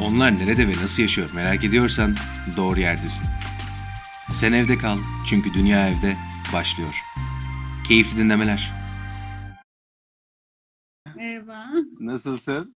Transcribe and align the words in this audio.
Onlar 0.00 0.32
nerede 0.38 0.68
ve 0.68 0.72
nasıl 0.82 1.02
yaşıyor 1.02 1.30
merak 1.34 1.64
ediyorsan 1.64 2.14
doğru 2.56 2.80
yerdesin. 2.80 3.24
Sen 4.32 4.52
evde 4.52 4.78
kal 4.78 4.98
çünkü 5.26 5.54
dünya 5.54 5.88
evde 5.88 6.16
başlıyor. 6.52 6.94
Keyifli 7.88 8.18
dinlemeler. 8.18 8.72
Merhaba. 11.16 11.68
Nasılsın? 12.00 12.74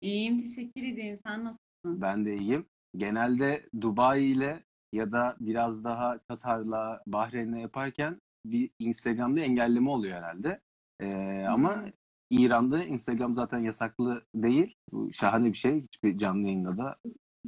İyiyim, 0.00 0.38
teşekkür 0.38 0.82
ederim. 0.82 1.16
Sen 1.22 1.44
nasılsın? 1.44 2.02
Ben 2.02 2.24
de 2.24 2.36
iyiyim. 2.36 2.66
Genelde 2.96 3.66
Dubai 3.80 4.24
ile 4.24 4.62
ya 4.92 5.12
da 5.12 5.36
biraz 5.40 5.84
daha 5.84 6.18
Katar'la, 6.28 7.02
Bahreyn'le 7.06 7.56
yaparken 7.60 8.20
bir 8.46 8.70
Instagram'da 8.78 9.40
engelleme 9.40 9.90
oluyor 9.90 10.16
herhalde. 10.16 10.60
Ee, 11.00 11.44
ama 11.48 11.74
Hmm. 11.76 11.90
İran'da 12.30 12.84
Instagram 12.84 13.34
zaten 13.34 13.58
yasaklı 13.58 14.22
değil. 14.34 14.74
Bu 14.92 15.10
şahane 15.12 15.52
bir 15.52 15.58
şey. 15.58 15.82
Hiçbir 15.82 16.18
canlı 16.18 16.46
yayında 16.46 16.78
da. 16.78 16.96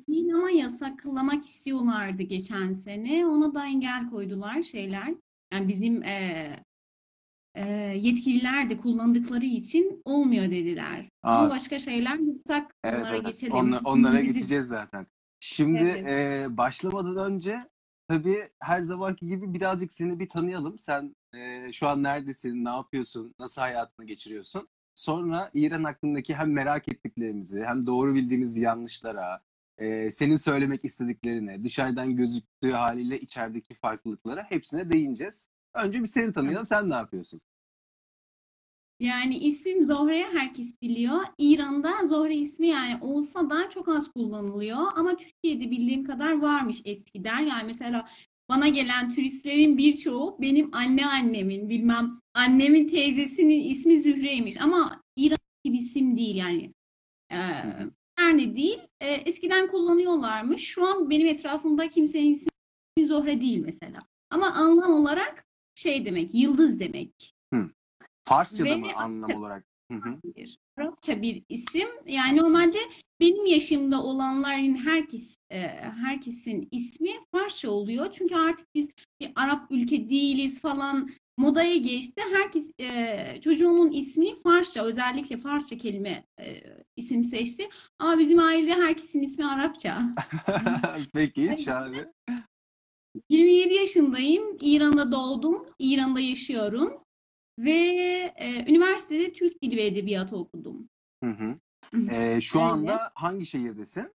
Değil 0.08 0.34
ama 0.34 0.50
yasaklamak 0.50 1.42
istiyorlardı 1.42 2.22
geçen 2.22 2.72
sene. 2.72 3.26
Ona 3.26 3.54
da 3.54 3.66
engel 3.66 4.10
koydular 4.10 4.62
şeyler. 4.62 5.14
Yani 5.52 5.68
bizim 5.68 6.02
eee, 6.02 6.64
eee, 7.56 7.98
yetkililer 8.00 8.70
de 8.70 8.76
kullandıkları 8.76 9.44
için 9.44 10.02
olmuyor 10.04 10.44
dediler. 10.44 11.08
Ama 11.22 11.46
Aa, 11.46 11.50
başka 11.50 11.78
şeyler 11.78 12.16
yasak. 12.18 12.74
evet 12.84 12.98
Onlara 12.98 13.16
evet. 13.16 13.26
geçelim. 13.26 13.54
Onla- 13.56 13.80
onlara 13.84 14.20
geçeceğiz 14.22 14.66
zaten. 14.66 15.06
Şimdi 15.40 15.84
Evet. 15.84 16.06
e, 16.10 16.56
başlamadan 16.56 17.32
önce 17.32 17.68
tabii 18.08 18.38
her 18.60 18.80
zamanki 18.82 19.26
gibi 19.26 19.54
birazcık 19.54 19.92
seni 19.92 20.18
bir 20.18 20.28
tanıyalım. 20.28 20.78
Sen 20.78 21.16
e, 21.34 21.72
şu 21.72 21.88
an 21.88 22.02
neredesin, 22.02 22.64
ne 22.64 22.68
yapıyorsun, 22.68 23.34
nasıl 23.38 23.62
hayatını 23.62 24.06
geçiriyorsun? 24.06 24.68
Sonra 24.94 25.50
İran 25.54 25.84
hakkındaki 25.84 26.34
hem 26.34 26.52
merak 26.52 26.88
ettiklerimizi 26.88 27.64
hem 27.64 27.86
doğru 27.86 28.14
bildiğimiz 28.14 28.56
yanlışlara, 28.58 29.42
e, 29.78 30.10
senin 30.10 30.36
söylemek 30.36 30.84
istediklerine, 30.84 31.64
dışarıdan 31.64 32.16
gözüktüğü 32.16 32.70
haliyle 32.70 33.20
içerideki 33.20 33.74
farklılıklara 33.74 34.50
hepsine 34.50 34.90
değineceğiz. 34.90 35.46
Önce 35.74 36.02
bir 36.02 36.06
seni 36.06 36.32
tanıyalım. 36.32 36.66
Sen 36.66 36.90
ne 36.90 36.94
yapıyorsun? 36.94 37.40
Yani 39.00 39.38
ismim 39.38 39.84
Zohre 39.84 40.26
herkes 40.32 40.82
biliyor. 40.82 41.20
İran'da 41.38 42.04
Zohre 42.04 42.36
ismi 42.36 42.66
yani 42.66 42.98
olsa 43.00 43.50
da 43.50 43.70
çok 43.70 43.88
az 43.88 44.12
kullanılıyor. 44.12 44.78
Ama 44.96 45.16
Türkiye'de 45.16 45.70
bildiğim 45.70 46.04
kadar 46.04 46.40
varmış 46.40 46.82
eskiden. 46.84 47.38
Yani 47.38 47.62
mesela 47.66 48.04
bana 48.52 48.68
gelen 48.68 49.14
turistlerin 49.14 49.78
birçoğu 49.78 50.36
benim 50.40 50.74
anneannemin, 50.74 51.68
bilmem 51.68 52.20
annemin 52.34 52.88
teyzesinin 52.88 53.60
ismi 53.70 54.00
Zühre'ymiş. 54.00 54.60
Ama 54.60 55.02
İran 55.16 55.38
gibi 55.64 55.76
isim 55.76 56.16
değil 56.16 56.36
yani. 56.36 56.72
Ee, 57.30 57.36
Hı 57.36 57.68
hı. 57.68 57.90
her 58.16 58.36
ne 58.36 58.56
değil. 58.56 58.78
Ee, 59.00 59.06
eskiden 59.06 59.66
kullanıyorlarmış. 59.66 60.62
Şu 60.64 60.86
an 60.86 61.10
benim 61.10 61.26
etrafımda 61.26 61.88
kimsenin 61.88 62.32
ismi 62.32 63.06
Zohre 63.06 63.40
değil 63.40 63.58
mesela. 63.58 63.98
Ama 64.30 64.52
anlam 64.52 64.92
olarak 64.94 65.44
şey 65.74 66.04
demek, 66.04 66.34
yıldız 66.34 66.80
demek. 66.80 67.34
Farsça'da 68.24 68.64
Ve 68.64 68.76
mı 68.76 68.92
anlam 68.96 69.34
olarak? 69.34 69.66
Bir 70.36 70.58
Arapça 70.76 71.22
bir 71.22 71.42
isim. 71.48 71.88
Yani 72.06 72.38
normalde 72.38 72.78
benim 73.20 73.46
yaşımda 73.46 74.02
olanların 74.02 74.74
herkes 74.74 75.36
e, 75.50 75.60
herkesin 75.78 76.68
ismi 76.70 77.10
Farsça 77.32 77.70
oluyor. 77.70 78.10
Çünkü 78.12 78.34
artık 78.34 78.74
biz 78.74 78.88
bir 79.20 79.32
Arap 79.36 79.66
ülke 79.70 80.10
değiliz 80.10 80.60
falan 80.60 81.10
modaya 81.36 81.76
geçti. 81.76 82.22
Herkes 82.32 82.70
e, 82.80 83.40
çocuğumun 83.40 83.92
ismi 83.92 84.34
Farsça, 84.34 84.84
özellikle 84.84 85.36
Farsça 85.36 85.76
kelime 85.76 86.24
e, 86.40 86.62
isim 86.96 87.24
seçti. 87.24 87.68
Ama 87.98 88.18
bizim 88.18 88.38
ailede 88.38 88.74
herkesin 88.74 89.22
ismi 89.22 89.46
Arapça. 89.46 90.02
Peki, 91.12 91.62
şahane. 91.64 92.12
27 93.30 93.74
yaşındayım. 93.74 94.56
İran'da 94.60 95.12
doğdum. 95.12 95.66
İran'da 95.78 96.20
yaşıyorum. 96.20 97.04
Ve 97.64 97.70
e, 98.36 98.70
üniversitede 98.70 99.32
Türk 99.32 99.62
Dili 99.62 99.76
ve 99.76 99.86
Edebiyatı 99.86 100.36
okudum. 100.36 100.88
Hı 101.24 101.30
hı. 101.30 101.54
Ee, 102.10 102.40
şu 102.40 102.60
anda 102.60 103.12
hangi 103.14 103.46
şehirdesin? 103.46 104.12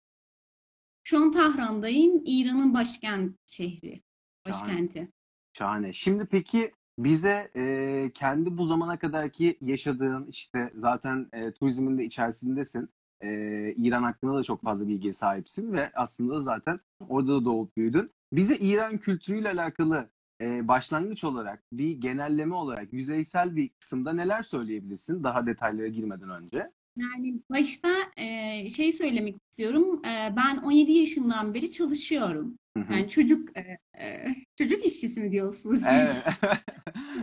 Şu 1.04 1.20
an 1.20 1.32
Tahran'dayım. 1.32 2.22
İran'ın 2.26 2.74
başkent 2.74 3.36
şehri. 3.46 4.02
Şahane. 4.48 4.48
Başkenti. 4.48 5.12
Şahane. 5.54 5.94
Şimdi 5.94 6.26
peki 6.26 6.72
bize 7.00 7.52
e, 7.56 8.12
kendi 8.14 8.58
bu 8.58 8.66
zamana 8.66 9.00
kadarki 9.00 9.58
yaşadığın 9.62 10.28
işte 10.28 10.72
zaten 10.76 11.30
e, 11.34 11.52
turizmin 11.52 11.98
de 11.98 12.06
içerisindesin. 12.06 12.90
E, 13.22 13.30
İran 13.78 14.04
hakkında 14.04 14.38
da 14.38 14.44
çok 14.44 14.62
fazla 14.62 14.88
bilgiye 14.88 15.14
sahipsin 15.14 15.74
ve 15.74 15.92
aslında 15.94 16.42
zaten 16.42 16.80
orada 17.10 17.36
da 17.36 17.46
doğup 17.46 17.78
büyüdün. 17.78 18.12
Bize 18.34 18.58
İran 18.58 18.98
kültürüyle 18.98 19.50
alakalı 19.50 20.10
e, 20.42 20.68
başlangıç 20.68 21.24
olarak 21.24 21.64
bir 21.72 21.92
genelleme 21.92 22.56
olarak 22.56 22.94
yüzeysel 22.94 23.56
bir 23.56 23.70
kısımda 23.70 24.14
neler 24.14 24.44
söyleyebilirsin 24.44 25.24
daha 25.24 25.46
detaylara 25.46 25.88
girmeden 25.88 26.30
önce? 26.30 26.72
Yani 26.98 27.40
başta 27.50 27.90
e, 28.18 28.70
şey 28.70 28.92
söylemek 28.92 29.36
istiyorum. 29.42 30.06
E, 30.06 30.34
ben 30.36 30.58
17 30.58 30.92
yaşından 30.92 31.54
beri 31.54 31.72
çalışıyorum. 31.72 32.60
Yani 32.76 33.10
çocuk 33.10 33.58
e, 33.58 33.78
e, 34.00 34.36
çocuk 34.58 34.86
işçisi 34.86 35.20
mi 35.20 35.32
diyorsunuz? 35.32 35.80
Evet. 35.86 36.24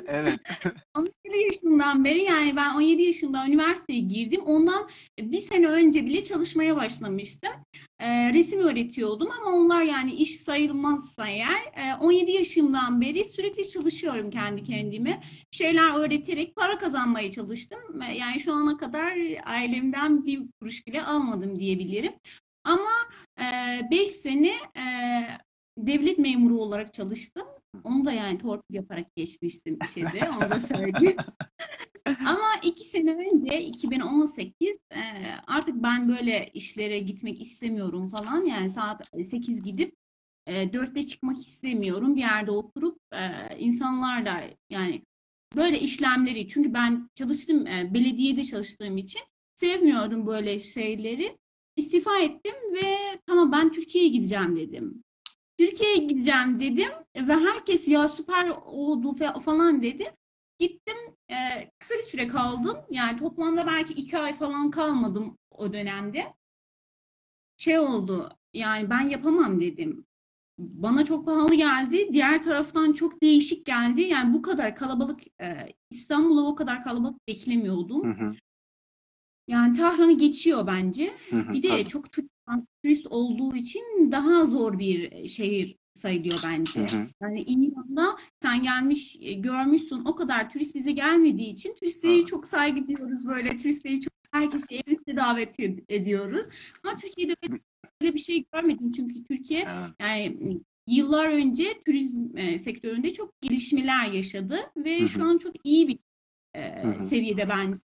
Evet. 0.07 0.41
17 0.97 1.13
yaşından 1.45 2.05
beri 2.05 2.23
yani 2.23 2.57
ben 2.57 2.75
17 2.75 3.03
yaşında 3.03 3.47
üniversiteye 3.47 4.01
girdim. 4.01 4.41
Ondan 4.45 4.89
bir 5.21 5.39
sene 5.41 5.67
önce 5.67 6.07
bile 6.07 6.25
çalışmaya 6.25 6.77
başlamıştım. 6.77 7.51
Ee, 8.01 8.33
resim 8.35 8.61
öğretiyordum 8.61 9.29
ama 9.41 9.57
onlar 9.57 9.83
yani 9.83 10.13
iş 10.15 10.37
sayılmazsa 10.41 11.29
eğer 11.29 11.63
e, 11.77 11.95
17 12.01 12.31
yaşımdan 12.31 13.01
beri 13.01 13.25
sürekli 13.25 13.69
çalışıyorum 13.69 14.31
kendi 14.31 14.63
kendime. 14.63 15.21
Bir 15.53 15.57
şeyler 15.57 15.95
öğreterek 16.01 16.57
para 16.57 16.79
kazanmaya 16.79 17.31
çalıştım. 17.31 18.03
E, 18.03 18.15
Yani 18.15 18.41
şu 18.41 18.53
ana 18.55 18.77
kadar 18.77 19.13
ailemden 19.45 20.27
bir 20.27 20.43
kuruş 20.61 20.87
bile 20.87 21.03
almadım 21.03 21.59
diyebilirim. 21.59 22.13
Ama 22.65 22.91
5 23.91 24.11
sene 24.11 24.53
e, 24.77 24.85
devlet 25.79 26.19
memuru 26.19 26.59
olarak 26.59 26.93
çalıştım. 26.93 27.47
Onu 27.85 28.05
da 28.05 28.13
yani 28.13 28.39
torpil 28.39 28.75
yaparak 28.75 29.17
geçmiştim 29.17 29.79
işe 29.85 30.01
de, 30.01 30.31
onu 30.31 30.51
da 30.51 30.61
söyleyeyim. 30.61 31.17
Ama 32.27 32.55
iki 32.63 32.85
sene 32.85 33.11
önce 33.11 33.63
2018 33.63 34.77
e, 34.91 35.01
artık 35.47 35.83
ben 35.83 36.09
böyle 36.09 36.51
işlere 36.55 36.99
gitmek 36.99 37.43
istemiyorum 37.43 38.11
falan. 38.11 38.45
Yani 38.45 38.71
saat 38.71 39.03
8 39.25 39.63
gidip 39.63 39.95
e, 40.47 40.63
4'te 40.65 41.03
çıkmak 41.03 41.37
istemiyorum. 41.37 42.17
Bir 42.17 42.21
yerde 42.21 42.51
oturup 42.51 42.99
e, 43.13 43.59
insanlarla 43.59 44.45
yani 44.71 45.03
böyle 45.57 45.81
işlemleri 45.81 46.49
çünkü 46.49 46.75
ben 46.75 47.11
çalıştım 47.15 47.67
e, 47.67 47.95
belediyede 47.95 48.45
çalıştığım 48.45 48.97
için 48.97 49.23
sevmiyordum 49.55 50.27
böyle 50.27 50.59
şeyleri. 50.59 51.39
İstifa 51.77 52.19
ettim 52.19 52.55
ve 52.75 53.19
tamam 53.27 53.53
ben 53.53 53.73
Türkiye'ye 53.73 54.11
gideceğim 54.11 54.57
dedim. 54.57 55.03
Türkiye'ye 55.59 55.97
gideceğim 55.97 56.61
dedim 56.61 56.91
ve 57.17 57.33
herkes 57.37 57.89
ya 57.89 58.09
süper 58.09 58.49
oldu 58.49 59.09
fa- 59.09 59.41
falan 59.41 59.83
dedi. 59.83 60.15
Gittim 60.59 60.97
e, 61.31 61.37
kısa 61.79 61.95
bir 61.95 62.03
süre 62.03 62.29
kaldım. 62.29 62.77
Yani 62.91 63.19
toplamda 63.19 63.67
belki 63.67 63.93
iki 63.95 64.19
ay 64.19 64.35
falan 64.35 64.71
kalmadım 64.71 65.39
o 65.51 65.73
dönemde. 65.73 66.35
Şey 67.57 67.79
oldu 67.79 68.31
yani 68.55 68.91
ben 68.91 69.01
yapamam 69.01 69.61
dedim. 69.61 70.05
Bana 70.59 71.05
çok 71.05 71.27
pahalı 71.27 71.55
geldi. 71.55 72.09
Diğer 72.13 72.43
taraftan 72.43 72.93
çok 72.93 73.23
değişik 73.23 73.67
geldi. 73.67 74.01
Yani 74.01 74.35
bu 74.35 74.43
kadar 74.43 74.77
kalabalık 74.77 75.21
e, 75.41 75.75
İstanbul'a 75.91 76.43
o 76.43 76.55
kadar 76.55 76.85
kalabalık 76.85 77.29
beklemiyordum. 77.29 78.19
Hı 78.19 78.25
hı. 78.25 78.35
Yani 79.49 79.77
Tahran'ı 79.77 80.19
geçiyor 80.19 80.67
bence. 80.67 81.13
Hı 81.31 81.37
hı. 81.37 81.53
Bir 81.53 81.63
de 81.63 81.69
Tabii. 81.69 81.87
çok 81.87 82.13
turist, 82.13 83.07
olduğu 83.11 83.57
için 83.57 84.13
daha 84.13 84.45
zor 84.45 84.79
bir 84.79 85.29
şehir 85.29 85.77
sayılıyor 85.95 86.39
Hı 86.43 86.47
bence. 86.49 86.81
hı. 86.81 87.07
Yani 87.23 87.41
İran'da 87.43 88.17
sen 88.43 88.63
gelmiş 88.63 89.17
e, 89.21 89.33
görmüşsün 89.33 90.05
o 90.05 90.15
kadar 90.15 90.51
turist 90.51 90.75
bize 90.75 90.93
gelmediği 90.93 91.51
için 91.51 91.75
turistleri 91.75 92.17
Evet. 92.17 92.27
çok 92.27 92.47
saygı 92.47 92.87
duyuyoruz 92.87 93.27
böyle 93.27 93.57
turistleri 93.57 94.01
çok 94.01 94.13
herkesi 94.33 94.65
evimize 94.71 95.17
davet 95.17 95.59
ed- 95.59 95.85
ediyoruz. 95.89 96.47
Ama 96.85 96.97
Türkiye'de 96.97 97.37
böyle 98.01 98.15
bir 98.15 98.19
şey 98.19 98.45
görmedim 98.53 98.91
çünkü 98.91 99.25
Türkiye 99.25 99.61
Evet. 99.61 99.91
yani 100.01 100.61
yıllar 100.87 101.29
önce 101.29 101.81
turizm 101.87 102.37
e, 102.37 102.59
sektöründe 102.59 103.13
çok 103.13 103.41
gelişmeler 103.41 104.07
yaşadı 104.13 104.59
ve 104.77 105.01
Hı 105.01 105.09
şu 105.09 105.23
hı. 105.25 105.27
an 105.29 105.39
çok 105.39 105.55
iyi 105.65 105.89
bir 105.89 105.99
e, 106.55 106.83
Hı 106.83 106.89
hı. 106.89 107.03
seviyede 107.03 107.49
bence. 107.49 107.81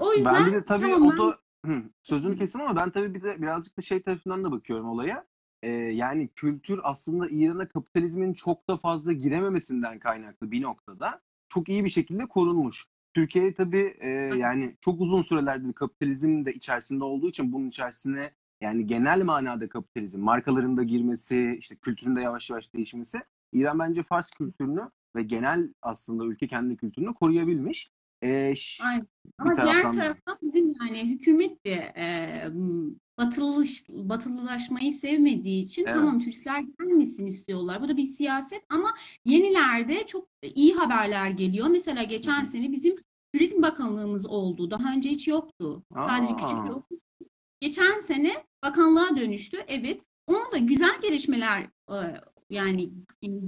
O 0.00 0.12
Ben 0.12 0.16
yüzden 0.18 0.46
bir 0.46 0.52
de 0.52 0.64
tabii 0.64 0.82
tamam 0.82 1.06
o 1.06 1.10
ben 1.10 1.18
da 1.18 1.38
Hı, 1.66 1.82
sözünü 2.02 2.38
kestim 2.38 2.60
ama 2.60 2.76
ben 2.76 2.90
tabii 2.90 3.14
bir 3.14 3.22
de 3.22 3.42
birazcık 3.42 3.78
da 3.78 3.82
şey 3.82 4.02
tarafından 4.02 4.44
da 4.44 4.52
bakıyorum 4.52 4.88
olaya. 4.88 5.26
Ee, 5.62 5.70
yani 5.70 6.28
kültür 6.28 6.80
aslında 6.82 7.28
İran'a 7.30 7.68
kapitalizmin 7.68 8.32
çok 8.32 8.68
da 8.68 8.76
fazla 8.76 9.12
girememesinden 9.12 9.98
kaynaklı 9.98 10.50
bir 10.50 10.62
noktada 10.62 11.20
çok 11.48 11.68
iyi 11.68 11.84
bir 11.84 11.88
şekilde 11.88 12.26
korunmuş. 12.26 12.86
Türkiye 13.14 13.54
tabii 13.54 13.96
e, 14.00 14.08
yani 14.36 14.76
çok 14.80 15.00
uzun 15.00 15.22
sürelerdir 15.22 15.72
kapitalizm 15.72 16.44
de 16.44 16.52
içerisinde 16.54 17.04
olduğu 17.04 17.28
için 17.28 17.52
bunun 17.52 17.68
içerisine 17.68 18.30
yani 18.60 18.86
genel 18.86 19.22
manada 19.22 19.68
kapitalizm, 19.68 20.20
markaların 20.20 20.76
da 20.76 20.82
girmesi, 20.82 21.56
işte 21.58 21.76
kültürün 21.76 22.16
de 22.16 22.20
yavaş 22.20 22.50
yavaş 22.50 22.74
değişmesi 22.74 23.20
İran 23.52 23.78
bence 23.78 24.02
Fars 24.02 24.30
kültürünü 24.30 24.90
ve 25.16 25.22
genel 25.22 25.74
aslında 25.82 26.24
ülke 26.24 26.46
kendi 26.48 26.76
kültürünü 26.76 27.14
koruyabilmiş. 27.14 27.90
Ş- 28.56 28.84
Aynen. 28.84 29.06
Ama 29.38 29.56
diğer 29.56 29.92
taraftan 29.92 30.38
bizim 30.42 30.70
yani 30.80 31.08
hükümet 31.08 31.66
de 31.66 31.92
e, 31.96 32.06
batılış, 33.18 33.88
batılılaşmayı 33.88 34.92
sevmediği 34.92 35.64
için 35.64 35.82
Evet. 35.82 35.92
tamam 35.92 36.18
turistler 36.20 36.64
gelmesin 36.78 37.26
istiyorlar. 37.26 37.82
Bu 37.82 37.88
da 37.88 37.96
bir 37.96 38.04
siyaset 38.04 38.62
ama 38.68 38.94
yenilerde 39.24 40.06
çok 40.06 40.28
iyi 40.54 40.74
haberler 40.74 41.30
geliyor. 41.30 41.66
Mesela 41.68 42.02
geçen 42.02 42.38
Hı 42.38 42.42
hı. 42.42 42.46
sene 42.46 42.72
bizim 42.72 42.96
Turizm 43.34 43.62
Bakanlığımız 43.62 44.26
oldu. 44.26 44.70
Daha 44.70 44.92
önce 44.92 45.10
hiç 45.10 45.28
yoktu. 45.28 45.82
Sadece 45.94 46.32
küçük 46.36 46.58
Aa. 46.58 46.72
okul. 46.72 46.96
Geçen 47.60 48.00
sene 48.00 48.32
bakanlığa 48.64 49.16
dönüştü. 49.16 49.56
Evet. 49.68 50.00
Onun 50.26 50.52
da 50.52 50.56
güzel 50.58 51.00
gelişmeler 51.02 51.62
e, 51.90 51.96
yani 52.50 52.90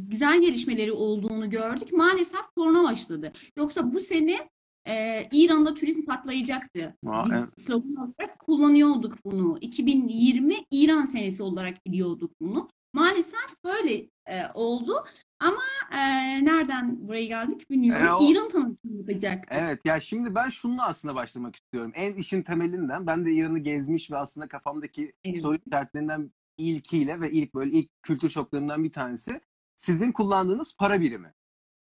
güzel 0.09 0.41
gelişmeleri 0.41 0.93
olduğunu 0.93 1.51
gördük. 1.51 1.93
Maalesef 1.93 2.41
korona 2.57 2.85
başladı. 2.85 3.33
Yoksa 3.57 3.93
bu 3.93 4.01
sene 4.01 4.49
e, 4.88 5.29
İran'da 5.32 5.75
turizm 5.75 6.05
patlayacaktı. 6.05 6.96
Aa, 7.06 7.25
Biz 7.26 7.32
evet. 7.32 7.49
slogan 7.56 7.96
olarak 7.96 8.38
kullanıyorduk 8.38 9.14
bunu. 9.25 9.58
2020 9.61 10.55
İran 10.70 11.05
senesi 11.05 11.43
olarak 11.43 11.87
biliyorduk 11.87 12.31
bunu. 12.40 12.69
Maalesef 12.94 13.64
böyle 13.64 13.94
e, 14.26 14.43
oldu. 14.55 15.05
Ama 15.40 15.62
e, 15.93 15.99
nereden 16.44 17.08
buraya 17.08 17.25
geldik 17.26 17.70
bilmiyorum. 17.70 18.06
E, 18.06 18.12
o- 18.12 18.31
İran 18.32 18.49
tanıtımı 18.49 18.96
yapacaktık. 18.99 19.49
Evet 19.52 19.81
ya 19.84 20.00
şimdi 20.00 20.34
ben 20.34 20.49
şununla 20.50 20.87
aslında 20.87 21.14
başlamak 21.14 21.56
istiyorum. 21.56 21.93
En 21.94 22.14
işin 22.14 22.43
temelinden 22.43 23.06
ben 23.06 23.26
de 23.26 23.32
İran'ı 23.32 23.58
gezmiş 23.58 24.11
ve 24.11 24.17
aslında 24.17 24.49
kafamdaki 24.49 25.12
Evet. 25.25 25.40
soru 25.40 25.58
işaretlerinden 25.67 26.31
ilkiyle 26.58 27.20
ve 27.20 27.31
ilk 27.31 27.55
böyle 27.55 27.70
ilk 27.70 27.90
kültür 28.02 28.29
şoklarından 28.29 28.84
bir 28.84 28.93
tanesi 28.93 29.40
sizin 29.75 30.12
kullandığınız 30.12 30.76
para 30.76 31.00
birimi. 31.00 31.34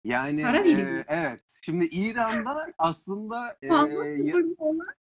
Yani 0.04 0.42
Para 0.42 0.64
birimi. 0.64 0.98
e, 0.98 1.04
evet. 1.08 1.42
Şimdi 1.62 1.84
İran'da 1.84 2.66
aslında 2.78 3.56
e, 3.62 3.72
olan 3.72 4.26
çok 4.32 4.56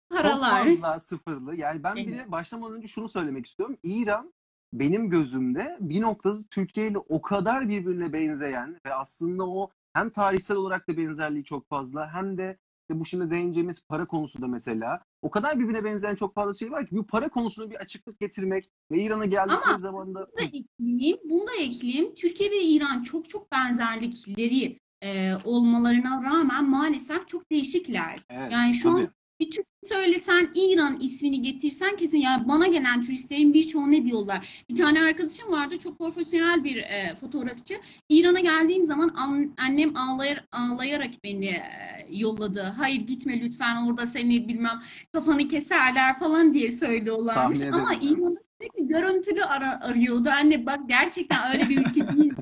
paralar. 0.09 0.65
fazla 0.65 0.99
sıfırlı. 0.99 1.55
Yani 1.55 1.83
ben 1.83 1.95
Evet. 1.95 2.07
bile 2.07 2.31
başlamadan 2.31 2.77
önce 2.77 2.87
şunu 2.87 3.09
söylemek 3.09 3.45
istiyorum. 3.45 3.77
İran 3.83 4.33
benim 4.73 5.09
gözümde 5.09 5.77
bir 5.79 6.01
noktada 6.01 6.43
Türkiye 6.49 6.87
ile 6.87 6.97
o 6.97 7.21
kadar 7.21 7.69
birbirine 7.69 8.13
benzeyen 8.13 8.79
ve 8.85 8.93
aslında 8.93 9.49
o 9.49 9.69
hem 9.93 10.09
tarihsel 10.09 10.57
olarak 10.57 10.87
da 10.87 10.97
benzerliği 10.97 11.43
çok 11.43 11.69
fazla 11.69 12.13
hem 12.13 12.37
de 12.37 12.57
işte 12.81 12.99
bu 12.99 13.05
şimdi 13.05 13.31
değineceğimiz 13.31 13.81
para 13.87 14.05
konusu 14.07 14.41
da 14.41 14.47
mesela 14.47 15.03
o 15.21 15.29
kadar 15.29 15.59
birbirine 15.59 15.83
benzeyen 15.83 16.15
çok 16.15 16.35
fazla 16.35 16.53
şey 16.53 16.71
var 16.71 16.87
ki 16.87 16.95
bu 16.95 17.07
para 17.07 17.29
konusuna 17.29 17.69
bir 17.69 17.75
açıklık 17.75 18.19
getirmek 18.19 18.69
ve 18.91 19.01
İran'a 19.01 19.25
geldikleri 19.25 19.59
Ama 19.69 19.77
zaman 19.79 20.15
da 20.15 20.27
Bunu 20.27 20.37
da 20.37 20.43
ekleyeyim. 20.43 21.17
Bunu 21.29 21.47
da 21.47 21.55
ekleyeyim. 21.59 22.15
Türkiye 22.15 22.51
ve 22.51 22.61
İran 22.61 23.03
çok 23.03 23.29
çok 23.29 23.51
benzerlikleri 23.51 24.79
e, 25.03 25.33
olmalarına 25.43 26.23
rağmen 26.23 26.69
maalesef 26.69 27.27
çok 27.27 27.51
değişikler. 27.51 28.19
evet, 28.29 28.51
Yani 28.51 28.75
şu 28.75 28.89
an 28.89 28.95
tabii. 28.95 29.09
bir 29.39 29.51
Türk 29.51 29.65
söylesen 29.83 30.49
İran 30.55 30.99
ismini 31.01 31.41
getirsen 31.41 31.95
kesin 31.95 32.17
yani 32.17 32.47
bana 32.47 32.67
gelen 32.67 33.01
turistlerin 33.03 33.53
birçoğu 33.53 33.91
ne 33.91 34.05
diyorlar? 34.05 34.63
Bir 34.69 34.75
tane 34.75 35.01
arkadaşım 35.03 35.51
vardı 35.51 35.79
çok 35.79 35.97
profesyonel 35.97 36.63
bir 36.63 36.77
e, 36.77 37.15
fotoğrafçı. 37.15 37.73
İran'a 38.09 38.39
geldiğim 38.39 38.83
zaman 38.83 39.11
an- 39.15 39.53
annem 39.57 39.97
ağlayar, 39.97 40.45
ağlayarak 40.51 41.11
beni 41.23 41.45
e, 41.45 41.61
yolladı. 42.09 42.61
Hayır 42.77 43.01
gitme 43.01 43.39
lütfen 43.41 43.85
orada 43.85 44.07
seni 44.07 44.47
bilmem 44.47 44.79
kafanı 45.13 45.47
keserler 45.47 46.19
falan 46.19 46.53
diye 46.53 46.71
söylüyorlarmış. 46.71 47.61
Ama. 47.61 47.93
İran'da 48.01 48.39
sürekli 48.59 48.87
görüntülü 48.87 49.43
ara, 49.43 49.81
arıyordu. 49.81 50.29
Anne 50.29 50.65
bak 50.65 50.79
gerçekten 50.89 51.53
öyle 51.53 51.69
bir 51.69 51.77
ülke 51.77 52.07
değil. 52.17 52.33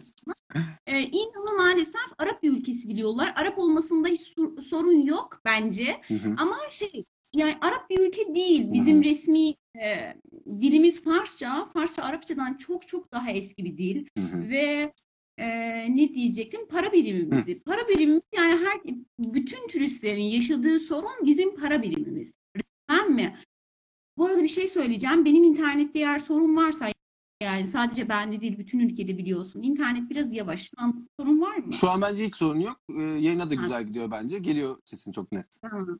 Ee, 0.88 1.02
İran'ı 1.02 1.58
maalesef 1.58 2.02
Arap 2.18 2.44
bir 2.44 2.52
ülkesi 2.52 2.90
biliyorlar. 2.90 3.34
Arap 3.36 3.58
olmasında 3.58 4.08
hiç 4.08 4.22
sor- 4.22 4.62
sorun 4.62 5.02
yok 5.02 5.42
bence. 5.46 6.02
Hı 6.08 6.14
hı. 6.14 6.36
Ama 6.38 6.56
şey 6.70 7.06
yani 7.36 7.58
Arap 7.62 7.90
bir 7.90 8.00
ülke 8.00 8.36
değil. 8.36 8.74
Bizim 8.74 9.00
hı. 9.00 9.04
resmi 9.04 9.50
e, 9.82 10.14
dilimiz 10.62 11.04
Farsça. 11.04 11.66
Farsça 11.66 12.04
Arapçadan 12.04 12.54
çok 12.54 12.88
çok 12.88 13.12
daha 13.12 13.32
eski 13.32 13.66
bir 13.66 13.78
dil 13.78 14.06
hı. 14.18 14.50
ve 14.50 14.94
e, 15.38 15.48
ne 15.96 16.14
diyecektim? 16.14 16.68
Para 16.68 16.92
birimimizi. 16.92 17.60
Para 17.60 17.88
birimimiz 17.88 18.22
yani 18.36 18.52
her 18.66 18.96
bütün 19.20 19.68
turistlerin 19.68 20.24
yaşadığı 20.24 20.80
sorun 20.80 21.26
bizim 21.26 21.56
para 21.56 21.82
birimimiz. 21.82 22.32
Tamam 22.88 23.10
mı? 23.12 23.34
Bu 24.18 24.26
arada 24.26 24.44
bir 24.44 24.48
şey 24.48 24.68
söyleyeceğim. 24.68 25.26
Benim 25.26 25.44
internette 25.44 26.00
eğer 26.00 26.20
sorun 26.20 26.56
varsa 26.58 26.88
yani 27.44 27.68
sadece 27.68 28.10
bende 28.10 28.42
değil 28.42 28.58
bütün 28.58 28.80
ülkede 28.80 29.18
biliyorsun. 29.18 29.62
İnternet 29.62 30.10
biraz 30.10 30.34
yavaş. 30.34 30.62
Şu 30.62 30.76
an 30.78 31.08
sorun 31.20 31.42
var 31.42 31.58
mı? 31.58 31.74
Şu 31.74 31.90
an 31.90 32.02
bence 32.02 32.26
hiç 32.26 32.36
sorun 32.36 32.60
yok. 32.60 32.80
Ee, 32.90 33.04
yayına 33.04 33.52
da 33.52 33.56
Ha. 33.56 33.62
güzel 33.62 33.84
gidiyor 33.88 34.12
bence. 34.12 34.40
Geliyor 34.40 34.78
sesin 34.86 35.12
çok 35.12 35.32
net. 35.32 35.46
Tamam. 35.62 36.00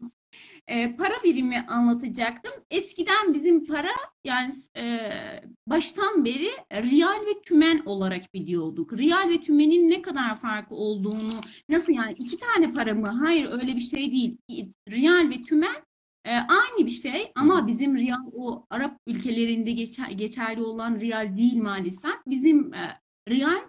Ee, 0.68 0.96
para 0.96 1.14
birimi 1.24 1.66
anlatacaktım. 1.68 2.52
Eskiden 2.72 3.34
bizim 3.34 3.66
para 3.66 3.92
yani 4.24 4.54
e, 4.78 5.10
baştan 5.68 6.26
beri 6.26 6.50
riyal 6.74 7.26
ve 7.26 7.42
tümen 7.46 7.82
olarak 7.86 8.34
biliyorduk. 8.34 8.94
Riyal 8.94 9.30
ve 9.30 9.42
tümenin 9.42 9.90
ne 9.90 10.02
kadar 10.02 10.40
farkı 10.40 10.76
olduğunu, 10.76 11.32
nasıl 11.70 11.94
yani 11.94 12.14
iki 12.20 12.38
tane 12.38 12.74
para 12.74 12.94
mı? 12.96 13.08
Hayır 13.08 13.52
öyle 13.52 13.76
bir 13.76 13.82
şey 13.82 14.12
değil. 14.12 14.38
Riyal 14.90 15.30
ve 15.30 15.42
tümen 15.42 15.76
e, 16.28 16.32
aynı 16.32 16.86
bir 16.86 16.92
şey 16.92 17.32
ama 17.36 17.68
bizim 17.68 17.98
riyal 17.98 18.26
o 18.34 18.66
Arap 18.70 19.00
ülkelerinde 19.08 19.72
geçer, 19.72 20.10
geçerli 20.10 20.64
olan 20.64 21.00
riyal 21.00 21.38
değil 21.38 21.58
maalesef. 21.58 22.16
Bizim 22.28 22.74
e, 22.74 23.02
riyal 23.30 23.62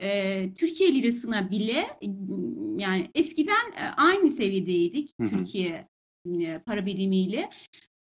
e, 0.00 0.54
Türkiye 0.54 0.94
lirasına 0.94 1.50
bile 1.50 1.80
e, 1.80 2.06
yani 2.78 3.10
eskiden 3.14 3.72
e, 3.76 3.82
aynı 3.96 4.30
seviyedeydik 4.30 5.10
Hı 5.20 5.24
hı. 5.24 5.30
Türkiye 5.30 5.88
e, 6.40 6.58
para 6.66 6.86
birimiyle. 6.86 7.50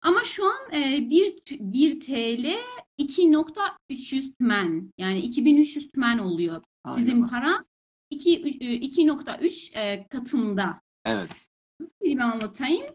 Ama 0.03 0.25
şu 0.25 0.47
an 0.47 0.73
e, 0.73 1.11
1, 1.11 1.37
1 1.51 2.01
TL 2.01 2.57
2.300 2.99 4.33
tümen 4.39 4.93
yani 4.99 5.21
2300 5.21 5.91
tümen 5.91 6.19
oluyor. 6.19 6.63
Sizin 6.95 7.15
Aynen. 7.15 7.29
para 7.29 7.65
2 8.11 8.43
2.3 8.43 9.79
e, 9.79 10.07
katında. 10.09 10.81
Evet. 11.05 11.49
Bir 12.03 12.19
anlatayım. 12.19 12.87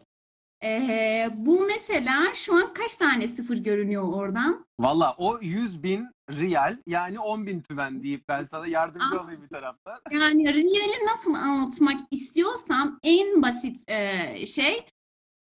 E, 0.64 1.28
bu 1.34 1.60
mesela 1.66 2.34
şu 2.34 2.54
an 2.54 2.74
kaç 2.74 2.96
tane 2.96 3.28
sıfır 3.28 3.56
görünüyor 3.56 4.02
oradan? 4.12 4.66
Valla 4.78 5.14
o 5.18 5.38
100 5.40 5.82
bin 5.82 6.08
riyal 6.30 6.76
yani 6.86 7.18
10 7.20 7.46
bin 7.46 7.60
tümen 7.60 8.02
deyip 8.02 8.28
ben 8.28 8.44
sana 8.44 8.66
yardımcı 8.66 9.16
Aa. 9.20 9.24
olayım 9.24 9.42
bir 9.42 9.48
taraftan. 9.48 9.98
Yani 10.10 10.54
riyali 10.54 11.06
nasıl 11.06 11.34
anlatmak 11.34 12.00
istiyorsam 12.10 12.98
en 13.02 13.42
basit 13.42 13.90
e, 13.90 14.46
şey 14.46 14.86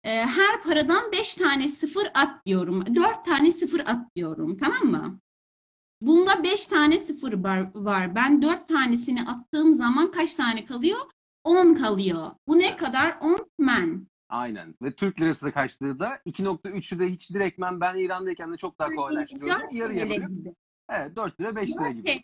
e, 0.04 0.10
her 0.12 0.64
paradan 0.64 1.12
5 1.12 1.36
tane 1.36 1.70
sıfır 1.70 2.08
at 2.14 2.46
diyorum. 2.46 2.96
4 2.96 3.26
tane 3.26 3.52
sıfır 3.52 3.80
at 3.80 4.16
diyorum. 4.16 4.58
Tamam 4.58 4.84
mı? 4.84 5.20
Bunda 6.02 6.44
5 6.44 6.68
tane 6.68 7.00
sıfır 7.00 7.44
var, 7.44 7.72
var. 7.76 8.16
Ben 8.16 8.42
4 8.42 8.68
tanesini 8.68 9.30
attığım 9.30 9.74
zaman 9.74 10.12
kaç 10.12 10.36
tane 10.36 10.66
kalıyor? 10.66 11.00
10 11.44 11.74
kalıyor. 11.74 12.32
Bu 12.48 12.60
ne 12.60 12.78
kadar? 12.78 13.18
10 13.22 13.50
men. 13.58 14.08
Aynen. 14.30 14.76
Ve 14.82 14.96
Türk 14.96 15.22
lirası 15.22 15.52
kaçtığı 15.52 16.00
da 16.00 16.16
2.3'ü 16.26 17.00
de 17.00 17.08
hiç 17.08 17.30
direktmen 17.34 17.82
ben 17.82 17.96
İran'dayken 17.96 18.54
de 18.54 18.58
çok 18.58 18.80
daha 18.80 18.90
kolaylaştırıyordum. 18.90 19.68
Yarıya 19.72 20.10
bölüp 20.10 20.56
evet 20.90 21.16
4 21.16 21.42
lira 21.42 21.56
5 21.56 21.70
lira 21.70 21.86
4 21.86 21.96
gibi. 21.96 22.24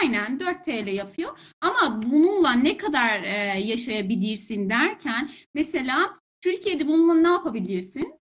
Aynen 0.00 0.40
4 0.40 0.64
TL 0.64 0.86
yapıyor. 0.86 1.38
Ama 1.60 2.02
bununla 2.02 2.52
ne 2.52 2.76
kadar 2.76 3.22
e, 3.22 3.60
yaşayabilirsin 3.60 4.70
derken 4.70 5.30
mesela 5.54 6.20
Türkiye'de 6.40 6.86
bununla 6.86 7.14
ne 7.14 7.28
yapabilirsin? 7.28 8.20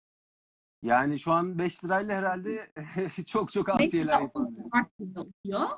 Yani 0.82 1.20
şu 1.20 1.32
an 1.32 1.58
5 1.58 1.84
lirayla 1.84 2.16
herhalde 2.16 2.72
çok 3.26 3.52
çok 3.52 3.68
az 3.68 3.90
şeyler 3.90 4.28
oluyor. 4.34 5.68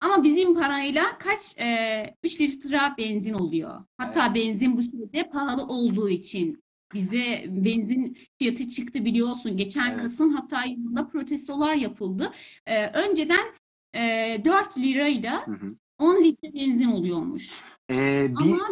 Ama 0.00 0.24
bizim 0.24 0.54
parayla 0.54 1.18
kaç? 1.18 1.58
E, 1.58 2.14
3 2.24 2.40
litre 2.40 2.78
benzin 2.98 3.34
oluyor. 3.34 3.84
Hatta 3.98 4.26
Evet. 4.26 4.34
benzin 4.34 4.76
bu 4.76 4.82
sürede 4.82 5.28
pahalı 5.30 5.62
olduğu 5.62 6.08
için 6.08 6.62
bize 6.94 7.44
benzin 7.48 8.16
fiyatı 8.38 8.68
çıktı 8.68 9.04
biliyorsun. 9.04 9.56
Geçen 9.56 9.90
Evet. 9.90 10.02
Kasım 10.02 10.34
hatta 10.34 10.64
yılında 10.64 11.08
protestolar 11.08 11.74
yapıldı. 11.74 12.32
E, 12.66 12.86
önceden 12.86 13.46
e, 13.94 14.42
4 14.44 14.78
lirayla 14.78 15.46
Hı 15.46 15.52
hı. 15.52 15.76
10 15.98 16.24
litre 16.24 16.54
benzin 16.54 16.88
oluyormuş. 16.90 17.64
Ee, 17.90 18.28
bir, 18.30 18.36
Ama 18.36 18.68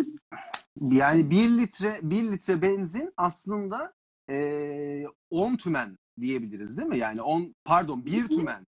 yani 0.90 1.30
1 1.30 1.37
litre 1.58 2.00
1 2.02 2.23
litre 2.32 2.62
benzin 2.62 3.12
aslında 3.16 3.92
ee, 4.30 5.04
10 5.30 5.56
tümen 5.56 5.99
diyebiliriz 6.20 6.76
değil 6.76 6.88
mi? 6.88 6.99
Yani 6.99 7.23
10 7.23 7.54
pardon 7.64 8.06
1 8.06 8.20
Hı 8.20 8.25
hı. 8.25 8.28
tümen. 8.28 8.66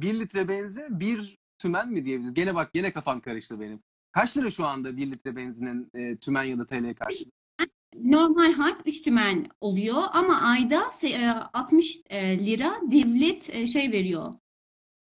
1 0.00 0.20
litre 0.20 0.48
benzin 0.48 1.00
1 1.00 1.36
tümen 1.58 1.92
mi 1.92 2.04
diyebiliriz? 2.04 2.34
Gene 2.34 2.54
bak 2.54 2.72
gene 2.72 2.92
kafam 2.92 3.20
karıştı 3.20 3.60
benim. 3.60 3.80
Kaç 4.12 4.36
lira 4.36 4.50
şu 4.50 4.66
anda 4.66 4.96
1 4.96 5.10
litre 5.10 5.36
benzinin 5.36 5.90
e, 5.94 6.16
tümen 6.16 6.42
ya 6.44 6.58
da 6.58 6.66
TL 6.66 6.94
karşılığı? 6.94 7.30
normal 7.96 8.52
halk 8.52 8.80
3 8.86 9.02
tümen 9.02 9.46
oluyor 9.60 10.02
ama 10.12 10.40
ayda 10.40 10.80
se- 10.82 11.08
e, 11.08 11.30
60 11.52 12.00
e, 12.10 12.46
lira 12.46 12.74
devlet 12.82 13.50
e, 13.54 13.66
şey 13.66 13.92
veriyor. 13.92 14.34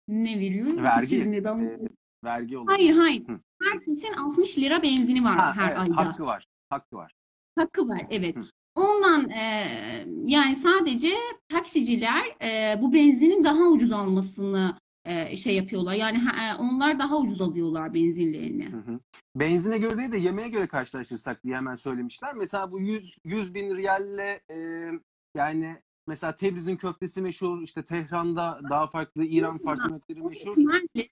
Ne 0.09 0.39
veriyor? 0.41 0.83
Vergi. 0.83 1.17
200 1.17 1.27
liradan- 1.33 1.65
Ee, 1.67 1.79
vergi 2.25 2.59
oluyor. 2.59 2.77
Hayır 2.79 2.97
hayır. 2.97 3.29
Hı. 3.29 3.41
Herkesin 3.63 4.13
60 4.13 4.59
lira 4.59 4.83
benzini 4.83 5.25
var 5.25 5.37
Ha, 5.39 5.55
her 5.57 5.69
evet, 5.69 5.79
ayda. 5.79 5.97
hakkı 5.97 6.25
var. 6.25 6.47
Hakkı 6.71 6.97
var. 6.97 7.13
Hakkı 7.59 7.89
var 7.89 8.07
evet. 8.11 8.37
Hı. 8.37 8.43
Ondan 8.75 9.31
e, 9.31 9.67
yani 10.27 10.57
sadece 10.57 11.09
taksiciler 11.49 12.25
e, 12.43 12.83
bu 12.83 12.93
benzinin 12.93 13.45
daha 13.45 13.63
ucuz 13.69 13.93
almasını 13.93 14.75
e, 15.05 15.37
şey 15.37 15.57
yapıyorlar. 15.57 15.95
Yani 15.95 16.19
ha- 16.19 16.53
e, 16.53 16.55
onlar 16.57 16.99
daha 16.99 17.19
ucuz 17.19 17.41
alıyorlar 17.41 17.95
benzinlerini. 17.95 18.67
Hı 18.73 18.77
hı. 18.77 19.01
Benzine 19.37 19.79
göre 19.79 19.99
değil 19.99 20.13
de 20.13 20.19
yemeğe 20.19 20.49
göre 20.49 20.67
karşılaştırsak 20.67 21.45
diye 21.45 21.57
hemen 21.57 21.75
söylemişler. 21.75 22.35
Mesela 22.35 22.73
bu 22.73 22.81
100, 22.81 23.19
100 23.25 23.55
bin 23.55 23.77
riyalle 23.77 24.41
e, 24.51 24.57
yani 25.37 25.77
mesela 26.07 26.35
Tebriz'in 26.35 26.77
köftesi 26.77 27.23
meşhur, 27.23 27.63
işte 27.63 27.85
Tehran'da 27.85 28.61
daha 28.71 28.87
farklı 28.87 29.25
İran 29.25 29.59
Fars 29.59 29.81
yemekleri 29.85 30.23
meşhur. 30.23 30.55
Tümenli, 30.55 31.09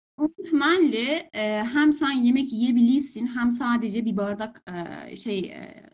tümenli 0.50 1.28
e, 1.32 1.64
hem 1.64 1.92
sen 1.92 2.10
yemek 2.10 2.52
yiyebilirsin 2.52 3.26
hem 3.26 3.50
sadece 3.50 4.04
bir 4.04 4.16
bardak 4.16 4.62
e, 5.10 5.16
şey 5.16 5.38
e, 5.38 5.90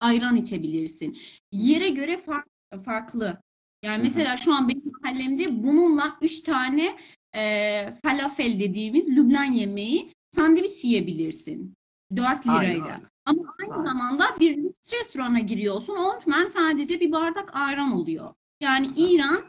ayran 0.00 0.36
içebilirsin. 0.36 1.18
Yere 1.52 1.88
göre 1.88 2.16
fark, 2.16 2.46
farklı. 2.84 3.42
Yani 3.82 4.02
mesela 4.02 4.36
şu 4.36 4.54
an 4.54 4.68
benim 4.68 4.92
mahallemde 5.02 5.62
bununla 5.62 6.16
üç 6.22 6.40
tane 6.40 6.96
e, 7.34 7.92
falafel 8.02 8.60
dediğimiz 8.60 9.08
Lübnan 9.08 9.44
yemeği 9.44 10.12
sandviç 10.30 10.84
yiyebilirsin. 10.84 11.74
4 12.16 12.46
Aynen 12.46 12.74
lirayla. 12.74 13.00
Ama 13.24 13.42
aynı 13.60 13.72
Aynen. 13.72 13.84
zamanda 13.84 14.36
bir 14.40 14.56
lüks 14.56 14.92
restorana 14.92 15.40
giriyorsun. 15.40 15.96
O 15.96 16.18
tümen 16.18 16.46
sadece 16.46 17.00
bir 17.00 17.12
bardak 17.12 17.56
ayran 17.56 17.92
oluyor. 17.92 18.34
Yani 18.60 18.90
İran 18.96 19.44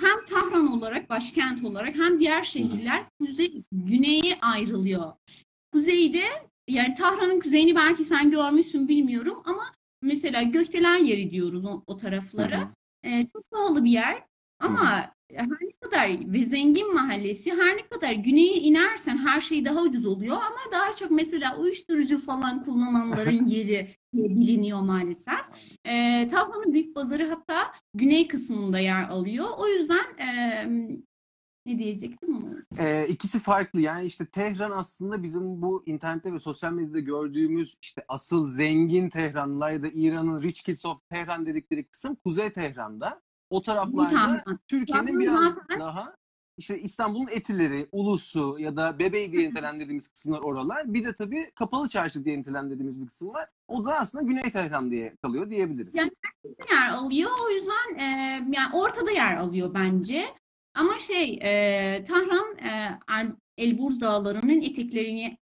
hem 0.00 0.24
Tahran 0.24 0.72
olarak 0.72 1.10
başkent 1.10 1.64
olarak 1.64 1.94
hem 1.96 2.20
diğer 2.20 2.42
şehirler 2.42 3.04
kuzey 3.20 3.62
güneye 3.72 4.38
ayrılıyor. 4.42 5.12
Kuzeyde 5.72 6.24
yani 6.68 6.94
Tahran'ın 6.94 7.40
kuzeyini 7.40 7.76
belki 7.76 8.04
sen 8.04 8.30
görmüşsün 8.30 8.88
bilmiyorum 8.88 9.42
ama 9.44 9.62
mesela 10.02 10.42
Gökdelen 10.42 10.96
yeri 10.96 11.30
diyoruz 11.30 11.64
o, 11.66 11.82
o 11.86 11.96
taraflara. 11.96 12.60
Hı 12.60 12.64
hı. 12.64 12.68
Ee, 13.02 13.26
çok 13.32 13.50
pahalı 13.50 13.84
bir 13.84 13.90
yer 13.90 14.22
ama 14.64 15.14
her 15.34 15.46
ne 15.46 15.72
kadar 15.80 16.32
ve 16.32 16.44
zengin 16.44 16.94
mahallesi 16.94 17.50
her 17.50 17.76
ne 17.76 17.88
kadar 17.88 18.12
güneye 18.12 18.54
inersen 18.54 19.16
her 19.16 19.40
şey 19.40 19.64
daha 19.64 19.82
ucuz 19.82 20.06
oluyor 20.06 20.36
ama 20.36 20.72
daha 20.72 20.96
çok 20.96 21.10
mesela 21.10 21.56
uyuşturucu 21.58 22.18
falan 22.18 22.64
kullananların 22.64 23.46
yeri 23.46 23.96
biliniyor 24.14 24.80
maalesef. 24.80 25.44
Ee, 25.86 26.28
Tahran'ın 26.30 26.72
büyük 26.72 26.94
pazarı 26.94 27.28
hatta 27.28 27.72
güney 27.94 28.28
kısmında 28.28 28.78
yer 28.78 29.08
alıyor. 29.08 29.46
O 29.58 29.68
yüzden 29.68 30.04
eee, 30.18 30.68
ne 31.66 31.78
diyecektim 31.78 32.36
onu? 32.36 32.54
Ee, 32.78 33.06
ikisi 33.08 33.38
farklı 33.40 33.80
yani 33.80 34.06
işte 34.06 34.26
Tehran 34.26 34.70
aslında 34.70 35.22
bizim 35.22 35.62
bu 35.62 35.82
internette 35.86 36.32
ve 36.32 36.38
sosyal 36.38 36.72
medyada 36.72 37.00
gördüğümüz 37.00 37.76
işte 37.82 38.04
asıl 38.08 38.46
zengin 38.46 39.08
Tehranlılar 39.08 39.70
ya 39.70 39.82
da 39.82 39.88
İran'ın 39.94 40.42
Rich 40.42 40.62
Kids 40.62 40.84
of 40.84 41.08
Tehran 41.08 41.46
dedikleri 41.46 41.84
kısım 41.84 42.14
Kuzey 42.14 42.50
Tehran'da. 42.50 43.22
O 43.54 43.62
taraflarda. 43.62 44.44
Türkiye'nin 44.68 45.20
biraz 45.20 45.54
zaten- 45.54 45.80
daha 45.80 46.14
işte 46.58 46.80
İstanbul'un 46.80 47.26
Etileri, 47.30 47.88
Ulusu 47.92 48.56
ya 48.58 48.76
da 48.76 48.98
Bebeği 48.98 49.32
diye 49.32 49.48
nitelendirdiğimiz 49.50 50.08
kısımlar 50.08 50.38
oralar. 50.40 50.94
Bir 50.94 51.04
de 51.04 51.12
tabii 51.12 51.50
Kapalı 51.54 51.88
Çarşı 51.88 52.24
diye 52.24 52.38
nitelendirdiğimiz 52.38 53.00
bir 53.02 53.06
kısım 53.06 53.28
var. 53.28 53.48
O 53.68 53.84
da 53.84 53.98
aslında 53.98 54.24
Güney 54.24 54.50
Tehran 54.50 54.90
diye 54.90 55.16
kalıyor 55.22 55.50
diyebiliriz. 55.50 55.94
Yani 55.94 56.10
yer 56.70 56.88
alıyor. 56.88 57.30
O 57.46 57.50
yüzden 57.50 57.94
eee, 57.98 58.44
yani 58.56 58.74
ortada 58.74 59.10
yer 59.10 59.36
alıyor 59.36 59.74
bence. 59.74 60.24
Ama 60.74 60.98
şey 60.98 61.34
eee, 61.34 62.04
Tahran 62.04 62.56
eee, 62.62 62.98
El- 63.10 63.36
Elburz 63.58 64.00
Dağları'nın 64.00 64.60
eteklerini 64.62 65.36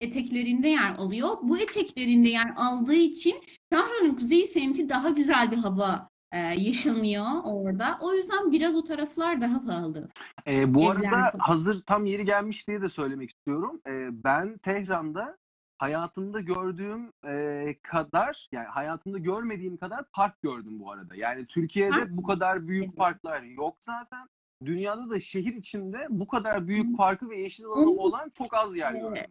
eteklerinde 0.00 0.68
yer 0.68 0.94
alıyor. 0.94 1.36
Bu 1.42 1.58
eteklerinde 1.58 2.28
yer 2.28 2.52
aldığı 2.56 2.94
için 2.94 3.36
Tahran'ın 3.70 4.14
kuzey 4.14 4.46
semti 4.46 4.88
daha 4.88 5.10
güzel 5.10 5.50
bir 5.50 5.56
hava 5.56 6.08
eee, 6.36 6.54
yaşanıyor 6.68 7.26
orada. 7.44 7.98
O 8.00 8.12
yüzden 8.14 8.52
biraz 8.52 8.76
o 8.76 8.84
taraflar 8.84 9.40
daha 9.40 9.60
pahalı. 9.64 10.08
Ee, 10.46 10.74
bu 10.74 10.80
Evler 10.82 10.90
arada 10.90 11.10
falan. 11.30 11.38
hazır 11.38 11.82
tam 11.82 12.06
yeri 12.06 12.24
gelmiş 12.24 12.68
diye 12.68 12.82
de 12.82 12.88
söylemek 12.88 13.30
istiyorum. 13.30 13.80
Ee, 13.88 14.08
ben 14.24 14.58
Tehran'da 14.58 15.38
hayatımda 15.78 16.40
gördüğüm 16.40 17.12
e, 17.28 17.76
kadar 17.82 18.48
yani 18.52 18.66
hayatımda 18.66 19.18
görmediğim 19.18 19.76
kadar 19.76 20.04
park 20.12 20.42
gördüm 20.42 20.80
bu 20.80 20.90
arada. 20.92 21.14
Yani 21.14 21.46
Türkiye'de 21.46 21.90
Park 21.90 22.10
bu 22.10 22.22
kadar 22.22 22.68
büyük 22.68 22.84
Evet. 22.84 22.96
parklar 22.96 23.42
yok 23.42 23.76
zaten. 23.80 24.28
Dünyada 24.64 25.10
da 25.10 25.20
şehir 25.20 25.54
içinde 25.54 26.06
bu 26.10 26.26
kadar 26.26 26.60
Hı. 26.62 26.68
büyük 26.68 26.96
parkı 26.96 27.30
ve 27.30 27.36
yeşil 27.40 27.64
alanı 27.64 27.80
Onun- 27.90 27.96
olan 27.96 28.30
çok 28.38 28.54
az 28.54 28.76
yer 28.76 28.92
Evet. 28.92 29.02
gördüm. 29.02 29.22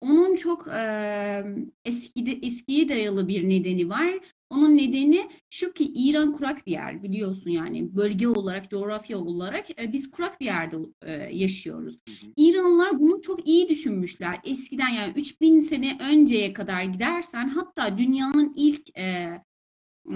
Onun 0.00 0.34
çok 0.36 0.66
eee 0.66 1.56
eskide, 1.84 2.32
eskiye 2.32 2.88
dayalı 2.88 3.28
bir 3.28 3.48
nedeni 3.48 3.88
var. 3.88 4.14
Onun 4.50 4.76
nedeni 4.76 5.28
şu 5.50 5.72
ki 5.72 5.84
İran 5.94 6.32
kurak 6.32 6.66
bir 6.66 6.72
yer 6.72 7.02
biliyorsun 7.02 7.50
yani 7.50 7.96
bölge 7.96 8.28
olarak, 8.28 8.70
coğrafya 8.70 9.18
olarak 9.18 9.80
e, 9.80 9.92
biz 9.92 10.10
kurak 10.10 10.40
bir 10.40 10.46
yerde 10.46 10.76
e, 11.02 11.12
yaşıyoruz. 11.12 11.94
Hı 12.08 12.26
hı. 12.26 12.32
İranlılar 12.36 13.00
bunu 13.00 13.20
çok 13.20 13.48
iyi 13.48 13.68
düşünmüşler. 13.68 14.40
Eskiden 14.44 14.88
yani 14.88 15.12
3000 15.16 15.60
sene 15.60 15.98
önceye 16.00 16.52
kadar 16.52 16.82
gidersen 16.82 17.48
hatta 17.48 17.98
dünyanın 17.98 18.52
ilk 18.56 18.98
e, 18.98 19.40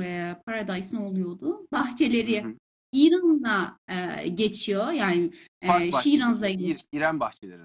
e, 0.03 0.37
paradise 0.47 0.97
ne 0.97 1.01
oluyordu? 1.01 1.67
Bahçeleri 1.73 2.45
Hı 2.45 2.49
hı. 2.49 2.55
İran'da 2.93 3.79
e, 3.89 4.29
geçiyor. 4.29 4.91
Yani 4.93 5.31
e, 5.63 5.69
İr- 6.49 6.57
geçiyor. 6.61 6.77
İran 6.93 7.21
bahçeleri. 7.21 7.63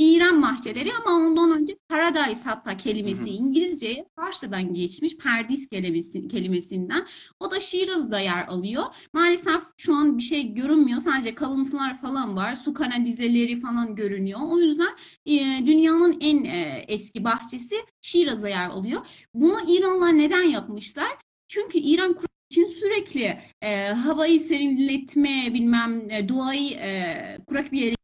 İran 0.00 0.42
bahçeleri 0.42 0.90
ama 0.94 1.16
ondan 1.16 1.50
önce 1.50 1.76
paradise 1.88 2.44
hatta 2.44 2.76
kelimesi. 2.76 3.30
İngilizceye 3.30 4.06
Farsçadan 4.16 4.74
geçmiş 4.74 5.16
perdis 5.16 5.68
kelimesi, 5.68 6.28
kelimesinden. 6.28 7.06
O 7.40 7.50
da 7.50 7.60
Şiraz'da 7.60 8.20
yer 8.20 8.46
alıyor. 8.48 8.84
Maalesef 9.12 9.62
şu 9.76 9.94
an 9.94 10.18
bir 10.18 10.22
şey 10.22 10.54
görünmüyor. 10.54 11.00
Sadece 11.00 11.34
kalıntılar 11.34 12.00
falan 12.00 12.36
var. 12.36 12.54
Su 12.54 12.74
kanalizeleri 12.74 13.60
falan 13.60 13.94
görünüyor. 13.94 14.40
O 14.42 14.58
yüzden 14.58 14.96
e, 15.26 15.66
dünyanın 15.66 16.16
en 16.20 16.44
e, 16.44 16.84
eski 16.88 17.24
bahçesi 17.24 17.74
Şiraz'a 18.00 18.48
yer 18.48 18.70
alıyor. 18.70 19.06
Bunu 19.34 19.56
İranlılar 19.68 20.18
neden 20.18 20.42
yapmışlar? 20.42 21.10
Çünkü 21.48 21.78
İran 21.78 22.16
için 22.50 22.66
sürekli 22.66 23.38
e, 23.62 23.86
havayı 23.86 24.40
serinletme 24.40 25.54
bilmem 25.54 26.10
e, 26.10 26.28
doğayı 26.28 26.70
e, 26.72 27.38
kurak 27.46 27.72
bir 27.72 27.80
yere 27.80 27.99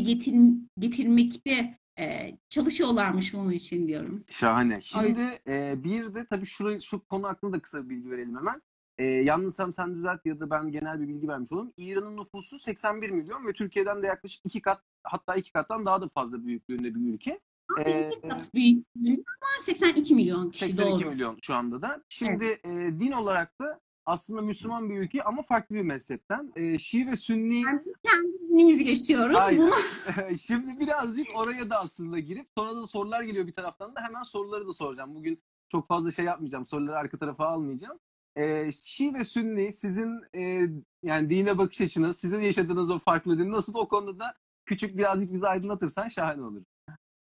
getir, 0.00 0.34
getirmekte 0.78 1.78
e, 1.98 2.36
çalışıyorlarmış 2.48 3.34
bunun 3.34 3.52
için 3.52 3.88
diyorum. 3.88 4.24
Şahane. 4.28 4.80
Şimdi 4.80 5.20
e, 5.48 5.84
bir 5.84 6.14
de 6.14 6.26
tabii 6.30 6.46
şurayı, 6.46 6.82
şu 6.82 7.04
konu 7.06 7.28
hakkında 7.28 7.52
da 7.52 7.60
kısa 7.60 7.84
bir 7.84 7.88
bilgi 7.88 8.10
verelim 8.10 8.36
hemen. 8.36 8.62
E, 8.98 9.04
yanlışsam 9.04 9.72
sen 9.72 9.94
düzelt 9.94 10.26
ya 10.26 10.40
da 10.40 10.50
ben 10.50 10.72
genel 10.72 11.00
bir 11.00 11.08
bilgi 11.08 11.28
vermiş 11.28 11.52
olayım. 11.52 11.72
İran'ın 11.76 12.16
nüfusu 12.16 12.58
81 12.58 13.10
milyon 13.10 13.46
ve 13.46 13.52
Türkiye'den 13.52 14.02
de 14.02 14.06
yaklaşık 14.06 14.46
iki 14.46 14.62
kat 14.62 14.82
hatta 15.02 15.34
iki 15.34 15.52
kattan 15.52 15.86
daha 15.86 16.02
da 16.02 16.08
fazla 16.08 16.44
büyüklüğünde 16.44 16.94
bir 16.94 17.14
ülke. 17.14 17.40
Ee, 17.78 18.10
büyüklüğünde 18.54 19.22
ama 19.26 19.62
82 19.62 20.14
milyon 20.14 20.50
kişi 20.50 20.64
82 20.64 21.04
doğru. 21.04 21.10
milyon 21.10 21.38
şu 21.42 21.54
anda 21.54 21.82
da. 21.82 22.04
Şimdi 22.08 22.44
e, 22.44 22.70
din 23.00 23.12
olarak 23.12 23.60
da 23.60 23.80
aslında 24.10 24.42
Müslüman 24.42 24.90
bir 24.90 24.98
ülke 24.98 25.22
ama 25.22 25.42
farklı 25.42 25.74
bir 25.74 25.82
mezhepten. 25.82 26.52
E, 26.56 26.78
Şii 26.78 27.06
ve 27.06 27.16
Sünni 27.16 27.62
kendimiz 28.04 28.86
yaşıyoruz. 28.86 29.36
Aynen. 29.36 29.60
Bunu 29.60 30.36
Şimdi 30.46 30.80
birazcık 30.80 31.26
oraya 31.34 31.70
da 31.70 31.80
aslında 31.80 32.18
girip 32.18 32.46
sonra 32.58 32.76
da 32.76 32.86
sorular 32.86 33.22
geliyor 33.22 33.46
bir 33.46 33.52
taraftan 33.52 33.96
da 33.96 34.00
hemen 34.00 34.22
soruları 34.22 34.66
da 34.68 34.72
soracağım. 34.72 35.14
Bugün 35.14 35.42
çok 35.68 35.86
fazla 35.86 36.10
şey 36.10 36.24
yapmayacağım. 36.24 36.66
Soruları 36.66 36.96
arka 36.96 37.18
tarafa 37.18 37.46
almayacağım. 37.46 37.98
Ee, 38.36 38.72
Şii 38.72 39.14
ve 39.14 39.24
Sünni 39.24 39.72
sizin 39.72 40.22
e, 40.34 40.66
yani 41.02 41.30
dine 41.30 41.58
bakış 41.58 41.80
açınız, 41.80 42.18
sizin 42.18 42.40
yaşadığınız 42.40 42.90
o 42.90 42.98
farklı 42.98 43.38
din 43.38 43.52
nasıl 43.52 43.74
o 43.74 43.88
konuda 43.88 44.18
da 44.18 44.34
küçük 44.66 44.96
birazcık 44.98 45.32
bizi 45.32 45.48
aydınlatırsan 45.48 46.08
şahane 46.08 46.42
olur. 46.42 46.62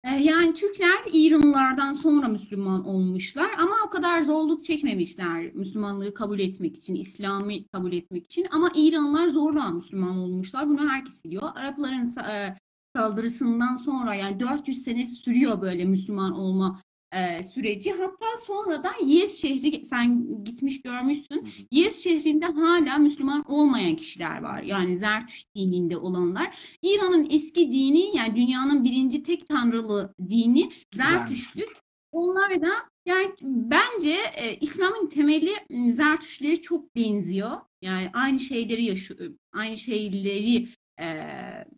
E, 0.03 0.15
Yani 0.15 0.53
Türkler 0.53 0.99
İranlılardan 1.13 1.93
sonra 1.93 2.27
Müslüman 2.27 2.85
olmuşlar 2.85 3.51
ama 3.59 3.75
o 3.87 3.89
kadar 3.89 4.21
zorluk 4.21 4.63
çekmemişler 4.63 5.53
Müslümanlığı 5.53 6.13
kabul 6.13 6.39
etmek 6.39 6.75
için, 6.75 6.95
İslam'ı 6.95 7.53
kabul 7.71 7.91
etmek 7.93 8.25
için. 8.25 8.47
Ama 8.51 8.69
İranlılar 8.75 9.27
zorla 9.27 9.69
Müslüman 9.71 10.17
olmuşlar. 10.17 10.69
Bunu 10.69 10.89
herkes 10.89 11.25
biliyor. 11.25 11.51
Arapların 11.55 12.17
e, 12.29 12.57
saldırısından 12.95 13.77
sonra 13.77 14.15
yani 14.15 14.39
400 14.39 14.83
sene 14.83 15.07
sürüyor 15.07 15.61
böyle 15.61 15.85
Müslüman 15.85 16.31
olma 16.31 16.79
e, 17.13 17.43
süreci. 17.43 17.91
Hatta 17.91 18.25
sonradan 18.45 18.93
Yez 19.05 19.41
şehri 19.41 19.85
sen 19.85 20.27
gitmiş 20.43 20.81
görmüşsün. 20.81 21.47
Yez 21.71 22.03
şehrinde 22.03 22.45
hala 22.45 22.97
Müslüman 22.97 23.43
olmayan 23.51 23.95
kişiler 23.95 24.41
var. 24.41 24.61
Yani 24.61 24.97
Zertüşt 24.97 25.55
dininde 25.55 25.97
olanlar. 25.97 26.57
İran'ın 26.81 27.27
eski 27.29 27.71
dini 27.71 28.17
yani 28.17 28.35
dünyanın 28.35 28.83
birinci 28.83 29.23
tek 29.23 29.47
tanrılı 29.47 30.13
dini 30.29 30.69
Zertüştlük. 30.95 31.69
Onlar 32.11 32.61
da 32.61 32.71
Yani 33.05 33.33
bence 33.41 34.15
e, 34.35 34.55
İslam'ın 34.55 35.09
temeli 35.09 35.51
m, 35.69 35.93
Zertüştlüğe 35.93 36.61
çok 36.61 36.95
benziyor. 36.95 37.51
Yani 37.81 38.09
aynı 38.13 38.39
şeyleri 38.39 38.83
yaşıyor, 38.83 39.19
aynı 39.53 39.77
şeyleri 39.77 40.67
e, 40.99 41.05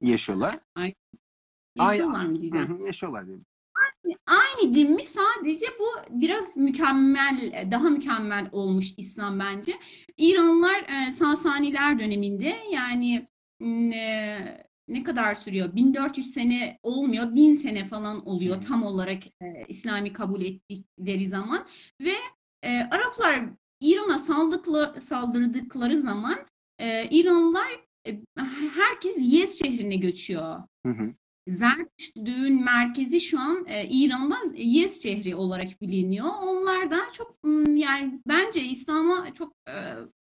Yaşıyorlar. 0.02 0.54
yaşıyorlar 1.76 2.26
mı 2.26 2.36
Hı 2.36 2.40
diyeceğim. 2.40 2.80
Yaşıyorlar 2.86 3.26
diyelim. 3.26 3.46
Aynı 4.28 4.76
din 4.76 4.96
mi? 4.96 5.04
Sadece 5.04 5.66
bu 5.80 5.86
biraz 6.10 6.58
mükemmel, 6.58 7.68
daha 7.72 7.90
mükemmel 7.90 8.50
olmuş 8.52 8.94
İslam 8.98 9.40
bence. 9.40 9.74
İranlılar 10.18 11.08
e, 11.08 11.12
Sasaniler 11.12 12.00
döneminde 12.00 12.56
yani 12.72 13.28
ne, 13.60 14.66
ne 14.88 15.04
kadar 15.04 15.36
sürüyor? 15.36 15.76
1400 15.76 16.28
sene 16.34 16.80
olmuyor, 16.84 17.36
1000 17.36 17.54
sene 17.54 17.86
falan 17.86 18.28
oluyor 18.28 18.62
tam 18.62 18.84
olarak 18.84 19.28
e, 19.28 19.66
İslami 19.68 20.14
kabul 20.14 20.42
ettikleri 20.42 21.28
zaman 21.28 21.68
ve 22.02 22.14
e, 22.64 22.80
Araplar 22.92 23.44
İran'a 23.80 24.18
saldırdıkları 25.02 25.98
zaman 25.98 26.40
e, 26.80 27.10
İranlılar 27.10 27.68
e, 28.08 28.20
herkes 28.76 29.16
Yez 29.20 29.60
şehrine 29.60 29.96
göçüyor. 29.96 30.64
Hı 30.86 30.92
hı. 30.92 31.14
Zertüştlüğün 31.48 32.64
merkezi 32.64 33.22
şu 33.22 33.40
an 33.40 33.66
e, 33.68 33.88
İran'da 33.90 34.38
Yez 34.56 35.04
şehri 35.04 35.36
olarak 35.36 35.82
biliniyor. 35.82 36.30
Onlar 36.44 36.92
da 36.92 36.98
çok 37.14 37.36
yani 37.68 38.22
bence 38.28 38.64
İslam'a 38.64 39.34
çok 39.34 39.54
e, 39.68 39.74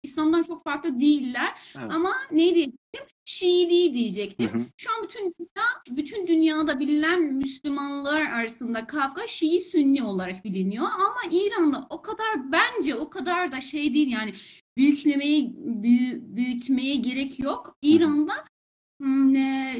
İslam'dan 0.03 0.43
çok 0.43 0.65
farklı 0.65 1.01
değiller. 1.01 1.53
Evet. 1.79 1.91
Ama 1.93 2.13
ne 2.31 2.55
diyecektim? 2.55 3.03
Şiiliği 3.25 3.95
diyecektim. 3.95 4.51
Hı 4.53 4.59
hı. 4.59 4.63
Şu 4.77 4.91
an 4.97 5.03
bütün 5.05 5.35
dünya, 5.39 5.97
bütün 5.97 6.27
dünyada 6.27 6.81
bilinen 6.81 7.23
Müslümanlar 7.23 8.21
arasında 8.21 8.87
kavga 8.87 9.27
Şii 9.27 9.61
Sünni 9.61 10.03
olarak 10.03 10.45
biliniyor. 10.45 10.85
Ama 10.85 11.33
İran'da 11.33 11.87
o 11.91 12.03
kadar 12.03 12.53
bence 12.53 12.95
o 12.95 13.11
kadar 13.11 13.53
da 13.53 13.61
şey 13.61 13.95
değil 13.95 14.09
yani 14.09 14.33
büyüklemeye 14.77 15.43
büyü- 15.57 16.21
büyütmeye 16.37 16.95
gerek 16.95 17.39
yok. 17.39 17.77
İran'da 17.83 18.35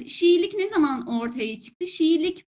Şiilik 0.09 0.55
ne 0.55 0.69
zaman 0.69 1.07
ortaya 1.07 1.61
çıktı? 1.61 1.87
Şiilik 1.87 2.47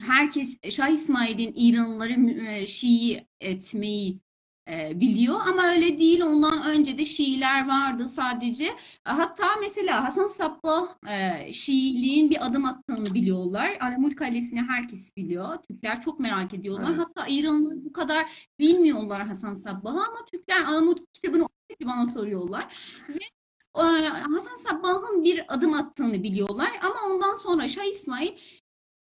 herkes 0.00 0.58
Şah 0.70 0.88
İsmail'in 0.88 1.52
İranlıları 1.56 2.12
e, 2.46 2.66
Şii 2.66 3.26
etmeyi 3.40 4.20
e, 4.68 5.00
biliyor 5.00 5.40
ama 5.48 5.66
öyle 5.68 5.98
değil. 5.98 6.20
Ondan 6.20 6.62
önce 6.62 6.98
de 6.98 7.04
Şiiler 7.04 7.68
vardı 7.68 8.08
sadece. 8.08 8.76
Hatta 9.04 9.46
mesela 9.60 10.04
Hasan 10.04 10.26
Sabbah 10.26 10.88
e, 11.08 11.52
Şiiliğin 11.52 12.30
bir 12.30 12.46
adım 12.46 12.64
attığını 12.64 13.14
biliyorlar. 13.14 13.78
Alamut 13.80 14.14
Kalesi'ni 14.16 14.62
herkes 14.62 15.16
biliyor. 15.16 15.62
Türkler 15.62 16.00
çok 16.00 16.20
merak 16.20 16.54
ediyorlar. 16.54 16.90
Evet. 16.90 17.00
Hatta 17.00 17.26
İranlılar 17.28 17.84
bu 17.84 17.92
kadar 17.92 18.48
bilmiyorlar 18.58 19.26
Hasan 19.26 19.54
Sabbah'ı 19.54 20.00
ama 20.00 20.24
Türkler 20.30 20.64
Alamut 20.64 21.12
kitabını 21.12 21.46
bana 21.84 22.06
soruyorlar. 22.06 22.76
Ve 23.08 23.14
e, 23.14 23.39
Hasan 23.74 24.56
Sabbah'ın 24.56 25.24
bir 25.24 25.54
adım 25.54 25.74
attığını 25.74 26.22
biliyorlar 26.22 26.70
ama 26.82 27.14
ondan 27.14 27.34
sonra 27.34 27.68
Şah 27.68 27.84
İsmail 27.84 28.32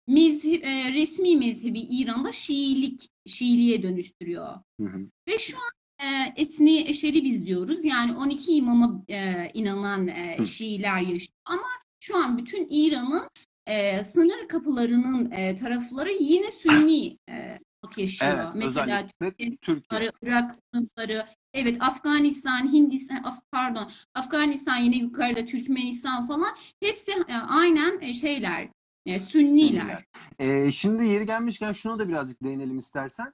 mezhe- 0.10 0.62
e, 0.66 0.94
resmi 0.94 1.38
mezhebi 1.38 1.80
İran'da 1.80 2.32
Şiilik, 2.32 3.10
Şiiliğe 3.26 3.84
dönüştürüyor. 3.84 4.48
Hı 4.82 4.86
hı. 4.88 5.00
Ve 5.28 5.38
şu 5.38 5.58
an 5.58 6.08
e, 6.08 6.34
Esni 6.36 6.90
Eşeri 6.90 7.24
biz 7.24 7.46
diyoruz. 7.46 7.86
Yani 7.86 8.18
12 8.18 8.54
imama 8.56 9.04
e, 9.10 9.52
inanan 9.54 10.08
e. 10.08 10.46
Şiiler 10.46 11.02
yaşıyor. 11.02 11.34
Ama 11.46 11.68
şu 12.00 12.18
an 12.18 12.38
bütün 12.38 12.68
İran'ın 12.70 13.30
e, 13.66 14.04
sınır 14.04 14.48
kapılarının 14.48 15.32
e, 15.32 15.56
tarafları 15.56 16.12
yine 16.20 16.52
Sünni 16.52 17.18
e, 17.30 17.60
yaşıyor. 17.98 18.32
Evet. 18.36 18.48
Mesela 18.56 19.08
Türkiye. 19.20 19.58
sınırları, 19.66 20.12
Irak 20.22 20.52
sınırları, 20.74 21.26
evet 21.54 21.78
Afganistan, 21.80 22.74
Hindistan, 22.74 23.24
Af- 23.24 23.42
pardon, 23.52 23.92
Afganistan 24.14 24.78
yine 24.78 24.96
yukarıda 24.98 25.46
Türkmenistan 25.46 26.28
falan 26.28 26.56
hepsi 26.80 27.12
e, 27.12 27.34
aynen 27.34 28.02
e, 28.02 28.14
şeyler, 28.14 28.70
e, 29.06 29.20
Sünniler. 29.20 30.06
Ee, 30.40 30.72
şimdi 30.72 31.06
yeri 31.06 31.26
gelmişken 31.26 31.72
şuna 31.72 32.00
da 32.00 32.08
birazcık 32.08 32.44
değinelim 32.44 32.78
istersen. 32.78 33.34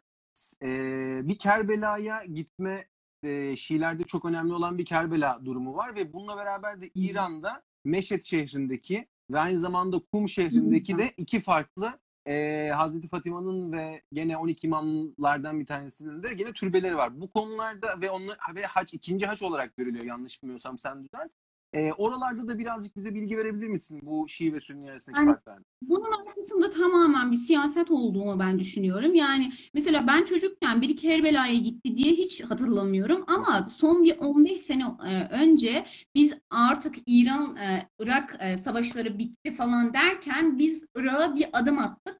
Ee, 0.64 1.22
bir 1.24 1.38
Kerbela'ya 1.38 2.24
gitme 2.24 2.88
e, 3.24 3.56
Şiilerde 3.56 4.04
çok 4.04 4.26
önemli 4.26 4.54
olan 4.54 4.78
bir 4.78 4.86
Kerbela 4.86 5.46
durumu 5.46 5.76
var 5.76 5.96
ve 5.96 6.14
bununla 6.14 6.38
beraber 6.38 6.82
de 6.82 6.90
İran'da 6.96 7.64
Meşet 7.86 8.24
şehrindeki 8.24 9.08
ve 9.32 9.40
aynı 9.40 9.60
zamanda 9.60 10.00
Kum 10.00 10.30
şehrindeki 10.30 10.98
de 10.98 11.12
iki 11.18 11.40
farklı 11.40 12.00
e, 12.28 12.70
Hazreti 12.76 13.08
Fatima'nın 13.08 13.72
ve 13.72 14.02
gene 14.14 14.38
12 14.38 14.68
imamlardan 14.68 15.60
bir 15.60 15.66
tanesinin 15.66 16.24
de 16.24 16.34
gene 16.34 16.54
türbeleri 16.54 16.98
var. 16.98 17.22
Bu 17.22 17.30
konularda 17.30 18.02
ve 18.02 18.10
onlar 18.10 18.38
ve 18.56 18.66
haç 18.66 18.94
ikinci 18.94 19.26
haç 19.26 19.42
olarak 19.42 19.78
görülüyor 19.78 20.06
yanlış 20.06 20.44
bilmiyorsam 20.44 20.80
sen 20.80 21.04
düzelt. 21.04 21.32
E, 21.74 21.92
oralarda 21.94 22.48
da 22.48 22.60
birazcık 22.60 22.96
bize 22.96 23.16
bilgi 23.16 23.38
verebilir 23.38 23.68
misin 23.68 24.00
bu 24.04 24.28
Şii 24.30 24.54
ve 24.54 24.60
Sünni 24.60 24.92
arasındaki 24.92 25.20
Yani- 25.20 25.32
farklar? 25.32 25.60
Bunun 25.82 26.12
arkasında 26.12 26.70
tamamen 26.70 27.32
bir 27.32 27.38
siyaset 27.38 27.92
olduğunu 27.92 28.40
ben 28.40 28.60
düşünüyorum. 28.60 29.14
Yani 29.16 29.52
mesela 29.74 30.08
ben 30.08 30.24
çocukken 30.26 30.82
biri 30.82 30.96
Kerbela'ya 30.96 31.54
gitti 31.56 31.98
diye 31.98 32.12
hiç 32.14 32.44
hatırlamıyorum 32.44 33.24
ama 33.28 33.70
son 33.72 34.04
bir 34.04 34.18
15 34.18 34.62
sene 34.62 34.84
e, 35.08 35.28
önce 35.42 35.86
biz 36.16 36.34
artık 36.50 36.96
İran 37.06 37.56
e, 37.56 37.90
Irak 38.00 38.38
e, 38.40 38.58
savaşları 38.58 39.20
bitti 39.20 39.52
falan 39.52 39.94
derken 39.94 40.58
biz 40.58 40.86
Irak'a 40.96 41.36
bir 41.36 41.46
adım 41.54 41.80
attık. 41.80 42.20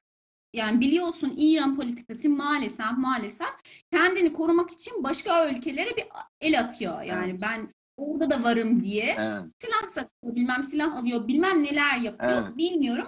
Yani 0.52 0.80
biliyorsun 0.80 1.34
İran 1.36 1.76
politikası 1.76 2.28
maalesef 2.28 2.92
maalesef 2.98 3.48
kendini 3.92 4.32
korumak 4.32 4.70
için 4.70 5.04
başka 5.04 5.50
ülkelere 5.50 5.96
bir 5.96 6.04
el 6.40 6.60
atıyor. 6.60 7.02
Yani 7.02 7.30
Evet. 7.30 7.42
ben 7.42 7.68
orada 7.96 8.30
da 8.30 8.42
varım 8.42 8.84
diye 8.84 9.16
Evet. 9.18 9.42
silah 9.58 9.88
satıyor, 9.88 10.36
bilmem 10.36 10.62
silah 10.62 10.96
alıyor, 10.96 11.28
bilmem 11.28 11.62
neler 11.62 11.98
yapıyor, 11.98 12.42
Evet. 12.46 12.56
bilmiyorum. 12.56 13.06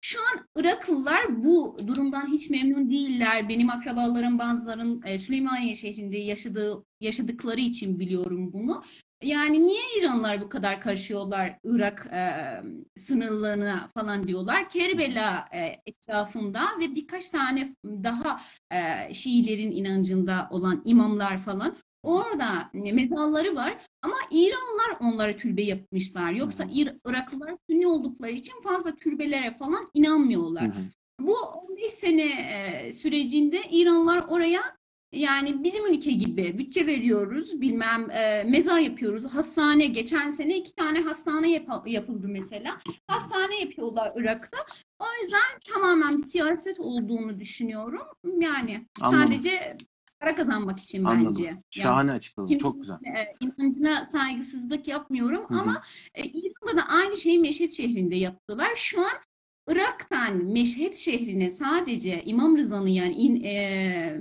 Şu 0.00 0.18
an 0.20 0.46
Iraklılar 0.56 1.44
bu 1.44 1.78
durumdan 1.86 2.26
hiç 2.26 2.50
memnun 2.50 2.90
değiller. 2.90 3.48
Benim 3.48 3.70
akrabalarım 3.70 4.38
bazıların 4.38 5.02
e, 5.04 5.18
Süleymaniye 5.18 5.74
şehrinde 5.74 6.18
yaşadığı 6.18 6.84
yaşadıkları 7.00 7.60
için 7.60 7.98
biliyorum 7.98 8.52
bunu. 8.52 8.82
Yani 9.22 9.66
niye 9.66 9.82
İranlılar 9.98 10.40
bu 10.40 10.48
kadar 10.48 10.80
karışıyorlar 10.80 11.58
Irak 11.64 12.06
e, 12.12 12.20
sınırlarına 13.00 13.88
falan 13.94 14.26
diyorlar. 14.28 14.68
Kerbela 14.68 15.48
e, 15.52 15.76
etrafında 15.86 16.62
ve 16.80 16.94
birkaç 16.94 17.28
tane 17.30 17.68
daha 17.84 18.40
e, 18.72 19.14
Şiilerin 19.14 19.72
inancında 19.72 20.48
olan 20.50 20.82
imamlar 20.84 21.38
falan 21.38 21.76
orada 22.04 22.70
mezarları 22.72 23.56
var. 23.56 23.78
Ama 24.02 24.14
İranlılar 24.30 24.96
onlara 25.00 25.36
türbe 25.36 25.62
yapmışlar. 25.62 26.32
Yoksa. 26.32 26.64
İr- 26.64 26.98
Iraklılar 27.06 27.54
Sünni 27.70 27.86
oldukları 27.86 28.30
için 28.32 28.60
fazla 28.64 28.94
türbelere 28.96 29.50
falan 29.50 29.90
inanmıyorlar. 29.94 30.64
Hı 30.64 30.68
hı. 30.78 30.82
Bu 31.20 31.36
15 31.38 31.92
sene 31.92 32.22
e, 32.26 32.92
sürecinde 32.92 33.60
İranlılar 33.70 34.24
oraya 34.28 34.60
yani 35.12 35.64
bizim 35.64 35.86
ülke 35.94 36.10
gibi 36.10 36.58
bütçe 36.58 36.86
veriyoruz, 36.86 37.60
bilmem 37.60 38.10
e, 38.10 38.44
mezar 38.44 38.78
yapıyoruz, 38.80 39.24
hastane. 39.24 39.86
Geçen 39.86 40.30
sene 40.30 40.56
iki 40.56 40.74
tane 40.74 41.00
hastane 41.00 41.50
yap- 41.52 41.86
yapıldı 41.88 42.28
mesela. 42.28 42.78
Hastane 43.08 43.60
yapıyorlar 43.60 44.12
Irak'ta. 44.16 44.58
O 44.98 45.04
yüzden 45.22 45.40
tamamen 45.74 46.22
bir 46.22 46.26
siyaset 46.26 46.80
olduğunu 46.80 47.40
düşünüyorum. 47.40 48.02
Yani 48.40 48.86
Anladım. 49.00 49.22
sadece 49.26 49.76
para 50.24 50.34
kazanmak 50.34 50.80
için 50.80 51.04
Anladım. 51.04 51.26
bence. 51.28 51.44
Yani 51.44 51.58
Şahane 51.70 52.12
açıkladın. 52.12 52.48
Kimsenin, 52.48 52.70
Çok 52.70 52.80
güzel. 52.80 52.94
e, 52.94 53.34
inancına 53.40 54.04
saygısızlık 54.04 54.88
yapmıyorum 54.88 55.44
Hı 55.48 55.54
hı. 55.54 55.60
ama 55.60 55.82
e, 56.14 56.24
İran'da 56.24 56.76
da 56.76 56.88
aynı 56.88 57.16
şeyi 57.16 57.38
Meşhed 57.38 57.70
şehrinde 57.70 58.16
yaptılar. 58.16 58.70
Şu 58.76 59.00
an 59.00 59.12
Irak'tan 59.68 60.44
Meşhed 60.44 60.94
şehrine 60.94 61.50
sadece 61.50 62.22
İmam 62.24 62.56
Rıza'nın 62.56 62.86
yani 62.88 63.14
in, 63.14 63.44
e, 63.44 64.20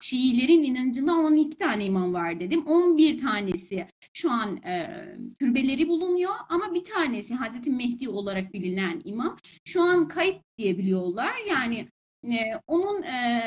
Şiilerin 0.00 0.62
inancında 0.62 1.14
12 1.14 1.56
tane 1.56 1.84
imam 1.84 2.14
var 2.14 2.40
dedim. 2.40 2.66
11 2.66 3.18
tanesi 3.18 3.86
şu 4.12 4.30
an 4.30 4.56
e, 4.56 5.04
türbeleri 5.38 5.88
bulunuyor 5.88 6.32
ama 6.48 6.74
bir 6.74 6.84
tanesi 6.84 7.34
Hazreti 7.34 7.70
Mehdi 7.70 8.08
olarak 8.08 8.52
bilinen 8.54 9.02
imam 9.04 9.36
şu 9.64 9.82
an 9.82 10.08
kayıp 10.08 10.42
diye 10.58 10.78
biliyorlar. 10.78 11.32
Yani 11.48 11.88
e, 12.24 12.60
onun 12.66 13.02
e, 13.02 13.42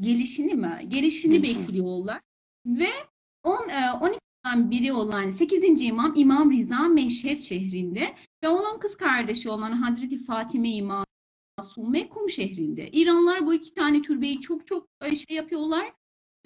gelişini 0.00 0.54
mi? 0.54 0.84
Gelişini 0.88 1.42
Gelişini. 1.42 1.42
bekliyorlar. 1.42 2.20
Ve 2.66 2.88
on, 3.42 3.68
e, 3.68 3.72
12'den 3.74 4.70
biri 4.70 4.92
olan 4.92 5.30
8. 5.30 5.82
imam 5.82 6.12
İmam 6.16 6.52
Rıza 6.52 6.88
Meşhed 6.88 7.38
şehrinde 7.38 8.14
ve 8.44 8.48
onun 8.48 8.78
kız 8.78 8.96
kardeşi 8.96 9.50
olan 9.50 9.72
Hazreti 9.72 10.24
Fatime 10.24 10.70
İmam 10.70 11.04
Masume 11.58 12.08
Kum 12.08 12.30
şehrinde. 12.30 12.90
İranlılar 12.90 13.46
bu 13.46 13.54
iki 13.54 13.74
tane 13.74 14.02
türbeyi 14.02 14.40
çok 14.40 14.66
çok 14.66 14.88
şey 15.02 15.36
yapıyorlar. 15.36 15.92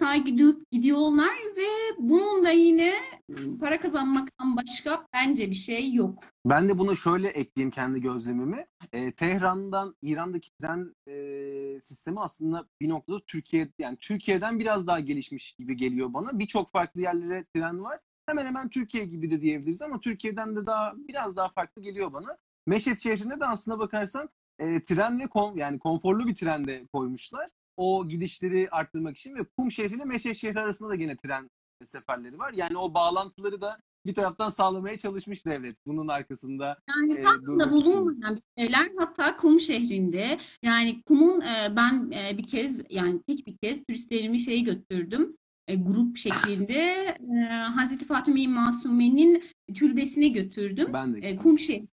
Duyup 0.00 0.70
gidiyorlar 0.70 1.36
ve 1.56 1.66
bunun 1.98 2.44
da 2.44 2.50
yine 2.50 2.94
ıı, 3.30 3.58
para 3.58 3.80
kazanmaktan 3.80 4.56
başka 4.56 5.06
bence 5.12 5.50
bir 5.50 5.54
şey 5.54 5.94
yok. 5.94 6.24
Ben 6.46 6.68
de 6.68 6.78
buna 6.78 6.94
şöyle 6.94 7.28
ekleyeyim 7.28 7.70
kendi 7.70 8.00
gözlemimi. 8.00 8.66
Ee, 8.92 9.12
Tehran'dan 9.12 9.94
İran'daki 10.02 10.50
tren 10.60 10.94
e, 11.08 11.80
sistemi 11.80 12.20
aslında 12.20 12.66
bir 12.80 12.88
noktada 12.88 13.20
Türkiye 13.26 13.68
yani 13.78 13.96
Türkiye'den 13.96 14.58
biraz 14.58 14.86
daha 14.86 15.00
gelişmiş 15.00 15.52
gibi 15.52 15.76
geliyor 15.76 16.14
bana. 16.14 16.38
Birçok 16.38 16.70
farklı 16.70 17.00
yerlere 17.00 17.44
tren 17.54 17.84
var. 17.84 17.98
Hemen 18.26 18.46
hemen 18.46 18.68
Türkiye 18.68 19.04
gibi 19.04 19.30
de 19.30 19.40
diyebiliriz 19.40 19.82
ama 19.82 20.00
Türkiye'den 20.00 20.56
de 20.56 20.66
daha 20.66 20.94
biraz 20.96 21.36
daha 21.36 21.48
farklı 21.48 21.82
geliyor 21.82 22.12
bana. 22.12 22.36
Meşet 22.66 23.00
şehrinde 23.00 23.40
de 23.40 23.46
aslına 23.46 23.78
bakarsan 23.78 24.28
e, 24.58 24.82
tren 24.82 25.20
ve 25.20 25.26
kon, 25.26 25.56
yani 25.56 25.78
konforlu 25.78 26.26
bir 26.26 26.34
tren 26.34 26.64
de 26.64 26.86
koymuşlar. 26.92 27.50
O 27.78 28.08
gidişleri 28.08 28.68
arttırmak 28.70 29.18
için 29.18 29.34
ve 29.34 29.44
Kum 29.56 29.70
şehri 29.70 29.94
ile 29.94 30.04
Meşet 30.04 30.36
şehri 30.36 30.60
arasında 30.60 30.88
da 30.88 30.94
gene 30.94 31.16
tren 31.16 31.50
seferleri 31.84 32.38
var. 32.38 32.52
Yani 32.52 32.76
o 32.78 32.94
bağlantıları 32.94 33.60
da 33.60 33.78
bir 34.06 34.14
taraftan 34.14 34.50
sağlamaya 34.50 34.98
çalışmış 34.98 35.46
devlet. 35.46 35.76
Bunun 35.86 36.08
arkasında 36.08 36.78
Yani 36.88 37.12
e, 37.14 37.22
tam 37.22 37.42
da 37.42 37.46
durmak 37.46 37.66
için. 37.66 37.86
bulunmayan 37.86 38.36
bir 38.36 38.62
şeyler 38.62 38.90
hatta 38.98 39.36
Kum 39.36 39.60
şehrinde 39.60 40.38
yani 40.62 41.02
Kum'un 41.02 41.40
e, 41.40 41.76
ben 41.76 42.10
e, 42.10 42.38
bir 42.38 42.46
kez 42.46 42.80
yani 42.90 43.22
tek 43.22 43.46
bir 43.46 43.56
kez 43.56 43.84
turistlerimi 43.84 44.40
şey 44.40 44.64
götürdüm 44.64 45.36
e, 45.68 45.74
grup 45.74 46.16
şeklinde 46.16 46.74
e, 46.74 47.44
Hazreti 47.50 48.04
Fatıma-i 48.04 48.48
Masume'nin 48.48 49.44
türbesine 49.74 50.28
götürdüm. 50.28 50.90
Ben 50.92 51.14
de 51.14 51.18
e, 51.28 51.36
kum 51.36 51.58
şehri. 51.58 51.88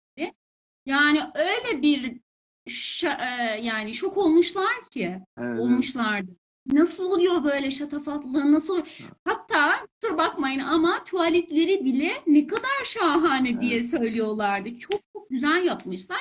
Yani 0.87 1.21
öyle 1.35 1.83
bir 1.83 2.05
e, 2.05 2.21
yani 3.63 3.95
şok 3.95 4.17
olmuşlar 4.17 4.85
ki 4.91 5.21
Evet, 5.39 5.61
olmuşlardı. 5.61 6.31
Nasıl 6.67 7.05
oluyor 7.05 7.45
böyle 7.45 7.71
şatafatlı 7.71 8.53
nasıl 8.53 8.83
hatta 9.25 9.87
kusura 9.87 10.19
bakmayın 10.19 10.59
ama 10.61 11.05
tuvaletleri 11.05 11.85
bile 11.85 12.13
ne 12.27 12.47
kadar 12.47 12.85
şahane 12.85 13.61
diye 13.61 13.77
Evet. 13.77 13.91
söylüyorlardı. 13.91 14.79
Çok 14.79 15.01
çok 15.13 15.31
güzel 15.31 15.65
yapmışlar. 15.65 16.21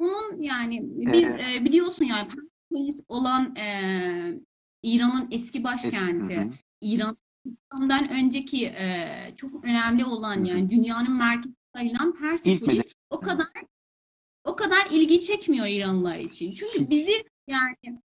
Bunun 0.00 0.42
yani 0.42 0.80
biz 0.84 1.28
e, 1.28 1.64
biliyorsun 1.64 2.04
yani 2.04 2.28
polis 2.72 3.00
olan 3.08 3.56
e, 3.56 4.40
İran'ın 4.82 5.28
eski 5.30 5.64
başkenti. 5.64 6.32
Eski-. 6.32 6.58
İran 6.80 7.16
İslam'dan 7.44 8.10
önceki 8.10 8.66
e, 8.66 9.08
çok 9.36 9.64
önemli 9.64 10.04
olan 10.04 10.44
yani 10.44 10.70
dünyanın 10.70 11.16
merkezi 11.16 11.54
sayılan 11.76 12.14
Persepolis 12.14 12.92
o 13.10 13.20
kadar 13.20 13.46
o 14.44 14.56
kadar 14.56 14.86
ilgi 14.90 15.20
çekmiyor 15.20 15.66
İranlılar 15.66 16.18
için. 16.18 16.52
Çünkü 16.52 16.90
bizi 16.90 17.24
yani 17.48 18.00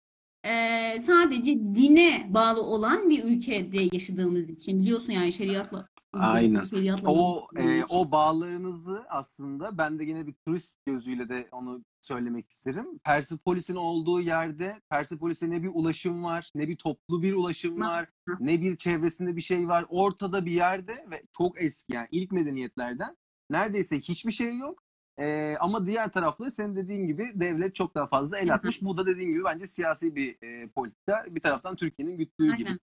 e, 0.45 1.01
sadece 1.01 1.53
dine 1.55 2.27
bağlı 2.31 2.63
olan 2.63 3.11
bir 3.11 3.25
ülkede 3.25 3.89
yaşadığımız 3.93 4.51
için 4.51 4.81
biliyorsun 4.81 5.13
yani 5.13 5.33
şeriatla 5.33 5.89
Aynen. 6.13 6.63
şeriatla 6.63 7.11
O 7.11 7.49
e, 7.57 7.81
için. 7.81 7.97
o 7.97 8.11
bağlarınızı 8.11 9.05
aslında 9.09 9.79
ben 9.79 9.99
de 9.99 10.05
yine 10.05 10.27
bir 10.27 10.35
turist 10.47 10.79
gözüyle 10.87 11.29
de 11.29 11.49
onu 11.53 11.85
söylemek 12.01 12.51
isterim. 12.51 12.99
Persepolis'in 13.05 13.75
olduğu 13.75 14.21
yerde 14.21 14.81
Persepolis'e 14.91 15.51
ne 15.51 15.63
bir 15.63 15.71
ulaşım 15.75 16.25
var, 16.25 16.51
ne 16.55 16.69
bir 16.69 16.77
toplu 16.77 17.23
bir 17.23 17.35
ulaşım 17.35 17.81
var, 17.81 18.09
ne 18.41 18.63
bir 18.63 18.77
çevresinde 18.77 19.37
bir 19.37 19.41
şey 19.41 19.69
var. 19.69 19.87
Ortada 19.89 20.47
bir 20.47 20.53
yerde 20.53 21.07
ve 21.11 21.23
çok 21.33 21.63
eski 21.63 21.95
yani 21.95 22.09
ilk 22.11 22.33
medeniyetlerden 22.33 23.17
neredeyse 23.51 24.01
hiçbir 24.01 24.33
şey 24.33 24.59
yok. 24.59 24.84
E, 25.19 25.57
ama 25.61 25.87
diğer 25.87 26.13
tarafta 26.13 26.51
senin 26.51 26.77
dediğin 26.77 27.07
gibi 27.07 27.33
devlet 27.35 27.75
çok 27.75 27.95
daha 27.95 28.07
fazla 28.07 28.39
el 28.39 28.55
atmış. 28.55 28.83
Bu 28.83 28.97
da 28.97 29.07
dediğin 29.07 29.29
gibi 29.29 29.45
bence 29.45 29.67
siyasi 29.67 30.17
bir 30.17 30.37
e, 30.43 30.69
politika. 30.69 31.25
Bir 31.29 31.41
taraftan 31.41 31.77
Türkiye'nin 31.77 32.19
güttüğü 32.19 32.57
gibi. 32.57 32.79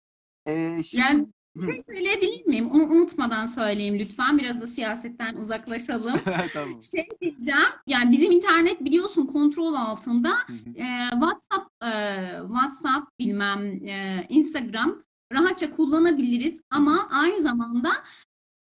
Aynen. 0.46 0.78
E, 0.78 0.84
şimdi, 0.84 1.02
Yani 1.02 1.28
bir 1.56 1.66
şey 1.66 1.84
söyleyebilir 1.90 2.46
miyim? 2.46 2.70
Onu 2.70 2.84
unutmadan 2.84 3.48
söyleyeyim 3.48 4.00
lütfen. 4.00 4.38
Biraz 4.38 4.62
da 4.62 4.68
siyasetten 4.68 5.36
uzaklaşalım. 5.36 6.20
tamam. 6.54 6.84
Şey 6.84 7.08
diyeceğim, 7.22 7.70
yani 7.88 8.12
bizim 8.12 8.32
internet 8.32 8.86
biliyorsun 8.86 9.26
kontrol 9.26 9.74
altında. 9.74 10.34
Ee, 10.76 11.10
WhatsApp, 11.12 11.84
e, 11.84 11.92
WhatsApp 12.42 13.20
bilmem 13.20 13.88
e, 13.88 14.26
Instagram 14.30 15.04
rahatça 15.34 15.72
kullanabiliriz 15.72 16.62
ama 16.70 17.10
aynı 17.12 17.42
zamanda 17.42 17.90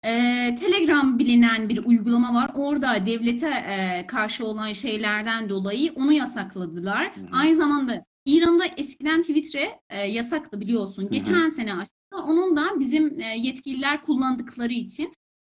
e, 0.03 0.55
Telegram 0.55 1.19
bilinen 1.19 1.69
bir 1.69 1.85
uygulama 1.85 2.33
var. 2.33 2.51
Orada 2.55 3.05
devlete 3.05 3.49
e, 3.49 4.07
karşı 4.07 4.45
olan 4.45 4.73
şeylerden 4.73 5.49
dolayı 5.49 5.93
onu 5.95 6.13
yasakladılar. 6.13 7.15
Hı 7.15 7.21
hı. 7.21 7.25
Aynı 7.31 7.55
zamanda 7.55 8.05
İran'da 8.25 8.65
eskiden 8.65 9.21
Twitter'e 9.21 9.79
e, 9.89 10.07
yasaktı 10.07 10.61
biliyorsun. 10.61 11.03
hı. 11.03 11.09
Geçen 11.09 11.49
sene 11.49 11.73
açtı. 11.73 11.93
Onun 12.13 12.57
da 12.57 12.79
bizim 12.79 13.19
e, 13.19 13.37
yetkililer 13.37 14.01
kullandıkları 14.01 14.73
için 14.73 15.13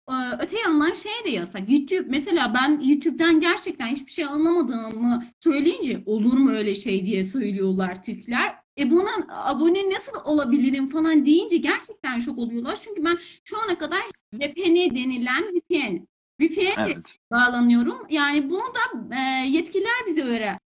ee, 0.09 0.13
Öte 0.39 0.59
yandan 0.59 0.93
şey 0.93 1.13
de 1.25 1.31
yasak. 1.31 1.71
YouTube 1.71 2.05
mesela 2.09 2.55
ben 2.55 2.81
YouTube'dan 2.85 3.41
gerçekten 3.41 3.87
hiçbir 3.87 4.13
şey 4.13 4.25
anlamadığımı 4.25 5.25
söyleyince 5.41 6.03
olur 6.07 6.33
mu 6.33 6.51
öyle 6.51 6.75
şey 6.75 7.07
diye 7.07 7.25
söylüyorlar 7.25 8.03
Türkler. 8.03 8.62
E 8.79 8.91
buna 8.91 9.11
abone 9.29 9.91
nasıl 9.91 10.13
olabilirim 10.25 10.89
falan 10.89 11.27
deyince 11.27 11.57
gerçekten 11.57 12.19
şok 12.19 12.39
oluyorlar. 12.39 12.77
Çünkü 12.77 13.05
ben 13.05 13.19
şu 13.45 13.57
ana 13.65 13.79
kadar 13.79 14.01
VPN 14.35 14.95
denilen 14.95 15.45
VPN 15.45 16.07
VPN 16.41 16.81
Evet. 16.83 17.19
bağlanıyorum. 17.31 18.07
Yani 18.11 18.51
bunu 18.51 18.63
da 18.75 19.15
e, 19.17 19.49
yetkililer 19.49 20.07
bize 20.07 20.23
öğre 20.23 20.59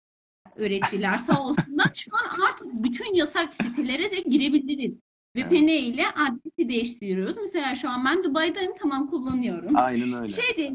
öğrettiler 0.55 1.17
sağ 1.17 1.43
olsunlar. 1.43 1.91
Şu 1.93 2.11
an 2.15 2.41
artık 2.47 2.83
bütün 2.83 3.13
yasak 3.13 3.55
sitelere 3.55 4.11
de 4.11 4.19
girebiliriz. 4.19 4.99
Evet. 5.35 5.51
VPN 5.51 5.67
ile 5.67 6.05
adresi 6.07 6.69
değiştiriyoruz. 6.69 7.37
Mesela 7.37 7.75
şu 7.75 7.89
an 7.89 8.05
ben 8.05 8.23
Dubai'dayım 8.23 8.73
tamam 8.79 9.09
kullanıyorum. 9.09 9.75
Aynen 9.75 10.13
öyle. 10.13 10.29
Şey 10.29 10.57
de 10.57 10.73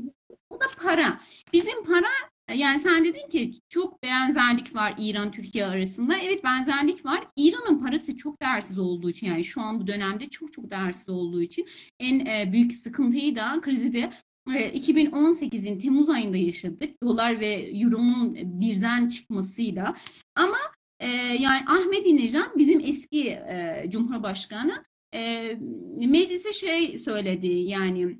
o 0.50 0.60
da 0.60 0.64
para. 0.82 1.20
Bizim 1.52 1.84
para 1.84 2.08
yani 2.54 2.80
sen 2.80 3.04
dedin 3.04 3.28
ki 3.28 3.60
çok 3.68 4.02
benzerlik 4.02 4.74
var 4.74 4.94
İran 4.98 5.32
Türkiye 5.32 5.66
arasında. 5.66 6.18
Evet 6.18 6.44
benzerlik 6.44 7.04
var. 7.04 7.26
İran'ın 7.36 7.78
parası 7.78 8.16
çok 8.16 8.42
değersiz 8.42 8.78
olduğu 8.78 9.10
için 9.10 9.26
yani 9.26 9.44
şu 9.44 9.60
an 9.60 9.80
bu 9.80 9.86
dönemde 9.86 10.28
çok 10.28 10.52
çok 10.52 10.70
değersiz 10.70 11.08
olduğu 11.08 11.42
için 11.42 11.66
en 12.00 12.26
e, 12.26 12.52
büyük 12.52 12.74
sıkıntıyı 12.74 13.36
da 13.36 13.60
krizi 13.60 13.92
de 13.92 14.10
e, 14.54 14.78
2018'in 14.78 15.78
Temmuz 15.78 16.08
ayında 16.08 16.36
yaşadık. 16.36 17.02
Dolar 17.02 17.40
ve 17.40 17.70
Euro'nun 17.82 18.34
birden 18.60 19.08
çıkmasıyla. 19.08 19.94
Ama 20.36 20.58
e, 21.00 21.08
yani 21.16 21.64
Ahmadinejad 21.68 22.56
bizim 22.56 22.80
eski 22.80 23.28
e, 23.28 23.86
Cumhurbaşkanı 23.88 24.84
e, 25.14 25.52
meclise 25.96 26.52
şey 26.52 26.98
söyledi 26.98 27.46
yani 27.46 28.18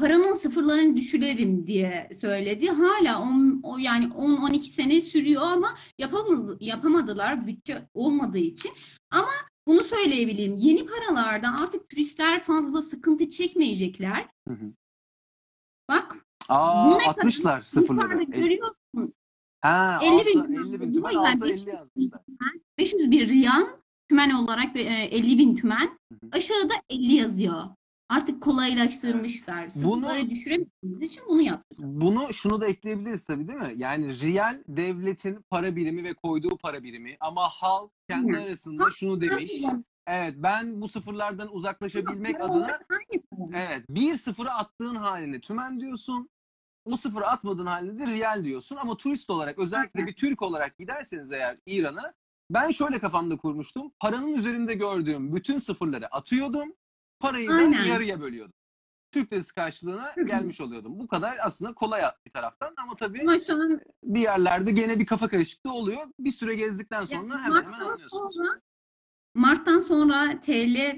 paramın 0.00 0.34
sıfırlarını 0.34 0.96
düşürelim 0.96 1.66
diye 1.66 2.08
söyledi. 2.20 2.68
Hala 2.68 3.22
on, 3.22 3.60
o 3.62 3.78
yani 3.78 4.04
10-12 4.04 4.62
sene 4.62 5.00
sürüyor 5.00 5.42
ama 5.42 5.74
yapamadı, 5.98 6.56
yapamadılar 6.60 7.46
bütçe 7.46 7.88
olmadığı 7.94 8.38
için. 8.38 8.72
Ama 9.10 9.30
bunu 9.66 9.84
söyleyebilirim. 9.84 10.56
Yeni 10.56 10.86
paralardan 10.86 11.52
artık 11.54 11.88
turistler 11.88 12.40
fazla 12.40 12.82
sıkıntı 12.82 13.28
çekmeyecekler. 13.28 14.28
Hı 14.48 14.54
hı. 14.54 14.72
Bak 15.88 16.16
Aa 16.48 16.90
Bu 16.90 16.98
ne 16.98 16.98
kadar? 16.98 17.22
60'lar 17.22 17.62
sıfırları. 17.62 18.12
yukarıda 18.12 18.22
görüyor 18.22 18.74
musun? 18.94 19.14
Ha, 19.60 20.00
50 20.02 20.26
bin 20.26 20.38
6, 20.38 20.46
tümen 20.46 20.64
50 20.64 20.80
bin 20.80 20.92
tümen, 20.92 21.10
yani 21.10 21.28
6, 21.28 21.44
50 21.44 21.50
500 21.50 21.66
bin 21.66 21.72
yazmışlar. 21.72 22.20
tümen, 22.24 22.60
500 22.78 23.10
bir 23.10 23.28
riyal 23.28 23.66
tümen 24.08 24.30
olarak 24.30 24.74
ve, 24.74 24.82
e, 24.82 25.04
50 25.04 25.38
bin 25.38 25.56
tümen. 25.56 25.86
Hı 25.86 26.14
hı. 26.14 26.28
Aşağıda 26.32 26.74
50 26.90 27.14
yazıyor. 27.14 27.64
Artık 28.10 28.42
kolaylaştırmışlar. 28.42 29.70
Sıfırları 29.70 30.30
düşüremediğimiz 30.30 31.12
için 31.12 31.24
bunu 31.28 31.42
yaptık. 31.42 31.78
Bunu 31.78 32.34
şunu 32.34 32.60
da 32.60 32.66
ekleyebiliriz 32.66 33.24
tabii 33.24 33.48
değil 33.48 33.58
mi? 33.58 33.72
Yani 33.76 34.20
real 34.20 34.62
devletin 34.68 35.44
para 35.50 35.76
birimi 35.76 36.04
ve 36.04 36.14
koyduğu 36.14 36.56
para 36.56 36.82
birimi 36.82 37.16
ama 37.20 37.48
halk 37.48 37.90
kendi 38.08 38.36
Hı. 38.36 38.40
arasında 38.40 38.90
şunu 38.90 39.20
demiş. 39.20 39.52
Evet 40.06 40.34
ben 40.36 40.80
bu 40.80 40.88
sıfırlardan 40.88 41.54
uzaklaşabilmek 41.54 42.38
Para 42.38 42.52
adına 42.52 42.80
evet 43.54 43.84
bir 43.88 44.16
sıfırı 44.16 44.52
attığın 44.52 44.94
halinde 44.94 45.40
tümen 45.40 45.80
diyorsun. 45.80 46.28
O 46.84 46.96
sıfırı 46.96 47.26
atmadığın 47.26 47.66
halinde 47.66 48.06
de 48.06 48.06
real 48.06 48.44
diyorsun 48.44 48.76
ama 48.76 48.96
turist 48.96 49.30
olarak 49.30 49.58
özellikle 49.58 50.00
Aynen. 50.00 50.08
bir 50.08 50.16
Türk 50.16 50.42
olarak 50.42 50.78
giderseniz 50.78 51.32
eğer 51.32 51.58
İran'a 51.66 52.14
ben 52.50 52.70
şöyle 52.70 52.98
kafamda 52.98 53.36
kurmuştum. 53.36 53.92
Paranın 54.00 54.32
üzerinde 54.32 54.74
gördüğüm 54.74 55.34
bütün 55.34 55.58
sıfırları 55.58 56.06
atıyordum. 56.06 56.74
Parayı 57.20 57.48
da 57.48 57.54
Aynen. 57.54 57.84
yarıya 57.84 58.20
bölüyordum. 58.20 58.54
Türk 59.12 59.32
lirası 59.32 59.54
karşılığına 59.54 60.14
Hı 60.16 60.20
hı. 60.20 60.26
gelmiş 60.26 60.60
oluyordum. 60.60 60.98
Bu 60.98 61.06
kadar 61.06 61.36
aslında 61.42 61.74
kolay 61.74 62.02
bir 62.26 62.30
taraftan 62.30 62.74
ama 62.82 62.96
tabii 62.96 63.20
Ama 63.20 63.40
şu 63.40 63.54
an 63.54 63.80
bir 64.04 64.20
yerlerde 64.20 64.72
gene 64.72 64.98
bir 64.98 65.06
kafa 65.06 65.28
karışıklığı 65.28 65.72
oluyor. 65.72 66.06
Bir 66.18 66.32
süre 66.32 66.54
gezdikten 66.54 67.04
sonra 67.04 67.20
Yani 67.34 67.42
hemen 67.42 67.42
hemen 67.42 67.70
Mart'tan 67.70 67.90
anlıyorsunuz. 67.90 68.34
sonra 68.34 68.60
Mart'tan 69.34 69.78
sonra 69.78 70.40
TL 70.40 70.96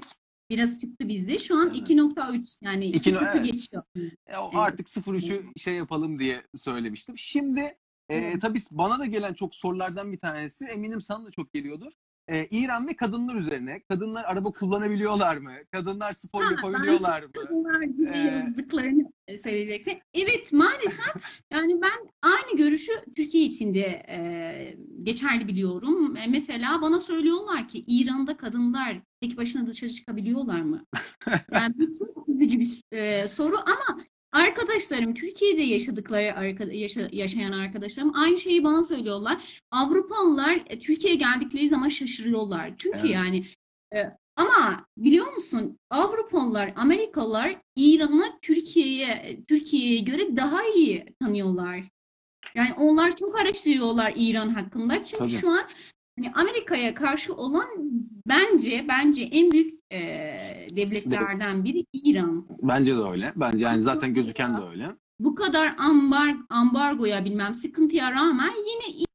biraz 0.49 0.79
çıktı 0.81 1.07
bizde. 1.07 1.39
Şu 1.39 1.57
an 1.57 1.67
Evet. 1.67 1.89
2.3 1.89 2.57
yani 2.61 2.85
İki 2.85 2.97
2 3.09 3.13
no- 3.13 3.19
evet. 3.33 3.43
geçiyor. 3.45 3.83
E, 4.27 4.37
o 4.37 4.45
Evet. 4.45 4.55
artık 4.57 4.87
0-3'ü 4.89 5.45
şey 5.59 5.73
yapalım 5.75 6.19
diye 6.19 6.43
söylemiştim. 6.55 7.17
Şimdi 7.17 7.77
e, 8.09 8.39
tabii 8.39 8.59
bana 8.71 8.99
da 8.99 9.05
gelen 9.05 9.33
çok 9.33 9.55
sorulardan 9.55 10.11
bir 10.11 10.19
tanesi 10.19 10.65
eminim 10.65 11.01
sana 11.01 11.25
da 11.25 11.31
çok 11.31 11.53
geliyordur. 11.53 11.91
E, 12.27 12.45
İran 12.45 12.87
ve 12.87 12.95
kadınlar 12.95 13.35
üzerine. 13.35 13.81
Kadınlar 13.89 14.23
araba 14.25 14.51
kullanabiliyorlar 14.51 15.37
mı? 15.37 15.51
Kadınlar 15.71 16.13
spor 16.13 16.43
Ha, 16.43 16.51
yapabiliyorlar 16.51 17.23
mı? 17.23 17.31
kadınlar 17.31 17.81
gibi 17.81 18.09
Ee, 18.13 18.17
yazdıklarını 18.17 19.11
söyleyeceksin. 19.43 19.99
Evet 20.13 20.53
maalesef 20.53 21.41
yani 21.51 21.81
ben 21.81 22.09
aynı 22.21 22.57
görüşü 22.57 22.91
Türkiye 23.15 23.43
içinde 23.43 23.81
e, 24.09 24.77
geçerli 25.03 25.47
biliyorum. 25.47 26.17
E, 26.17 26.27
mesela 26.27 26.81
bana 26.81 26.99
söylüyorlar 26.99 27.67
ki 27.67 27.83
İran'da 27.87 28.37
kadınlar 28.37 29.01
tek 29.21 29.37
başına 29.37 29.67
dışarı 29.67 29.89
çıkabiliyorlar 29.91 30.61
mı? 30.61 30.85
Yani 31.51 31.73
bu 31.77 31.93
çok 31.99 32.29
üzücü 32.29 32.59
bir 32.59 32.83
e, 32.91 33.27
soru 33.27 33.55
ama 33.57 33.99
arkadaşlarım 34.33 35.13
Türkiye'de 35.13 35.61
yaşadıkları 35.61 37.15
yaşayan 37.15 37.51
arkadaşlarım 37.51 38.15
aynı 38.15 38.37
şeyi 38.37 38.63
bana 38.63 38.83
söylüyorlar. 38.83 39.61
Avrupalılar 39.71 40.63
e, 40.67 40.79
Türkiye'ye 40.79 41.19
geldikleri 41.19 41.69
zaman 41.69 41.87
şaşırıyorlar. 41.87 42.73
Çünkü 42.77 42.97
Evet. 42.99 43.09
yani 43.15 43.45
e, 43.95 44.03
ama 44.35 44.85
biliyor 44.97 45.33
musun 45.33 45.79
Avrupalılar, 45.89 46.73
Amerikalılar 46.75 47.61
İran'ı 47.75 48.39
Türkiye'ye 48.41 49.39
Türkiye'ye 49.47 49.99
göre 49.99 50.37
daha 50.37 50.63
iyi 50.63 51.05
tanıyorlar. 51.19 51.83
Yani 52.55 52.73
onlar 52.73 53.15
çok 53.15 53.41
araştırıyorlar 53.41 54.13
İran 54.15 54.49
hakkında. 54.49 55.03
Çünkü 55.03 55.23
Tabii. 55.23 55.31
şu 55.31 55.49
an 55.49 55.63
hani 56.17 56.31
Amerika'ya 56.33 56.93
karşı 56.95 57.33
olan 57.33 57.67
bence 58.27 58.85
bence 58.89 59.23
en 59.23 59.51
büyük 59.51 59.71
e, 59.91 59.99
devletlerden 60.75 61.63
biri 61.63 61.85
İran. 61.93 62.47
Bence 62.61 62.95
de 62.95 63.01
öyle. 63.01 63.33
Bence 63.35 63.63
yani 63.65 63.81
zaten 63.81 64.13
gözüken 64.13 64.57
de 64.57 64.61
öyle. 64.71 64.95
Bu 65.19 65.35
kadar 65.35 65.75
ambar 65.77 66.35
ambargoya 66.49 67.25
bilmem 67.25 67.53
sıkıntıya 67.53 68.11
rağmen 68.11 68.51
yine 68.57 68.95
iyi, 68.97 69.05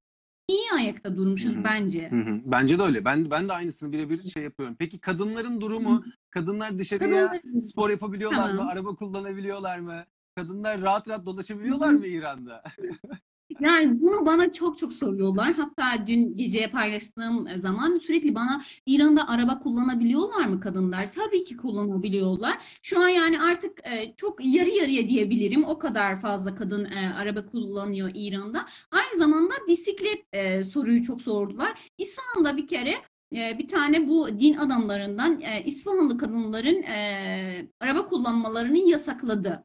iyi 0.49 0.73
ayakta 0.75 1.17
durmuşuz 1.17 1.55
Hı 1.55 1.59
hı. 1.59 1.65
bence. 1.65 2.11
Hı 2.11 2.17
hı. 2.17 2.41
Bence 2.45 2.79
de 2.79 2.83
öyle. 2.83 3.05
Ben 3.05 3.31
ben 3.31 3.49
de 3.49 3.53
aynısını 3.53 3.93
birebir 3.93 4.31
şey 4.31 4.43
yapıyorum. 4.43 4.77
Peki 4.79 4.99
kadınların 5.01 5.61
durumu? 5.61 6.05
Kadınlar 6.31 6.79
dışarıya 6.79 7.27
Kadınların- 7.27 7.61
spor 7.61 7.91
yapabiliyorlar 7.91 8.51
mı? 8.51 8.57
Tamam. 8.57 8.69
Araba 8.69 8.95
kullanabiliyorlar 8.95 9.79
mı? 9.79 10.05
Kadınlar 10.37 10.81
rahat 10.81 11.09
rahat 11.09 11.27
dolaşabiliyorlar 11.27 11.91
mı 11.93 12.07
İran'da? 12.07 12.63
Yani 13.61 14.01
bunu 14.01 14.27
bana 14.27 14.53
çok 14.53 14.79
çok 14.79 14.93
soruyorlar. 14.93 15.53
Hatta 15.53 16.07
dün 16.07 16.37
gece 16.37 16.71
paylaştığım 16.71 17.59
zaman 17.59 17.97
sürekli 17.97 18.35
bana 18.35 18.63
İran'da 18.87 19.29
araba 19.29 19.59
kullanabiliyorlar 19.59 20.45
mı 20.47 20.61
kadınlar? 20.61 21.13
Tabii 21.13 21.45
ki 21.45 21.57
kullanabiliyorlar. 21.57 22.79
Şu 22.83 23.01
an 23.01 23.09
yani 23.09 23.43
artık 23.43 23.87
e, 23.87 24.15
çok 24.17 24.45
yarı 24.45 24.69
yarıya 24.69 25.09
diyebilirim. 25.09 25.65
O 25.65 25.79
kadar 25.79 26.21
fazla 26.21 26.55
kadın 26.55 26.85
e, 26.85 27.15
araba 27.15 27.47
kullanıyor 27.47 28.11
İran'da. 28.15 28.67
Aynı 28.91 29.17
zamanda 29.17 29.55
bisiklet 29.69 30.25
e, 30.33 30.63
soruyu 30.65 31.03
çok 31.03 31.23
sordular. 31.23 31.91
İsfahan'da 31.99 32.57
bir 32.57 32.67
kere 32.67 32.95
bir 33.33 33.69
tane 33.69 34.09
bu 34.09 34.41
din 34.41 34.55
adamlarından 34.55 35.43
İsfahanlı 35.65 36.19
kadınların 36.19 36.83
araba 37.81 38.07
kullanmalarını 38.09 38.79
yasakladı. 38.79 39.65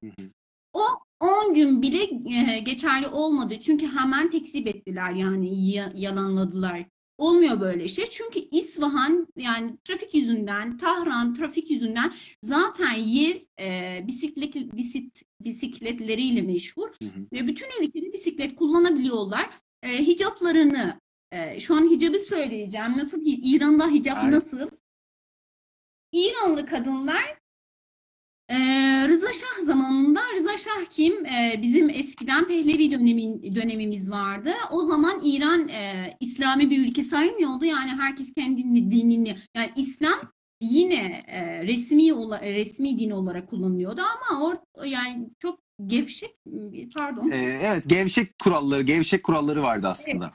10 0.73 1.53
gün 1.53 1.81
bile 1.81 2.03
e, 2.53 2.59
geçerli 2.59 3.07
olmadı. 3.07 3.59
Çünkü 3.59 3.87
hemen 3.87 4.29
tekzip 4.29 4.67
ettiler 4.67 5.11
yani 5.11 5.69
ya- 5.71 5.91
yalanladılar. 5.95 6.85
Olmuyor 7.17 7.61
böyle 7.61 7.87
şey. 7.87 8.05
Çünkü 8.05 8.39
İsfahan 8.39 9.27
yani 9.37 9.77
trafik 9.83 10.13
yüzünden, 10.13 10.77
Tahran 10.77 11.33
trafik 11.33 11.71
yüzünden 11.71 12.13
zaten 12.43 12.93
Yezd 12.93 13.47
e, 13.59 13.99
bisiklet, 14.07 14.55
bisit, 14.55 15.21
bisikletleriyle 15.41 16.41
meşhur. 16.41 16.87
Hı 17.01 17.05
hı. 17.05 17.27
Ve 17.33 17.47
bütün 17.47 17.67
ülkede 17.83 18.13
bisiklet 18.13 18.55
kullanabiliyorlar. 18.55 19.49
E, 19.83 19.97
hicaplarını, 19.97 20.99
e, 21.31 21.59
şu 21.59 21.75
an 21.75 21.89
hicabı 21.91 22.19
söyleyeceğim. 22.19 22.97
Nasıl, 22.97 23.21
İran'da 23.25 23.87
hicap 23.91 24.17
Evet. 24.23 24.33
nasıl? 24.33 24.67
İranlı 26.11 26.65
kadınlar 26.65 27.39
ee, 28.49 29.05
Rıza 29.07 29.33
Şah 29.33 29.63
zamanında 29.63 30.21
Rıza 30.35 30.57
Şah 30.57 30.85
kim? 30.89 31.25
Ee, 31.25 31.59
bizim 31.61 31.89
eskiden 31.89 32.47
Pehlevi 32.47 32.91
dönemin, 32.91 33.55
dönemimiz 33.55 34.11
vardı. 34.11 34.51
O 34.71 34.85
zaman 34.85 35.21
İran 35.23 35.69
e, 35.69 36.13
İslami 36.19 36.69
bir 36.69 36.87
ülke 36.87 37.03
sayılmıyordu. 37.03 37.65
Yani 37.65 37.91
herkes 37.91 38.33
kendini 38.33 38.91
dinini 38.91 39.37
yani 39.55 39.71
İslam 39.75 40.19
yine 40.61 41.23
e, 41.27 41.63
resmi 41.63 42.13
ola, 42.13 42.41
resmi 42.41 42.99
din 42.99 43.09
olarak 43.09 43.49
kullanılıyordu 43.49 44.01
ama 44.01 44.43
or, 44.43 44.55
yani 44.85 45.29
çok 45.39 45.59
gevşek 45.85 46.35
pardon. 46.95 47.31
Ee, 47.31 47.59
evet 47.63 47.83
gevşek 47.87 48.39
kuralları, 48.39 48.81
gevşek 48.81 49.23
kuralları 49.23 49.63
vardı 49.63 49.87
aslında. 49.87 50.33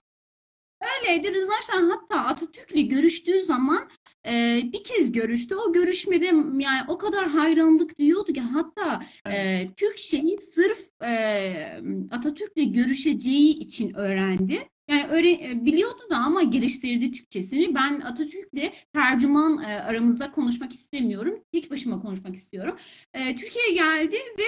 Öyleydi. 0.80 1.34
Rıza 1.34 1.52
Şah 1.62 1.82
hatta 1.90 2.20
Atatürk'le 2.20 2.88
görüştüğü 2.88 3.42
zaman 3.42 3.88
e, 4.26 4.62
bir 4.72 4.84
kez 4.84 5.12
görüştü. 5.12 5.56
O 5.56 5.72
görüşmede 5.72 6.26
yani 6.58 6.80
o 6.88 6.98
kadar 6.98 7.28
hayranlık 7.28 7.98
duyuyordu 7.98 8.32
ki 8.32 8.40
hatta 8.40 9.00
e, 9.26 9.66
Türkçeyi 9.76 10.36
sırf 10.36 11.02
e, 11.02 11.82
Atatürk'le 12.10 12.72
görüşeceği 12.74 13.58
için 13.58 13.94
öğrendi. 13.94 14.68
Yani 14.88 15.06
öyle 15.10 15.30
e, 15.30 15.64
biliyordu 15.64 16.00
da 16.10 16.16
ama 16.16 16.42
geliştirdi 16.42 17.12
Türkçesini. 17.12 17.74
Ben 17.74 18.00
Atatürk'le 18.00 18.72
tercüman 18.92 19.62
e, 19.62 19.66
aramızda 19.66 20.30
konuşmak 20.30 20.72
istemiyorum. 20.72 21.44
Tek 21.52 21.70
başıma 21.70 22.00
konuşmak 22.00 22.34
istiyorum. 22.34 22.76
E, 23.14 23.36
Türkiye'ye 23.36 23.74
geldi 23.74 24.16
ve 24.38 24.44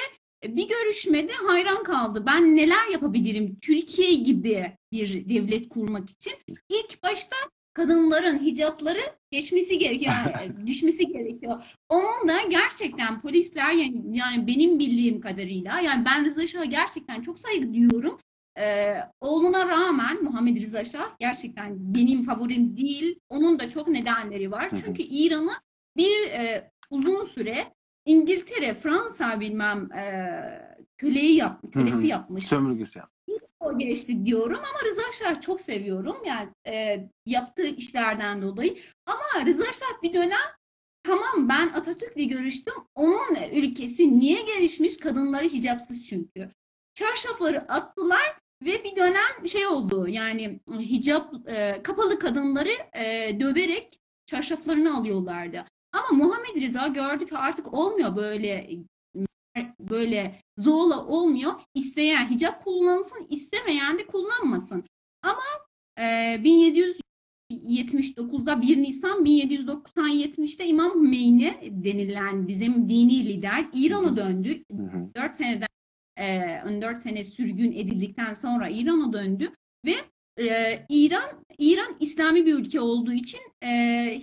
bir 0.56 0.68
görüşmede 0.68 1.33
hayran 1.33 1.83
kaldı. 1.83 2.24
Ben 2.26 2.56
neler 2.56 2.87
yapabilirim 2.92 3.59
Türkiye 3.61 4.14
gibi 4.14 4.76
bir 4.92 5.28
devlet 5.28 5.68
kurmak 5.68 6.11
için? 6.11 6.33
İlk 6.68 7.02
başta 7.02 7.37
kadınların 7.72 8.38
hicapları 8.38 9.00
geçmesi 9.30 9.78
gerekiyor, 9.78 10.12
yani 10.35 10.52
düşmesi 10.66 11.06
gerekiyor. 11.06 11.74
Onun 11.88 12.28
da 12.28 12.42
gerçekten 12.50 13.20
polisler 13.20 13.72
yani, 13.72 14.18
yani 14.18 14.46
benim 14.46 14.78
bildiğim 14.78 15.20
kadarıyla 15.20 15.80
yani 15.80 16.04
ben 16.04 16.24
Rıza 16.24 16.46
Şah'a 16.46 16.64
gerçekten 16.64 17.20
çok 17.20 17.38
saygı 17.38 17.74
duyuyorum. 17.74 18.18
Ee, 18.59 18.94
oğluna 19.20 19.68
rağmen 19.68 20.24
Muhammed 20.24 20.62
Rıza 20.62 20.85
Şah 20.85 21.16
gerçekten 21.20 21.94
benim 21.94 22.22
favorim 22.22 22.76
değil. 22.76 23.18
Onun 23.28 23.59
da 23.59 23.68
çok 23.68 23.88
nedenleri 23.88 24.50
var. 24.50 24.70
Çünkü 24.85 25.02
İran'ı 25.02 25.52
bir 25.96 26.30
e, 26.30 26.70
uzun 26.90 27.24
süre 27.24 27.74
İngiltere, 28.04 28.74
Fransa 28.74 29.40
bilmem 29.40 29.92
e, 29.92 30.00
köleyi 31.00 31.36
yap, 31.36 31.62
kölesi 31.72 31.96
Hı 31.96 32.00
hı. 32.00 32.06
yapmış. 32.06 32.46
Sömürgesi. 32.46 33.00
O 33.60 33.78
geçti 33.78 34.26
diyorum 34.26 34.58
ama 34.58 34.90
Rıza 34.90 35.12
Şah 35.12 35.40
çok 35.40 35.60
seviyorum 35.60 36.16
yani 36.26 36.48
e, 36.66 37.08
yaptığı 37.26 37.66
işlerden 37.66 38.42
dolayı. 38.42 38.76
Ama 39.06 39.46
Rıza 39.46 39.64
Şah 39.64 40.02
bir 40.02 40.12
dönem 40.12 40.48
tamam 41.02 41.48
ben 41.48 41.68
Atatürk'le 41.68 42.28
görüştüm. 42.28 42.74
Onun 42.94 43.34
ülkesi 43.52 44.10
niye 44.18 44.42
gelişmiş? 44.42 44.96
Kadınları 44.96 45.44
hicapsız 45.44 46.04
çünkü. 46.04 46.50
Çarşafları 46.94 47.72
attılar 47.72 48.38
ve 48.64 48.84
bir 48.84 48.96
dönem 48.96 49.46
şey 49.46 49.66
oldu 49.66 50.08
yani 50.08 50.60
hicap 50.78 51.34
e, 51.48 51.82
kapalı 51.82 52.18
kadınları 52.18 52.72
e, 52.94 53.36
döverek 53.40 54.00
çarşaflarını 54.26 54.96
alıyorlardı. 54.96 55.64
Ama 55.92 56.24
Muhammed 56.24 56.62
Rıza 56.62 56.86
gördü 56.86 57.26
ki 57.26 57.36
artık 57.36 57.74
olmuyor 57.74 58.16
böyle 58.16 58.70
böyle 59.80 60.40
zorla 60.58 61.06
olmuyor. 61.06 61.52
İsteyen 61.74 62.30
hicap 62.30 62.64
kullansın, 62.64 63.26
istemeyen 63.30 63.98
de 63.98 64.06
kullanmasın. 64.06 64.84
Ama 65.22 65.42
e, 65.98 66.02
1779'da 67.52 68.62
1 68.62 68.76
Nisan 68.76 69.24
1770'te 69.24 70.66
İmam 70.66 70.94
Hümeyni 70.94 71.58
denilen 71.70 72.48
bizim 72.48 72.88
dini 72.88 73.26
lider 73.26 73.68
İran'a 73.72 74.16
döndü. 74.16 74.64
Hı 74.76 74.82
hı. 74.82 75.14
4 75.16 75.36
seneden 75.36 75.68
e, 76.16 76.62
14 76.68 76.98
sene 76.98 77.24
sürgün 77.24 77.72
edildikten 77.72 78.34
sonra 78.34 78.68
İran'a 78.68 79.12
döndü 79.12 79.52
ve 79.84 79.94
e, 80.38 80.78
İran 80.88 81.44
İran 81.58 81.96
İslami 82.00 82.46
bir 82.46 82.54
ülke 82.54 82.80
olduğu 82.80 83.12
için 83.12 83.40
e, 83.62 83.68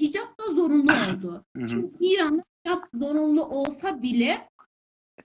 hicap 0.02 0.39
da 0.39 0.54
zorunlu 0.54 0.91
oldu. 0.91 1.43
Hı 1.58 1.63
hı. 1.63 1.67
Çünkü 1.67 1.95
İran'da 2.00 2.43
hicap 2.65 2.89
zorunlu 2.93 3.45
olsa 3.45 4.02
bile 4.02 4.50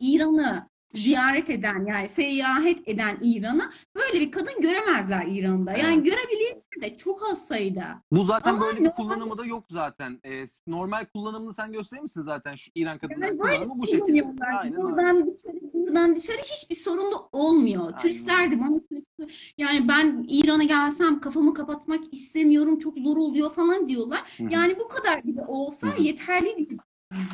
İran'ı 0.00 0.68
ziyaret 0.94 1.50
eden 1.50 1.86
yani 1.86 2.08
seyahat 2.08 2.76
eden 2.86 3.18
İran'a 3.22 3.70
böyle 3.96 4.20
bir 4.20 4.30
kadın 4.32 4.60
göremezler 4.60 5.26
İran'da. 5.26 5.72
Yani 5.72 5.94
Evet. 5.94 6.04
görebilirler 6.04 6.62
de 6.82 6.94
çok 6.96 7.30
az 7.32 7.46
sayıda. 7.46 8.02
Bu 8.12 8.24
zaten 8.24 8.50
Ama 8.54 8.64
böyle 8.66 8.78
bir 8.80 8.84
normal- 8.84 8.96
kullanımı 8.96 9.38
da 9.38 9.44
yok 9.44 9.64
zaten. 9.70 10.20
Ee, 10.24 10.44
normal 10.66 11.04
kullanımını 11.14 11.54
sen 11.54 11.72
gösterir 11.72 12.02
misin 12.02 12.22
zaten 12.22 12.54
şu 12.54 12.70
İran 12.74 12.98
kadınlar 12.98 13.38
böyle 13.38 13.56
kullanımı 13.56 13.82
bu 13.82 13.86
şekilde. 13.86 14.26
Aynen 14.60 14.82
buradan 14.82 15.30
dışarı, 15.30 15.56
buradan 15.74 16.16
dışarı 16.16 16.38
hiçbir 16.38 16.74
sorun 16.74 17.12
da 17.12 17.16
olmuyor. 17.32 17.82
Aynen 17.86 17.98
Turistler 17.98 18.50
de 18.50 18.60
bana 18.60 18.80
sürekli 18.88 19.34
yani 19.58 19.88
ben 19.88 20.24
İran'a 20.28 20.64
gelsem 20.64 21.20
kafamı 21.20 21.54
kapatmak 21.54 22.00
istemiyorum 22.14 22.78
çok 22.78 22.98
zor 22.98 23.16
oluyor 23.16 23.50
falan 23.50 23.86
diyorlar. 23.86 24.38
Yani 24.50 24.78
bu 24.78 24.88
kadar 24.88 25.24
bile 25.24 25.44
olsa 25.48 25.94
yeterli 25.98 26.56
değil 26.56 26.78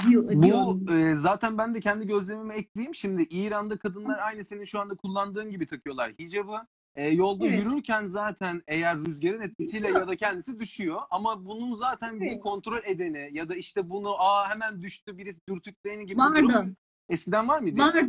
diyor, 0.09 0.25
Bu 0.35 0.93
e, 0.93 1.15
zaten 1.15 1.59
ben 1.59 1.75
de 1.75 1.81
kendi 1.81 2.07
gözlemime 2.07 2.55
ekleyeyim. 2.55 2.95
Şimdi 2.95 3.23
İran'da 3.23 3.77
kadınlar 3.79 4.19
aynı 4.19 4.45
senin 4.45 4.65
şu 4.65 4.81
anda 4.81 4.95
kullandığın 4.97 5.51
gibi 5.51 5.67
takıyorlar 5.67 6.13
hicabı. 6.19 6.57
e, 6.97 7.09
yolda 7.09 7.47
Evet. 7.47 7.59
yürürken 7.65 8.07
zaten 8.07 8.63
eğer 8.69 8.97
rüzgarın 8.99 9.41
etkisiyle 9.41 9.85
Düşüyor. 9.85 10.01
ya 10.01 10.09
da 10.09 10.17
kendisi 10.17 10.61
düşüyor 10.61 11.01
ama 11.11 11.45
bunun 11.47 11.75
zaten 11.75 12.21
bir 12.21 12.27
Evet. 12.27 12.41
kontrol 12.41 12.79
edeni 12.85 13.29
ya 13.33 13.49
da 13.49 13.55
işte 13.55 13.91
bunu 13.91 14.21
aa 14.23 14.51
hemen 14.51 14.83
düştü 14.83 15.19
birisi 15.19 15.41
dürtükleyeni 15.49 16.07
gibi 16.07 16.19
bir 16.19 16.23
Vardı. 16.23 16.43
durum 16.43 16.77
eskiden 17.09 17.49
var 17.49 17.61
mıydı? 17.61 17.81
Vardı. 17.81 18.09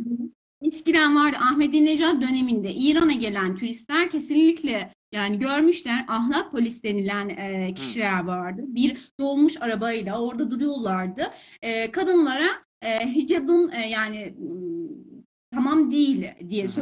Eskiden 0.62 1.16
vardı. 1.16 1.36
Ahmadinejad 1.40 2.22
döneminde 2.22 2.72
İran'a 2.74 3.12
gelen 3.12 3.56
turistler 3.56 4.10
kesinlikle 4.10 4.92
yani 5.12 5.38
görmüşler 5.38 6.04
ahlak 6.08 6.52
polis 6.52 6.82
denilen 6.84 7.28
e, 7.28 7.74
kişiler 7.74 8.24
vardı. 8.24 8.62
Bir 8.66 9.12
dolmuş 9.20 9.62
arabayla 9.62 10.20
orada 10.20 10.50
duruyorlardı. 10.50 11.22
E, 11.62 11.90
kadınlara 11.90 12.48
e, 12.82 13.14
hicabın 13.14 13.70
e, 13.70 13.86
yani 13.88 14.34
tamam 15.50 15.90
değil 15.90 16.26
diye 16.48 16.64
Hı 16.64 16.68
hı. 16.68 16.72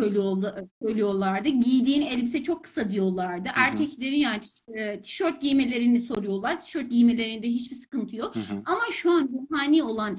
söylüyorlardı. 0.83 1.49
Giydiğin 1.49 2.03
elbise 2.03 2.43
çok 2.43 2.64
kısa 2.64 2.91
diyorlardı. 2.91 3.49
hı. 3.49 3.53
Erkeklerin 3.57 4.17
yani 4.17 4.41
e, 4.75 5.03
tişört 5.03 5.41
giymelerini 5.41 6.01
soruyorlar. 6.01 6.61
Tişört 6.61 6.91
giymelerinde 6.91 7.49
hiçbir 7.49 7.77
sıkıntı 7.77 8.17
yok. 8.17 8.37
Hı 8.37 8.41
hı. 8.41 8.62
Ama 8.64 8.83
şu 8.91 9.11
an 9.11 9.31
ruhani 9.33 9.83
olan 9.83 10.19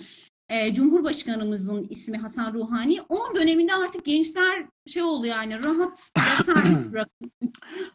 e, 0.50 0.74
Cumhurbaşkanımızın 0.74 1.88
ismi 1.90 2.18
Hasan 2.18 2.54
Ruhani. 2.54 3.02
Onun 3.10 3.36
döneminde 3.36 3.74
artık 3.74 4.06
gençler 4.06 4.66
şey 4.88 5.04
oldu 5.04 5.26
yani 5.26 5.64
rahat 5.64 6.12
ve 6.18 6.44
serbest. 6.44 7.20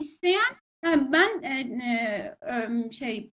İsteyen 0.01 0.55
yani 0.85 1.12
ben 1.12 1.43
e, 1.43 1.61
e, 1.83 2.87
e, 2.87 2.90
şey 2.90 3.31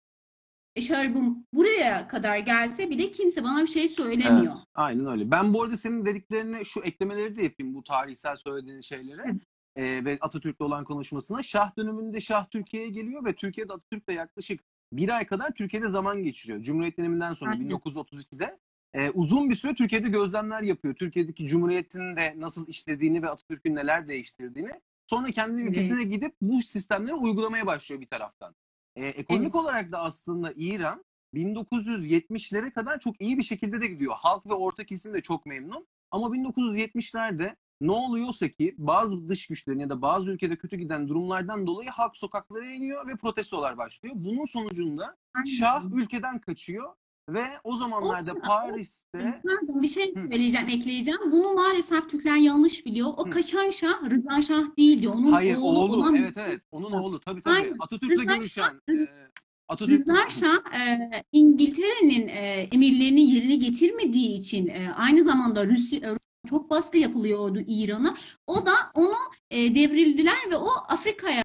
eşarbım 0.76 1.46
buraya 1.54 2.08
kadar 2.08 2.38
gelse 2.38 2.90
bile 2.90 3.10
kimse 3.10 3.44
bana 3.44 3.62
bir 3.62 3.66
şey 3.66 3.88
söylemiyor. 3.88 4.54
Evet, 4.56 4.66
aynen 4.74 5.06
öyle. 5.06 5.30
Ben 5.30 5.54
bu 5.54 5.62
arada 5.62 5.76
senin 5.76 6.06
dediklerine 6.06 6.64
şu 6.64 6.80
eklemeleri 6.80 7.36
de 7.36 7.42
yapayım 7.42 7.74
bu 7.74 7.82
tarihsel 7.82 8.36
söylediğin 8.36 8.80
şeylere. 8.80 9.22
Evet. 9.24 9.42
Ee, 9.76 10.04
ve 10.04 10.18
Atatürk'le 10.20 10.60
olan 10.60 10.84
konuşmasına. 10.84 11.42
Şah 11.42 11.76
döneminde 11.76 12.20
Şah 12.20 12.46
Türkiye'ye 12.50 12.88
geliyor 12.88 13.24
ve 13.24 13.32
Türkiye'de 13.32 13.72
Atatürk'le 13.72 14.08
yaklaşık 14.08 14.60
bir 14.92 15.16
ay 15.16 15.26
kadar 15.26 15.50
Türkiye'de 15.50 15.88
zaman 15.88 16.22
geçiriyor. 16.22 16.62
Cumhuriyet 16.62 16.98
döneminden 16.98 17.34
sonra 17.34 17.50
Aynen. 17.50 17.70
1932'de 17.70 18.58
e, 18.94 19.10
uzun 19.10 19.50
bir 19.50 19.54
süre 19.54 19.74
Türkiye'de 19.74 20.08
gözlemler 20.08 20.62
yapıyor. 20.62 20.94
Türkiye'deki 20.94 21.46
Cumhuriyet'in 21.46 22.16
de 22.16 22.34
nasıl 22.36 22.68
işlediğini 22.68 23.22
ve 23.22 23.30
Atatürk'ün 23.30 23.74
neler 23.74 24.08
değiştirdiğini. 24.08 24.80
Sonra 25.06 25.30
kendi 25.30 25.60
ülkesine 25.60 26.04
gidip 26.04 26.34
bu 26.40 26.62
sistemleri 26.62 27.14
uygulamaya 27.14 27.66
başlıyor 27.66 28.00
bir 28.00 28.06
taraftan. 28.06 28.54
E, 28.96 29.06
ekonomik 29.06 29.54
Evet. 29.54 29.64
olarak 29.64 29.92
da 29.92 29.98
aslında 29.98 30.52
İran 30.56 31.04
1970'lere 31.34 32.70
kadar 32.70 33.00
çok 33.00 33.20
iyi 33.20 33.38
bir 33.38 33.42
şekilde 33.42 33.80
de 33.80 33.86
gidiyor. 33.86 34.14
Halk 34.16 34.46
ve 34.46 34.54
orta 34.54 34.84
kesim 34.84 35.14
de 35.14 35.20
çok 35.20 35.46
memnun. 35.46 35.86
Ama 36.10 36.26
1970'lerde 36.26 37.56
ne 37.80 37.90
oluyorsa 37.92 38.48
ki 38.48 38.74
bazı 38.78 39.28
dış 39.28 39.46
güçlerin 39.46 39.78
ya 39.78 39.90
da 39.90 40.02
bazı 40.02 40.30
ülkede 40.30 40.56
kötü 40.56 40.76
giden 40.76 41.08
durumlardan 41.08 41.66
dolayı 41.66 41.90
halk 41.90 42.16
sokaklara 42.16 42.66
iniyor 42.66 43.06
ve 43.08 43.16
protestolar 43.16 43.78
başlıyor. 43.78 44.14
Bunun 44.18 44.44
sonucunda 44.44 45.16
Aynen. 45.34 45.46
Şah 45.46 45.84
ülkeden 45.94 46.38
kaçıyor 46.38 46.94
ve 47.34 47.44
o 47.64 47.76
zamanlarda 47.76 48.30
O- 48.32 48.40
Paris'te 48.40 49.42
Pardon 49.44 49.82
bir 49.82 49.88
şey 49.88 50.08
Hı. 50.10 50.14
söyleyeceğim, 50.14 50.68
ekleyeceğim. 50.68 51.20
Bunu 51.32 51.52
maalesef 51.52 52.10
Türkler 52.10 52.36
yanlış 52.36 52.86
biliyor. 52.86 53.08
O 53.16 53.26
Hı. 53.26 53.30
kaçan 53.30 53.70
şah 53.70 54.10
Rıza 54.10 54.42
Şah 54.42 54.76
değildi. 54.78 55.08
Onun 55.08 55.32
hayır 55.32 55.56
oğlu, 55.56 55.78
oğlu 55.78 55.96
olan 55.96 56.14
evet 56.14 56.32
evet 56.36 56.60
onun 56.72 56.92
oğlu 56.92 57.20
tabii 57.20 57.42
tabii 57.42 57.54
Aynen. 57.54 57.76
Atatürk'le 57.80 58.10
Rıza 58.12 58.34
görüşen 58.34 58.62
Şah- 58.62 59.02
e, 59.02 59.08
Atatürk 59.68 60.00
Rıza 60.00 60.30
Şah 60.30 60.74
e, 60.80 60.98
İngiltere'nin 61.32 62.28
e, 62.28 62.68
emirlerini 62.72 63.34
yerine 63.34 63.56
getirmediği 63.56 64.38
için 64.38 64.68
e, 64.68 64.92
aynı 64.96 65.22
zamanda 65.22 65.66
Rusya 65.66 65.98
e, 65.98 66.16
çok 66.48 66.70
baskı 66.70 66.98
yapılıyordu 66.98 67.62
İran'a. 67.66 68.16
O 68.46 68.66
da 68.66 68.72
onu 68.94 69.14
e, 69.50 69.74
devrildiler 69.74 70.50
ve 70.50 70.56
o 70.56 70.68
Afrika'ya 70.88 71.42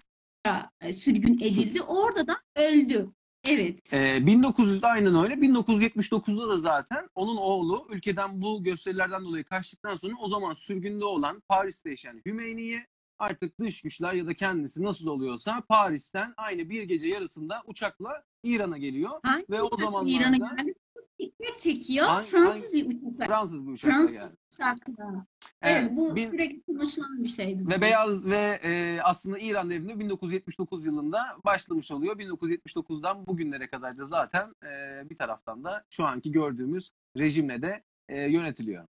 e, 0.80 0.92
sürgün 0.92 1.34
edildi. 1.34 1.82
Orada 1.82 2.26
da 2.26 2.36
öldü. 2.56 3.10
Evet. 3.48 3.92
Ee, 3.92 3.98
1900'de 4.18 4.86
aynen 4.86 5.14
öyle. 5.24 5.34
1979'da 5.34 6.48
da 6.48 6.58
zaten 6.58 7.08
onun 7.14 7.36
oğlu 7.36 7.86
ülkeden 7.90 8.42
bu 8.42 8.62
gösterilerden 8.64 9.24
dolayı 9.24 9.44
kaçtıktan 9.44 9.96
sonra 9.96 10.14
o 10.20 10.28
zaman 10.28 10.52
sürgünde 10.52 11.04
olan 11.04 11.42
Paris'te 11.48 11.90
yaşayan 11.90 12.22
Hümeyni'yi 12.26 12.80
artık 13.18 13.60
dış 13.60 13.82
güçler 13.82 14.12
ya 14.12 14.26
da 14.26 14.34
kendisi 14.34 14.82
nasıl 14.82 15.06
oluyorsa 15.06 15.62
Paris'ten 15.68 16.34
aynı 16.36 16.70
bir 16.70 16.82
gece 16.82 17.06
yarısında 17.08 17.62
uçakla 17.66 18.22
İran'a 18.42 18.78
geliyor. 18.78 19.10
Hangi 19.22 19.44
Ve 19.50 19.62
o 19.62 19.68
zamanlarda- 19.78 20.10
İran'a 20.10 20.36
geldi? 20.36 20.74
Dikkat 21.18 21.58
çekiyor. 21.58 22.06
Hangi- 22.06 22.26
Fransız 22.28 22.72
bir 22.72 22.86
uçakla. 22.86 23.26
Fransız 23.26 23.66
bir 23.66 23.72
uçakla 23.72 23.90
Fransız 23.96 24.12
geldi. 24.14 24.36
uçakla. 24.52 25.26
Evet, 25.62 25.76
Evet, 25.82 25.96
bu 25.96 26.16
bin- 26.16 26.30
sürekli 26.30 26.62
konuşulan 26.62 27.22
bir 27.24 27.28
şey 27.28 27.58
bizde. 27.58 27.74
ve 27.74 27.80
beyaz 27.80 28.26
ve 28.26 28.60
e, 28.64 28.98
aslında 29.02 29.38
İran 29.38 29.70
devrimi 29.70 29.98
1979 30.00 30.86
yılında 30.86 31.18
başlamış 31.44 31.90
oluyor. 31.90 32.18
1979'dan 32.18 33.26
bugünlere 33.26 33.66
kadar 33.68 33.98
da 33.98 34.04
zaten 34.04 34.54
e, 34.64 35.02
bir 35.10 35.16
taraftan 35.16 35.64
da 35.64 35.84
şu 35.90 36.04
anki 36.04 36.32
gördüğümüz 36.32 36.90
rejimle 37.16 37.62
de 37.62 37.82
e, 38.08 38.20
yönetiliyor. 38.20 38.84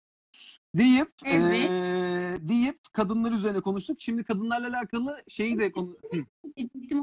Deyip 0.74 1.12
Evet. 1.24 1.70
e, 1.70 2.48
deyip 2.48 2.78
kadınlar 2.92 3.32
üzerine 3.32 3.60
konuştuk. 3.60 3.96
Şimdi 4.00 4.24
kadınlarla 4.24 4.68
alakalı 4.68 5.22
şeyi 5.28 5.58
de 5.58 5.72
konu... 5.72 5.96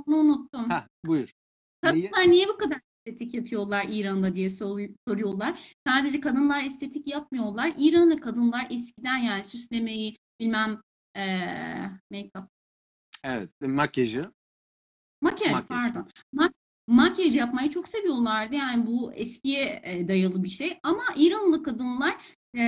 Onu 0.08 0.16
unuttum. 0.16 0.70
Heh, 0.70 0.88
buyur. 1.06 1.30
Kadınlar 1.82 2.28
niye 2.28 2.48
bu 2.48 2.58
kadar 2.58 2.80
estetik 3.06 3.34
yapıyorlar 3.34 3.86
İran'da 3.90 4.36
diye 4.36 4.50
sor- 4.50 4.90
soruyorlar. 5.08 5.76
Sadece 5.88 6.20
kadınlar 6.22 6.64
estetik 6.64 7.08
yapmıyorlar. 7.08 7.74
İran'da 7.78 8.16
kadınlar 8.18 8.68
eskiden 8.72 9.18
yani 9.18 9.44
süslemeyi 9.44 10.16
bilmem 10.40 10.82
eee 11.16 11.90
make-up, 12.12 12.48
Evet, 13.24 13.62
makyajı. 13.62 14.32
makyaj, 15.22 15.52
Makyaj. 15.52 15.68
pardon. 15.68 16.10
Mak- 16.36 16.54
makyaj 16.88 17.36
yapmayı 17.36 17.70
çok 17.70 17.90
seviyorlardı. 17.90 18.56
Yani 18.56 18.88
bu 18.88 19.14
eskiye 19.14 19.82
e, 19.84 20.08
dayalı 20.08 20.44
bir 20.44 20.50
şey. 20.50 20.80
Ama 20.84 21.04
İranlı 21.16 21.64
kadınlar 21.64 22.16
e, 22.58 22.62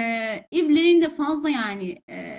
evlerinde 0.51 1.09
fazla 1.09 1.49
yani 1.49 2.01
e, 2.09 2.35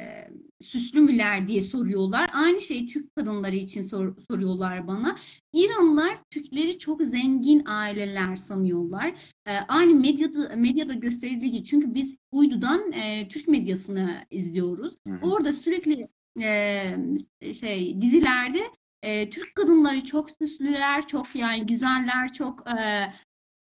süslü 0.61 1.01
müler 1.01 1.49
diye 1.49 1.63
soruyorlar. 1.63 2.31
Aynı 2.33 2.61
şeyi 2.61 2.87
Türk 2.87 3.17
kadınları 3.17 3.57
için 3.57 3.83
sor- 3.83 4.17
soruyorlar 4.31 4.87
bana. 4.87 5.17
İranlılar 5.53 6.19
Türkleri 6.31 6.79
çok 6.79 7.03
zengin 7.03 7.63
aileler 7.67 8.37
sanıyorlar. 8.37 9.15
E, 9.47 9.53
aynı 9.69 9.95
medyada 9.95 10.57
medyada 10.57 10.95
gösterildiği 10.95 11.51
gibi 11.51 11.65
çünkü 11.65 11.95
biz 11.95 12.17
uydudan 12.33 12.93
e, 12.93 13.29
Türk 13.29 13.49
medyasını 13.49 14.27
izliyoruz. 14.31 14.97
Hı 15.09 15.15
hı. 15.15 15.31
Orada 15.31 15.53
sürekli 15.53 16.09
e, 16.43 16.97
şey 17.55 18.01
dizilerde 18.01 18.61
e, 19.03 19.31
Türk 19.31 19.55
kadınları 19.55 20.05
çok 20.05 20.31
süslüler, 20.31 21.07
çok 21.07 21.37
yani 21.37 21.67
güzeller, 21.67 22.33
çok 22.33 22.69
e, 22.69 23.13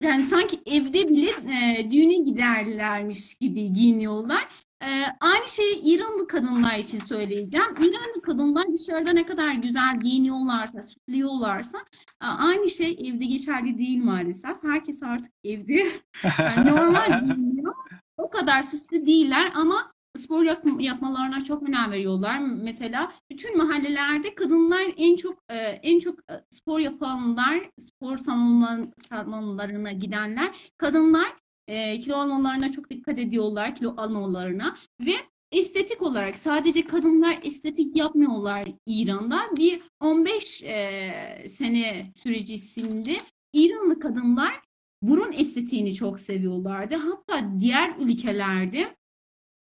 yani 0.02 0.22
sanki 0.22 0.60
evde 0.66 1.08
bile 1.08 1.30
e, 1.30 1.90
düğüne 1.90 2.16
giderlermiş 2.24 3.34
gibi 3.34 3.72
giyiniyorlar. 3.72 4.48
E, 4.82 4.88
aynı 5.20 5.48
şeyi 5.48 5.80
İranlı 5.82 6.26
kadınlar 6.26 6.78
için 6.78 7.00
söyleyeceğim. 7.00 7.74
İranlı 7.80 8.22
kadınlar 8.22 8.66
dışarıda 8.72 9.12
ne 9.12 9.26
kadar 9.26 9.52
güzel 9.52 10.00
giyiniyorlarsa, 10.00 10.82
süslüyorlarsa 10.82 11.78
e, 12.22 12.26
aynı 12.26 12.70
şey 12.70 12.92
evde 12.92 13.24
geçerli 13.24 13.78
değil 13.78 14.02
maalesef. 14.02 14.62
Herkes 14.62 15.02
artık 15.02 15.32
evde 15.44 15.86
yani 16.38 16.70
normal 16.70 17.20
giyiniyor. 17.24 17.74
O 18.16 18.30
kadar 18.30 18.62
süslü 18.62 19.06
değiller 19.06 19.52
ama 19.54 19.93
spor 20.18 20.42
yap- 20.42 20.80
yapmalarına 20.80 21.44
çok 21.44 21.68
önem 21.68 21.90
veriyorlar. 21.90 22.38
Mesela 22.38 23.12
bütün 23.30 23.56
mahallelerde 23.56 24.34
kadınlar 24.34 24.82
en 24.96 25.16
çok 25.16 25.44
e, 25.48 25.56
en 25.56 25.98
çok 25.98 26.18
e, 26.18 26.44
spor 26.50 26.80
yapanlar, 26.80 27.70
spor 27.78 28.18
salonlar, 28.18 28.80
salonlarına 29.08 29.92
gidenler, 29.92 30.72
kadınlar 30.76 31.36
e, 31.68 31.98
kilo 31.98 32.16
almalarına 32.16 32.72
çok 32.72 32.90
dikkat 32.90 33.18
ediyorlar, 33.18 33.74
kilo 33.74 33.94
almalarına 33.96 34.76
ve 35.00 35.14
estetik 35.52 36.02
olarak 36.02 36.38
sadece 36.38 36.84
kadınlar 36.84 37.38
estetik 37.42 37.96
yapmıyorlar 37.96 38.68
İran'da. 38.86 39.40
Bir 39.58 39.82
15 40.00 40.62
e, 40.64 41.46
sene 41.48 42.12
sürecisinde 42.22 43.16
İranlı 43.52 44.00
kadınlar 44.00 44.60
burun 45.02 45.32
estetiğini 45.32 45.94
çok 45.94 46.20
seviyorlardı. 46.20 46.94
Hatta 46.94 47.50
diğer 47.60 47.96
ülkelerde 47.98 48.96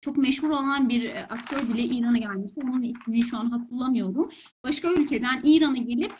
çok 0.01 0.17
meşhur 0.17 0.49
olan 0.49 0.89
bir 0.89 1.05
e, 1.05 1.23
aktör 1.23 1.73
bile 1.73 1.81
İran'a 1.83 2.17
gelmişti. 2.17 2.61
Onun 2.63 2.81
ismini 2.81 3.23
şu 3.23 3.37
an 3.37 3.49
hatırlamıyorum. 3.49 4.29
Başka 4.63 4.91
ülkeden 4.93 5.41
İran'a 5.43 5.77
gelip 5.77 6.13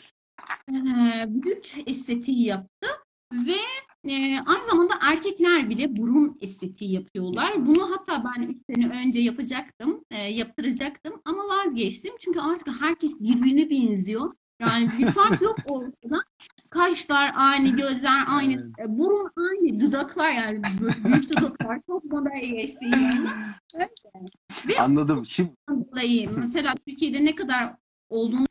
e, 0.70 0.74
vücut 1.30 1.78
estetiği 1.86 2.46
yaptı 2.46 2.88
ve 3.34 3.58
e, 4.04 4.40
aynı 4.40 4.66
zamanda 4.66 4.94
erkekler 5.02 5.70
bile 5.70 5.98
burun 5.98 6.38
estetiği 6.42 6.92
yapıyorlar. 6.92 7.66
Bunu 7.66 7.92
hatta 7.92 8.24
ben 8.24 8.42
3 8.42 8.58
sene 8.66 8.90
önce 9.06 9.20
yapacaktım, 9.20 10.04
e, 10.12 10.18
yaptıracaktım 10.18 11.22
ama 11.26 11.44
vazgeçtim. 11.48 12.14
Çünkü 12.20 12.40
artık 12.40 12.82
herkes 12.82 13.20
birbirine 13.20 13.70
benziyor. 13.70 14.34
Yani 14.60 14.90
bir 15.00 15.06
fark 15.12 15.42
yok 15.42 15.58
ortada. 15.70 16.24
Kaşlar 16.70 17.32
aynı, 17.36 17.76
gözler 17.78 18.24
aynı, 18.28 18.72
Evet. 18.78 18.90
burun 18.90 19.32
aynı, 19.38 19.80
dudaklar 19.80 20.32
yani 20.32 20.62
büyük 21.04 21.30
dudaklar 21.30 21.80
çok 21.88 22.04
modaya 22.04 22.46
geçti 22.46 22.86
yani. 22.86 23.30
Öyle. 23.76 23.90
Ve 24.68 24.80
Anladım. 24.82 25.26
Şimdi 25.26 25.52
dolayı 25.70 26.30
mesela 26.38 26.76
Türkiye'de 26.88 27.26
ne 27.26 27.36
kadar 27.36 27.74
olduğunu 28.10 28.46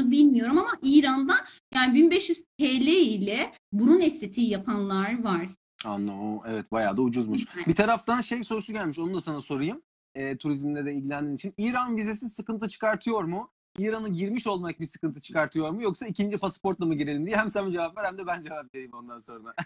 bilmiyorum 0.00 0.58
ama 0.58 0.70
İran'da 0.82 1.34
yani 1.74 1.94
1500 1.94 2.44
TL 2.58 2.86
ile 2.88 3.52
burun 3.72 4.00
estetiği 4.00 4.50
yapanlar 4.50 5.24
var. 5.24 5.48
Anladım. 5.84 6.40
Evet 6.46 6.72
bayağı 6.72 6.96
da 6.96 7.02
ucuzmuş. 7.02 7.44
Evet. 7.56 7.68
Bir 7.68 7.74
taraftan 7.74 8.20
şey 8.20 8.44
sorusu 8.44 8.72
gelmiş. 8.72 8.98
Onu 8.98 9.14
da 9.14 9.20
sana 9.20 9.40
sorayım. 9.40 9.82
E, 10.14 10.36
turizmle 10.38 10.84
de 10.84 10.92
ilgilendiğin 10.94 11.36
için. 11.36 11.54
İran 11.58 11.96
vizesi 11.96 12.28
sıkıntı 12.28 12.68
çıkartıyor 12.68 13.24
mu? 13.24 13.50
İran'a 13.78 14.08
girmiş 14.08 14.46
olmak 14.46 14.80
bir 14.80 14.86
sıkıntı 14.86 15.20
çıkartıyor 15.20 15.70
mu? 15.70 15.82
Yoksa 15.82 16.06
ikinci 16.06 16.38
pasaportla 16.38 16.86
mı 16.86 16.94
girelim 16.94 17.26
diye 17.26 17.36
hem 17.36 17.50
sen 17.50 17.70
cevap 17.70 17.96
ver 17.96 18.04
hem 18.04 18.18
de 18.18 18.26
ben 18.26 18.42
cevap 18.44 18.74
vereyim 18.74 18.92
ondan 18.92 19.20
sonra. 19.20 19.54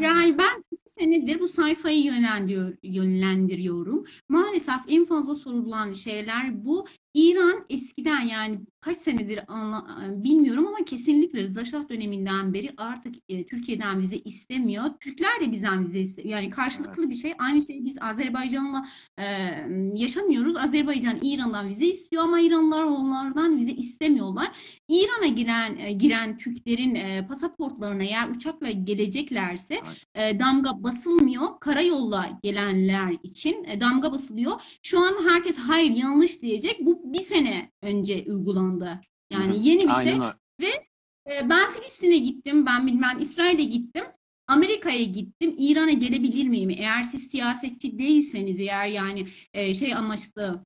Yani 0.00 0.38
ben 0.38 0.64
iki 0.70 0.90
senedir 0.90 1.40
bu 1.40 1.48
sayfayı 1.48 2.02
yönlendiriyor, 2.02 2.76
yönlendiriyorum. 2.82 4.04
Maalesef 4.28 4.80
en 4.88 5.04
fazla 5.04 5.34
sorulan 5.34 5.92
şeyler 5.92 6.64
bu. 6.64 6.86
İran 7.14 7.64
eskiden 7.70 8.20
yani 8.20 8.60
kaç 8.80 8.96
senedir 8.96 9.40
bilmiyorum 10.24 10.66
ama 10.66 10.84
kesinlikle 10.84 11.42
Rıza 11.42 11.64
Şah 11.64 11.88
döneminden 11.88 12.54
beri 12.54 12.72
artık 12.76 13.14
e, 13.28 13.46
Türkiye'den 13.46 14.00
vize 14.00 14.16
istemiyor. 14.16 14.84
Türkler 15.00 15.40
de 15.40 15.52
bizden 15.52 15.80
vize 15.80 16.00
istemiyor. 16.00 16.38
Yani 16.38 16.50
karşılıklı 16.50 17.10
bir 17.10 17.14
şey. 17.14 17.34
Aynı 17.38 17.62
şeyi 17.62 17.84
biz 17.84 17.98
Azerbaycan'la 18.02 18.84
e, 19.18 19.24
yaşamıyoruz. 19.94 20.56
Azerbaycan 20.56 21.18
İran'dan 21.22 21.68
vize 21.68 21.86
istiyor 21.86 22.22
ama 22.22 22.40
İranlılar 22.40 22.82
onlardan 22.82 23.56
vize 23.56 23.72
istemiyorlar. 23.72 24.56
İran'a 24.88 25.26
giren 25.26 25.76
e, 25.76 25.92
giren 25.92 26.38
Türklerin 26.38 26.94
e, 26.94 27.26
pasaportlarına 27.26 28.02
eğer 28.02 28.28
uçakla 28.28 28.70
geleceklerse 28.70 29.80
e, 30.14 30.38
damga 30.38 30.82
basılmıyor. 30.82 31.60
Karayolla 31.60 32.38
gelenler 32.42 33.16
için 33.22 33.64
e, 33.64 33.80
damga 33.80 34.12
basılıyor. 34.12 34.78
Şu 34.82 35.00
an 35.00 35.28
herkes 35.28 35.58
hayır 35.58 35.90
yanlış 35.90 36.42
diyecek. 36.42 36.86
Bu 36.86 36.99
bir 37.04 37.20
sene 37.20 37.70
önce 37.82 38.24
uygulandı. 38.28 39.00
Yani 39.30 39.54
Hı 39.54 39.58
hı. 39.58 39.62
yeni 39.62 39.88
bir 39.88 39.92
şey. 39.92 40.12
Aynen 40.12 40.32
öyle. 40.60 40.72
E, 41.26 41.50
Ben 41.50 41.70
Filistin'e 41.70 42.18
gittim, 42.18 42.66
ben 42.66 42.86
bilmem 42.86 43.20
İsrail'e 43.20 43.64
gittim, 43.64 44.04
Amerika'ya 44.46 45.04
gittim. 45.04 45.54
İran'a 45.58 45.92
gelebilir 45.92 46.48
miyim? 46.48 46.70
Eğer 46.70 47.02
siz 47.02 47.26
siyasetçi 47.26 47.98
değilseniz, 47.98 48.60
eğer 48.60 48.86
yani 48.86 49.26
e, 49.54 49.74
şey 49.74 49.94
amaçlı 49.94 50.64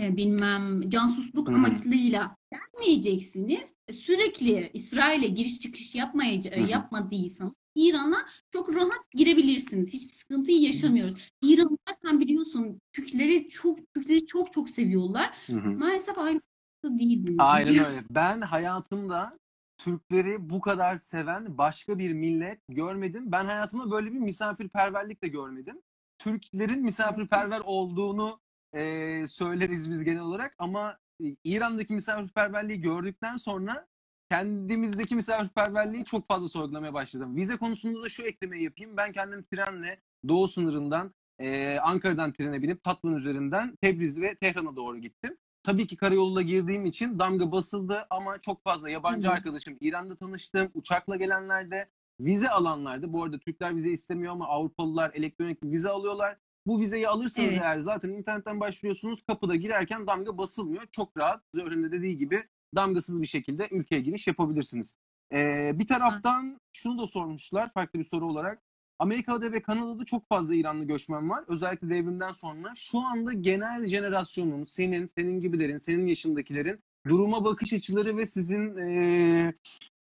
e, 0.00 0.16
bilmem 0.16 0.90
casusluk 0.90 1.48
Hı 1.48 1.52
hı. 1.52 1.56
amaçlıyla 1.56 2.36
gelmeyeceksiniz. 2.52 3.74
Sürekli 3.92 4.70
İsrail'e 4.74 5.26
giriş 5.26 5.60
çıkış 5.60 5.94
yapmayacak 5.94 6.70
yapmadıysanız 6.70 7.52
İran'a 7.76 8.26
çok 8.52 8.76
rahat 8.76 9.10
girebilirsiniz. 9.12 9.92
Hiçbir 9.92 10.12
sıkıntıyı 10.12 10.60
yaşamıyoruz. 10.60 11.32
İranlılar 11.42 11.94
sen 12.02 12.20
biliyorsun 12.20 12.80
Türkleri 12.92 13.48
çok 13.48 13.94
Türkleri 13.94 14.26
çok 14.26 14.52
çok 14.52 14.70
seviyorlar. 14.70 15.36
Hı 15.46 15.56
hı. 15.56 15.70
Maalesef 15.70 16.18
aynı 16.18 16.40
değil. 16.84 17.36
Aynen 17.38 17.84
öyle. 17.84 18.02
Ben 18.10 18.40
hayatımda 18.40 19.38
Türkleri 19.78 20.50
bu 20.50 20.60
kadar 20.60 20.96
seven 20.96 21.58
başka 21.58 21.98
bir 21.98 22.12
millet 22.12 22.60
görmedim. 22.68 23.32
Ben 23.32 23.44
hayatımda 23.44 23.90
böyle 23.90 24.12
bir 24.12 24.18
misafirperverlik 24.18 25.22
de 25.22 25.28
görmedim. 25.28 25.82
Türklerin 26.18 26.82
misafirperver 26.82 27.60
olduğunu 27.64 28.40
e, 28.72 29.24
söyleriz 29.28 29.90
biz 29.90 30.04
genel 30.04 30.20
olarak 30.20 30.54
ama 30.58 30.98
İran'daki 31.44 31.92
misafirperverliği 31.92 32.80
gördükten 32.80 33.36
sonra 33.36 33.86
kendimizdeki 34.30 35.14
misafirperverliği 35.16 36.04
çok 36.04 36.26
fazla 36.26 36.48
sorgulamaya 36.48 36.94
başladım. 36.94 37.36
Vize 37.36 37.56
konusunda 37.56 38.02
da 38.02 38.08
şu 38.08 38.22
eklemeyi 38.22 38.64
yapayım. 38.64 38.96
Ben 38.96 39.12
kendim 39.12 39.42
trenle 39.42 40.00
doğu 40.28 40.48
sınırından 40.48 41.14
e, 41.38 41.78
Ankara'dan 41.78 42.32
trene 42.32 42.62
binip 42.62 42.82
Tatvan 42.82 43.14
üzerinden 43.14 43.76
Tebriz 43.76 44.20
ve 44.20 44.34
Tehran'a 44.34 44.76
doğru 44.76 44.98
gittim. 44.98 45.36
Tabii 45.62 45.86
ki 45.86 45.96
karayoluyla 45.96 46.42
girdiğim 46.42 46.86
için 46.86 47.18
damga 47.18 47.52
basıldı 47.52 48.06
ama 48.10 48.38
çok 48.38 48.64
fazla 48.64 48.90
yabancı 48.90 49.28
Hı. 49.28 49.32
arkadaşım 49.32 49.76
İran'da 49.80 50.16
tanıştım. 50.16 50.70
Uçakla 50.74 51.16
gelenlerde, 51.16 51.88
vize 52.20 52.48
alanlarda. 52.50 53.12
Bu 53.12 53.24
arada 53.24 53.38
Türkler 53.38 53.76
vize 53.76 53.90
istemiyor 53.90 54.32
ama 54.32 54.46
Avrupalılar 54.48 55.10
elektronik 55.14 55.62
vize 55.62 55.88
alıyorlar. 55.88 56.36
Bu 56.66 56.80
vizeyi 56.80 57.08
alırsanız 57.08 57.48
Evet. 57.48 57.60
eğer 57.62 57.80
zaten 57.80 58.08
internetten 58.08 58.60
başvuruyorsunuz. 58.60 59.22
Kapıda 59.22 59.56
girerken 59.56 60.06
damga 60.06 60.38
basılmıyor. 60.38 60.82
Çok 60.90 61.16
rahat. 61.16 61.42
Zöhre'nin 61.54 61.82
de 61.82 61.92
dediği 61.92 62.18
gibi 62.18 62.44
damgasız 62.74 63.22
bir 63.22 63.26
şekilde 63.26 63.68
ülkeye 63.70 64.00
giriş 64.00 64.26
yapabilirsiniz. 64.26 64.94
Ee, 65.32 65.72
bir 65.74 65.86
taraftan 65.86 66.60
şunu 66.72 66.98
da 66.98 67.06
sormuşlar 67.06 67.72
farklı 67.72 67.98
bir 67.98 68.04
soru 68.04 68.26
olarak. 68.26 68.62
Amerika'da 68.98 69.52
ve 69.52 69.62
Kanada'da 69.62 70.04
çok 70.04 70.28
fazla 70.28 70.54
İranlı 70.54 70.84
göçmen 70.84 71.30
var. 71.30 71.44
Özellikle 71.48 71.90
devrimden 71.90 72.32
sonra 72.32 72.72
şu 72.76 73.00
anda 73.00 73.32
genel 73.32 73.88
jenerasyonun, 73.88 74.64
senin, 74.64 75.06
senin 75.06 75.40
gibilerin, 75.40 75.76
senin 75.76 76.06
yaşındakilerin 76.06 76.80
duruma 77.06 77.44
bakış 77.44 77.72
açıları 77.72 78.16
ve 78.16 78.26
sizin 78.26 78.76
eee, 78.76 79.54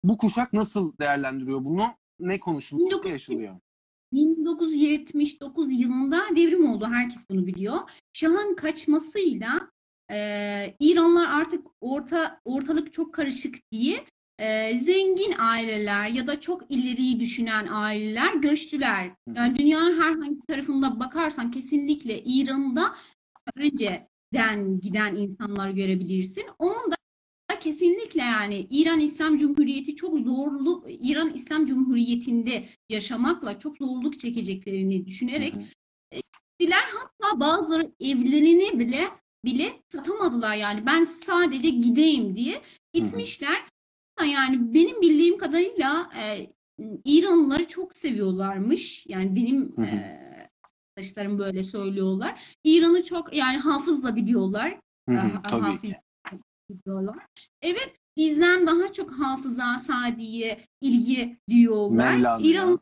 bu 0.05 0.19
kuşak 0.19 0.53
nasıl 0.53 0.93
değerlendiriyor 0.99 1.65
bunu? 1.65 1.87
Ne 2.21 2.39
konuşuluyor, 2.39 2.89
ne 2.89 2.93
1900 2.93 3.13
yaşanıyor? 3.13 3.57
1979 4.13 5.81
yılında 5.81 6.25
devrim 6.37 6.67
oldu. 6.67 6.87
Herkes 6.91 7.25
bunu 7.31 7.47
biliyor. 7.47 7.79
Şah'ın 8.13 8.55
kaçmasıyla 8.55 9.71
e, 10.11 10.77
İranlar 10.81 11.41
artık 11.41 11.67
orta 11.81 12.41
ortalık 12.45 12.93
çok 12.93 13.15
karışık 13.15 13.57
diye 13.73 14.05
e, 14.39 14.79
zengin 14.79 15.35
aileler 15.39 16.09
ya 16.09 16.27
da 16.27 16.41
çok 16.41 16.63
ileriyi 16.69 17.21
düşünen 17.21 17.67
aileler 17.71 18.35
göçtüler. 18.35 19.11
Yani 19.35 19.59
dünyanın 19.59 20.01
herhangi 20.01 20.47
tarafında 20.49 21.01
bakarsan 21.01 21.51
kesinlikle 21.51 22.23
İran'da 22.23 22.95
önceden 23.57 24.81
giden 24.81 25.17
insanlar 25.17 25.71
görebilirsin. 25.71 26.45
Onun 26.59 26.91
da 26.91 26.97
kesinlikle 27.61 28.23
yani 28.23 28.67
İran 28.71 29.01
İslam 29.01 29.37
Cumhuriyeti 29.37 29.95
çok 29.95 30.19
zorluk 30.19 30.85
İran 30.89 31.35
İslam 31.35 31.67
Cumhuriyeti'nde 31.67 32.69
yaşamakla 32.89 33.59
çok 33.59 33.77
zorluk 33.77 34.19
çekeceklerini 34.19 35.07
düşünerek 35.07 35.55
Hı 35.55 35.61
hı. 35.61 36.21
gittiler. 36.59 36.85
Hatta 36.93 37.41
bazıları 37.41 37.93
evlerini 38.01 38.79
bile 38.79 39.09
bile 39.45 39.83
satamadılar 39.93 40.55
yani 40.57 40.87
ben 40.87 41.05
sadece 41.05 41.69
gideyim 41.71 42.37
diye 42.37 42.63
gitmişler. 42.93 43.65
Yani 44.27 44.75
benim 44.75 45.01
bildiğim 45.01 45.39
kadarıyla 45.39 46.11
e, 46.19 46.49
İranlıları 47.05 47.67
çok 47.67 47.97
seviyorlarmış. 47.97 49.07
Yani 49.07 49.37
benim 49.37 49.77
Hı 49.77 49.83
hı. 49.83 49.87
e, 49.87 50.51
arkadaşlarım 50.97 51.39
böyle 51.39 51.65
söylüyorlar. 51.65 52.57
İran'ı 52.65 53.05
çok 53.05 53.37
yani 53.37 53.59
hafızla 53.59 54.17
biliyorlar. 54.17 54.81
Hı 55.09 55.15
hı, 55.15 55.19
Ha- 55.19 55.43
tabii 55.43 55.63
hafız 55.63 55.81
ki. 55.81 55.97
biliyorlar. 56.71 57.17
Evet 57.63 57.99
bizden 58.17 58.67
daha 58.67 58.93
çok 58.93 59.11
hafıza, 59.13 59.79
sadiye, 59.79 60.61
ilgi 60.81 61.39
duyuyorlar. 61.51 62.15
Mevlana 62.15 62.41
İran 62.43 62.81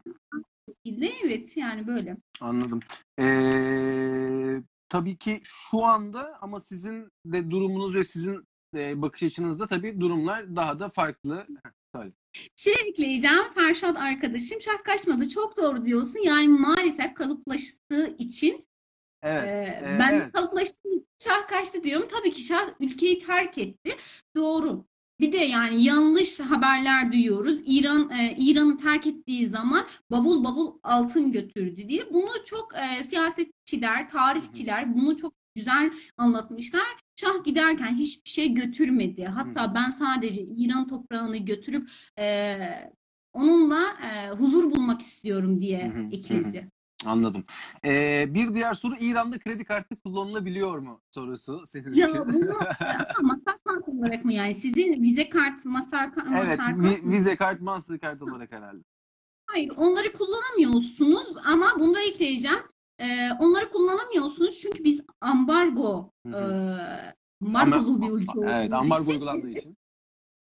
şekilde 0.68 1.12
evet 1.24 1.56
yani 1.56 1.86
böyle. 1.86 2.16
Anladım. 2.40 2.80
Eee, 3.18 4.62
tabii 4.88 5.16
ki 5.16 5.40
şu 5.44 5.84
anda 5.84 6.38
ama 6.40 6.60
sizin 6.60 7.08
de 7.24 7.50
durumunuz 7.50 7.94
ve 7.94 8.04
sizin 8.04 8.48
e, 8.74 9.02
bakış 9.02 9.22
açınızda 9.22 9.66
tabii 9.66 10.00
durumlar 10.00 10.56
daha 10.56 10.80
da 10.80 10.88
farklı. 10.88 11.46
Şey 12.56 12.74
ekleyeceğim 12.88 13.50
Ferşat 13.54 13.96
arkadaşım 13.96 14.60
şah 14.60 14.84
kaçmadı 14.84 15.28
çok 15.28 15.56
doğru 15.56 15.84
diyorsun. 15.84 16.20
Yani 16.20 16.48
maalesef 16.48 17.14
kalıplaştığı 17.14 18.16
için 18.18 18.66
Evet. 19.22 19.44
Ee, 19.44 19.96
ben 19.98 20.14
evet. 20.14 20.32
kalıplaştığım 20.32 20.92
için 20.92 21.08
şah 21.18 21.48
kaçtı 21.48 21.84
diyorum. 21.84 22.08
Tabii 22.08 22.30
ki 22.30 22.42
şah 22.42 22.68
ülkeyi 22.80 23.18
terk 23.18 23.58
etti. 23.58 23.96
Doğru. 24.34 24.84
Bir 25.20 25.32
de 25.32 25.36
yani 25.36 25.84
yanlış 25.84 26.40
haberler 26.40 27.12
duyuyoruz. 27.12 27.60
İran 27.66 28.10
e, 28.10 28.36
İran'ı 28.38 28.76
terk 28.76 29.06
ettiği 29.06 29.46
zaman 29.46 29.86
bavul 30.10 30.44
bavul 30.44 30.78
altın 30.82 31.32
götürdü 31.32 31.88
diye. 31.88 32.12
Bunu 32.12 32.30
çok 32.44 32.72
e, 32.76 33.04
siyasetçiler, 33.04 34.08
tarihçiler 34.08 34.94
bunu 34.96 35.16
çok 35.16 35.34
güzel 35.54 35.92
anlatmışlar. 36.16 36.86
Şah 37.16 37.44
giderken 37.44 37.94
hiçbir 37.94 38.30
şey 38.30 38.54
götürmedi. 38.54 39.24
Hatta 39.24 39.74
ben 39.74 39.90
sadece 39.90 40.42
İran 40.42 40.88
toprağını 40.88 41.36
götürüp 41.36 41.90
e, 42.18 42.56
onunla 43.32 43.82
e, 44.04 44.30
huzur 44.30 44.70
bulmak 44.70 45.00
istiyorum 45.00 45.60
diye 45.60 45.92
ekledi. 46.12 46.68
Anladım. 47.04 47.44
Ee, 47.84 48.26
bir 48.34 48.54
diğer 48.54 48.74
soru 48.74 48.94
İran'da 49.00 49.38
kredi 49.38 49.64
kartı 49.64 49.96
kullanılabiliyor 49.96 50.78
mu 50.78 51.00
sorusu 51.10 51.66
senin 51.66 51.92
Ya 51.92 52.08
için. 52.08 52.34
bunu 52.34 52.50
ama 53.18 53.40
olarak 53.98 54.24
mı 54.24 54.32
yani? 54.32 54.54
Sizin 54.54 55.02
vize 55.02 55.28
kart, 55.28 55.64
masar, 55.64 56.10
Evet, 56.16 56.30
masar 56.30 56.56
kart 56.56 57.02
mı? 57.02 57.12
vize 57.12 57.36
kart, 57.36 57.60
Mastercard 57.60 58.20
olarak 58.20 58.52
herhalde. 58.52 58.82
Hayır, 59.46 59.72
onları 59.76 60.12
kullanamıyorsunuz 60.12 61.36
ama 61.44 61.66
bunu 61.78 61.94
da 61.94 62.00
ekleyeceğim. 62.00 62.58
Ee, 62.98 63.30
onları 63.40 63.70
kullanamıyorsunuz 63.70 64.60
çünkü 64.60 64.84
biz 64.84 65.04
ambargo, 65.20 66.12
Hı 66.26 66.32
e, 67.42 67.46
ambargolu 67.46 68.02
bir 68.02 68.10
ülke 68.10 68.32
Evet, 68.36 68.72
olduğumuz 68.72 68.72
ambargo 68.72 69.02
için 69.02 69.12
uygulandığı 69.12 69.50
için. 69.50 69.76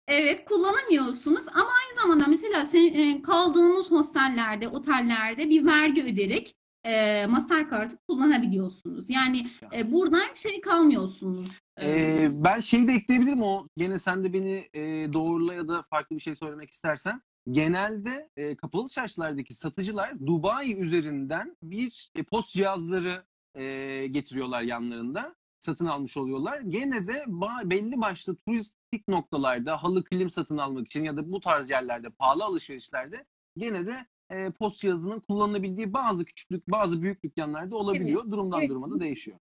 Evet 0.09 0.45
kullanamıyorsunuz 0.45 1.49
ama 1.49 1.71
aynı 1.83 2.03
zamanda 2.03 2.27
mesela 2.27 2.65
sen, 2.65 2.95
e, 2.95 3.23
kaldığınız 3.23 3.91
hostellerde, 3.91 4.69
otellerde 4.69 5.51
bir 5.51 5.67
vergi 5.67 6.05
öderek 6.05 6.55
e, 6.85 7.27
Mastercard'ı 7.27 7.99
kullanabiliyorsunuz. 8.09 9.11
Yani 9.11 9.47
e, 9.75 9.93
buradan 9.93 10.35
şey 10.35 10.61
kalmıyorsunuz. 10.61 11.60
Ee, 11.83 12.29
ben 12.33 12.61
şeyi 12.61 12.89
de 12.89 12.93
ekleyebilirim 12.93 13.43
o 13.43 13.69
gene 13.77 13.99
sen 13.99 14.25
de 14.25 14.33
beni 14.33 14.69
e, 14.75 15.13
doğrula 15.13 15.55
ya 15.55 15.69
da 15.69 15.83
farklı 15.83 16.17
bir 16.17 16.21
şey 16.21 16.35
söylemek 16.37 16.71
istersen. 16.71 17.23
Genelde 17.51 18.31
e, 18.37 18.57
kapalı 18.57 18.89
çarşılardaki 18.89 19.55
satıcılar 19.55 20.27
Dubai 20.27 20.75
üzerinden 20.81 21.57
bir 21.63 22.11
e, 22.15 22.23
post 22.23 22.53
cihazları 22.53 23.25
e, 23.55 24.07
getiriyorlar 24.07 24.63
yanlarında. 24.63 25.35
Satın 25.59 25.87
almış 25.87 26.17
oluyorlar. 26.17 26.61
Gene 26.61 27.09
de 27.09 27.13
ba- 27.13 27.71
belli 27.71 28.01
başlı 28.01 28.37
turistik 28.37 29.09
noktalarda 29.09 29.83
halı 29.83 30.05
kilim 30.05 30.31
satın 30.31 30.59
almak 30.59 30.87
için 30.87 31.05
ya 31.05 31.17
da 31.17 31.33
bu 31.33 31.41
tarz 31.41 31.71
yerlerde 31.71 32.11
pahalı 32.11 32.45
alışverişlerde 32.45 33.25
gene 33.57 33.87
de 33.87 34.07
e, 34.31 34.51
post 34.51 34.81
cihazının 34.81 35.21
kullanılabildiği 35.21 35.93
bazı 35.93 36.25
küçüklük 36.25 36.71
bazı 36.71 37.03
büyük 37.03 37.25
dükkanlarda 37.25 37.77
olabiliyor. 37.77 38.31
Durumdan 38.31 38.61
Evet. 38.61 38.71
duruma 38.71 38.91
da 38.91 39.01
değişiyor. 39.01 39.39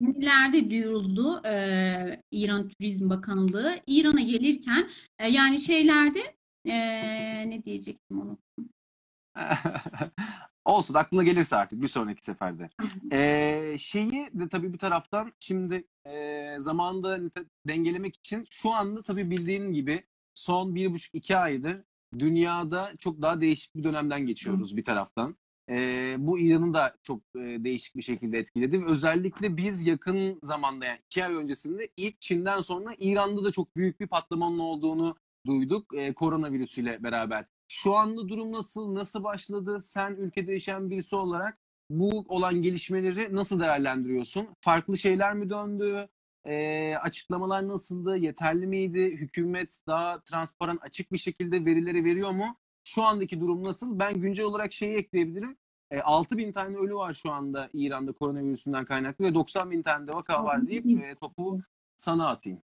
Günlerde 0.00 0.70
duyuruldu 0.70 1.46
e, 1.46 2.22
İran 2.30 2.68
Turizm 2.68 3.10
Bakanlığı. 3.10 3.80
İran'a 3.86 4.20
gelirken 4.20 4.88
e, 5.18 5.28
yani 5.28 5.60
şeylerde 5.60 6.20
e, 6.64 6.76
ne 7.50 7.64
diyecektim 7.64 8.20
onu? 8.20 8.38
Olsun 10.64 10.94
aklına 10.94 11.22
gelirse 11.22 11.56
artık 11.56 11.82
bir 11.82 11.88
sonraki 11.88 12.24
seferde. 12.24 12.70
Ee, 13.12 13.76
şeyi 13.78 14.30
de 14.32 14.48
tabii 14.48 14.72
bir 14.72 14.78
taraftan 14.78 15.32
şimdi 15.40 15.84
e, 16.06 16.56
zamanda 16.58 17.18
dengelemek 17.68 18.16
için 18.16 18.44
şu 18.50 18.70
anda 18.70 19.02
tabii 19.02 19.30
bildiğin 19.30 19.72
gibi 19.72 20.04
son 20.34 20.74
bir 20.74 20.92
buçuk 20.92 21.14
iki 21.14 21.36
aydır 21.36 21.82
dünyada 22.18 22.92
çok 22.98 23.22
daha 23.22 23.40
değişik 23.40 23.76
bir 23.76 23.84
dönemden 23.84 24.26
geçiyoruz 24.26 24.76
bir 24.76 24.84
taraftan. 24.84 25.36
Ee, 25.70 26.16
bu 26.18 26.38
İran'ı 26.38 26.74
da 26.74 26.96
çok 27.02 27.20
e, 27.36 27.40
değişik 27.40 27.96
bir 27.96 28.02
şekilde 28.02 28.38
etkiledi. 28.38 28.84
Özellikle 28.86 29.56
biz 29.56 29.86
yakın 29.86 30.38
zamanda 30.42 30.84
yani 30.84 30.98
iki 31.06 31.24
ay 31.24 31.34
öncesinde 31.34 31.88
ilk 31.96 32.20
Çin'den 32.20 32.60
sonra 32.60 32.94
İran'da 32.98 33.44
da 33.44 33.52
çok 33.52 33.76
büyük 33.76 34.00
bir 34.00 34.06
patlamanın 34.06 34.58
olduğunu 34.58 35.16
duyduk 35.46 35.94
e, 35.94 36.14
koronavirüsüyle 36.14 37.02
beraber. 37.02 37.44
Şu 37.68 37.94
anda 37.94 38.28
durum 38.28 38.52
nasıl? 38.52 38.94
Nasıl 38.94 39.24
başladı? 39.24 39.80
Sen 39.80 40.10
ülkede 40.14 40.52
yaşayan 40.52 40.90
birisi 40.90 41.16
olarak 41.16 41.58
bu 41.90 42.24
olan 42.28 42.62
gelişmeleri 42.62 43.34
nasıl 43.36 43.60
değerlendiriyorsun? 43.60 44.48
Farklı 44.60 44.98
şeyler 44.98 45.34
mi 45.34 45.50
döndü? 45.50 46.08
E, 46.46 46.94
açıklamalar 46.96 47.68
nasıldı? 47.68 48.16
Yeterli 48.16 48.66
miydi? 48.66 49.04
Hükümet 49.04 49.80
daha 49.86 50.20
transparan, 50.20 50.78
açık 50.82 51.12
bir 51.12 51.18
şekilde 51.18 51.64
verileri 51.64 52.04
veriyor 52.04 52.30
mu? 52.30 52.56
Şu 52.84 53.02
andaki 53.02 53.40
durum 53.40 53.64
nasıl? 53.64 53.98
Ben 53.98 54.20
güncel 54.20 54.44
olarak 54.44 54.72
şeyi 54.72 54.96
ekleyebilirim. 54.96 55.56
E, 55.90 56.00
6 56.00 56.38
bin 56.38 56.52
tane 56.52 56.76
ölü 56.76 56.94
var 56.94 57.14
şu 57.14 57.32
anda 57.32 57.70
İran'da 57.72 58.12
koronavirüsünden 58.12 58.84
kaynaklı 58.84 59.24
ve 59.24 59.34
90 59.34 59.70
bin 59.70 59.82
tane 59.82 60.06
de 60.06 60.12
vaka 60.12 60.44
var 60.44 60.66
deyip 60.66 60.86
e, 60.86 61.14
topu 61.14 61.60
sana 61.96 62.28
atayım. 62.28 62.62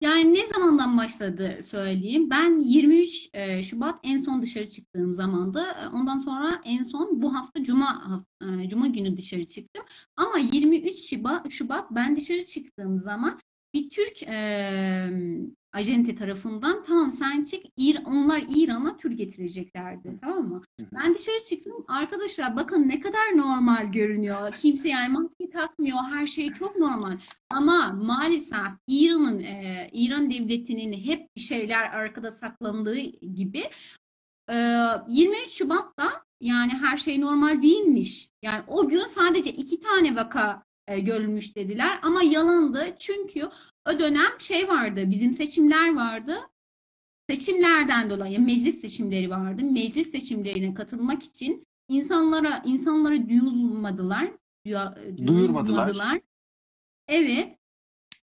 Yani 0.00 0.34
ne 0.34 0.46
zamandan 0.46 0.98
başladı 0.98 1.60
söyleyeyim. 1.70 2.30
Ben 2.30 2.60
23 2.60 3.28
e, 3.32 3.62
Şubat 3.62 4.00
en 4.02 4.16
son 4.16 4.42
dışarı 4.42 4.68
çıktığım 4.68 5.14
zamandı. 5.14 5.60
E, 5.82 5.88
Ondan 5.88 6.18
sonra 6.18 6.60
en 6.64 6.82
son 6.82 7.22
bu 7.22 7.34
hafta 7.34 7.62
Cuma 7.64 8.20
e, 8.42 8.68
Cuma 8.68 8.86
günü 8.86 9.16
dışarı 9.16 9.44
çıktım. 9.46 9.84
Ama 10.16 10.38
23 10.38 10.98
Şubat, 11.50 11.90
ben 11.90 12.16
dışarı 12.16 12.44
çıktığım 12.44 13.00
zaman 13.00 13.40
bir 13.74 13.90
Türk 13.90 14.22
ajente 15.74 16.14
tarafından 16.14 16.82
tamam 16.82 17.12
sen 17.12 17.44
çık 17.44 17.62
İr 17.76 17.98
onlar 18.06 18.44
İran'a 18.48 18.96
tür 18.96 19.12
getireceklerdi 19.12 20.18
tamam 20.20 20.48
mı? 20.48 20.62
Ben 20.92 21.14
dışarı 21.14 21.44
çıktım 21.48 21.84
arkadaşlar 21.88 22.56
bakın 22.56 22.88
ne 22.88 23.00
kadar 23.00 23.36
normal 23.36 23.92
görünüyor. 23.92 24.52
Kimse 24.52 24.88
yani 24.88 25.08
maske 25.08 25.50
takmıyor 25.50 25.98
her 25.98 26.26
şey 26.26 26.52
çok 26.52 26.76
normal. 26.76 27.18
Ama 27.50 27.92
maalesef 27.92 28.72
İran'ın 28.86 29.40
e, 29.40 29.90
İran 29.92 30.30
devletinin 30.30 30.92
hep 30.92 31.36
bir 31.36 31.40
şeyler 31.40 31.82
arkada 31.82 32.30
saklandığı 32.30 32.98
gibi 33.34 33.62
e, 34.50 34.54
23 35.08 35.50
Şubat'ta 35.50 36.24
yani 36.40 36.72
her 36.72 36.96
şey 36.96 37.20
normal 37.20 37.62
değilmiş. 37.62 38.28
Yani 38.42 38.62
o 38.68 38.88
gün 38.88 39.06
sadece 39.06 39.52
iki 39.52 39.80
tane 39.80 40.16
vaka 40.16 40.62
e, 40.88 41.00
görülmüş 41.00 41.56
dediler 41.56 41.98
ama 42.02 42.22
yalandı. 42.22 42.96
Çünkü 42.98 43.48
o 43.88 43.98
dönem 44.00 44.30
şey 44.38 44.68
vardı 44.68 45.04
bizim 45.10 45.32
seçimler 45.32 45.94
vardı. 45.94 46.36
Seçimlerden 47.30 48.10
dolayı 48.10 48.40
meclis 48.40 48.80
seçimleri 48.80 49.30
vardı. 49.30 49.62
Meclis 49.64 50.10
seçimlerine 50.10 50.74
katılmak 50.74 51.22
için 51.22 51.66
insanlara 51.88 52.62
insanları 52.66 53.28
duyulmadılar. 53.28 54.32
duya- 54.66 54.96
Duyurmadılar. 55.26 55.66
duyurmadılar. 55.86 56.20
Evet. 57.08 57.54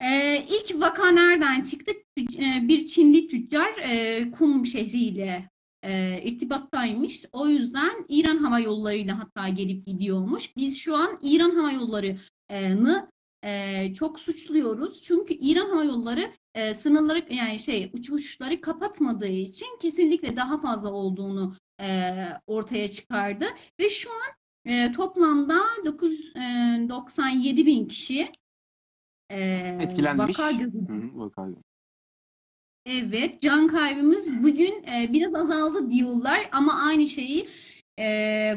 Ee, 0.01 0.45
ilk 0.49 0.81
vaka 0.81 1.11
nereden 1.11 1.61
çıktı? 1.63 1.91
E, 2.19 2.67
Bir 2.67 2.85
Çinli 2.85 3.27
tüccar 3.27 3.77
e, 3.77 4.31
Kum 4.31 4.65
şehriyle 4.65 5.49
e, 5.83 6.21
irtibattaymış. 6.23 7.25
O 7.31 7.47
yüzden 7.47 8.05
İran 8.09 8.37
Hava 8.37 8.59
Yolları'yla 8.59 9.19
hatta 9.19 9.49
gelip 9.49 9.85
gidiyormuş. 9.85 10.57
Biz 10.57 10.77
şu 10.77 10.95
an 10.95 11.19
İran 11.21 11.51
Hava 11.51 11.71
Yolları'nı 11.71 13.11
e, 13.43 13.93
çok 13.93 14.19
suçluyoruz. 14.19 15.03
Çünkü 15.03 15.33
İran 15.33 15.69
Hava 15.69 15.83
Yolları 15.83 16.31
e, 16.55 16.73
sınırları 16.73 17.33
yani 17.33 17.59
şey 17.59 17.91
uçuşları 17.93 18.61
kapatmadığı 18.61 19.27
için 19.27 19.77
kesinlikle 19.81 20.35
daha 20.35 20.59
fazla 20.59 20.91
olduğunu 20.91 21.55
e, 21.81 22.13
ortaya 22.47 22.91
çıkardı. 22.91 23.45
Ve 23.79 23.89
şu 23.89 24.09
an 24.11 24.39
e, 24.71 24.91
toplamda 24.91 25.59
997 25.85 27.65
bin 27.65 27.87
kişi 27.87 28.31
e, 29.29 29.39
Etkilenmiş. 29.81 30.39
vaka. 30.39 30.59
Hı 30.59 30.63
hı, 30.63 31.19
vaka. 31.19 31.49
Evet, 32.91 33.41
can 33.41 33.67
kaybımız 33.67 34.43
bugün 34.43 34.83
e, 34.83 35.13
biraz 35.13 35.35
azaldı 35.35 35.91
diyorlar 35.91 36.49
ama 36.51 36.73
aynı 36.73 37.07
şeyi 37.07 37.47
e, 37.99 38.05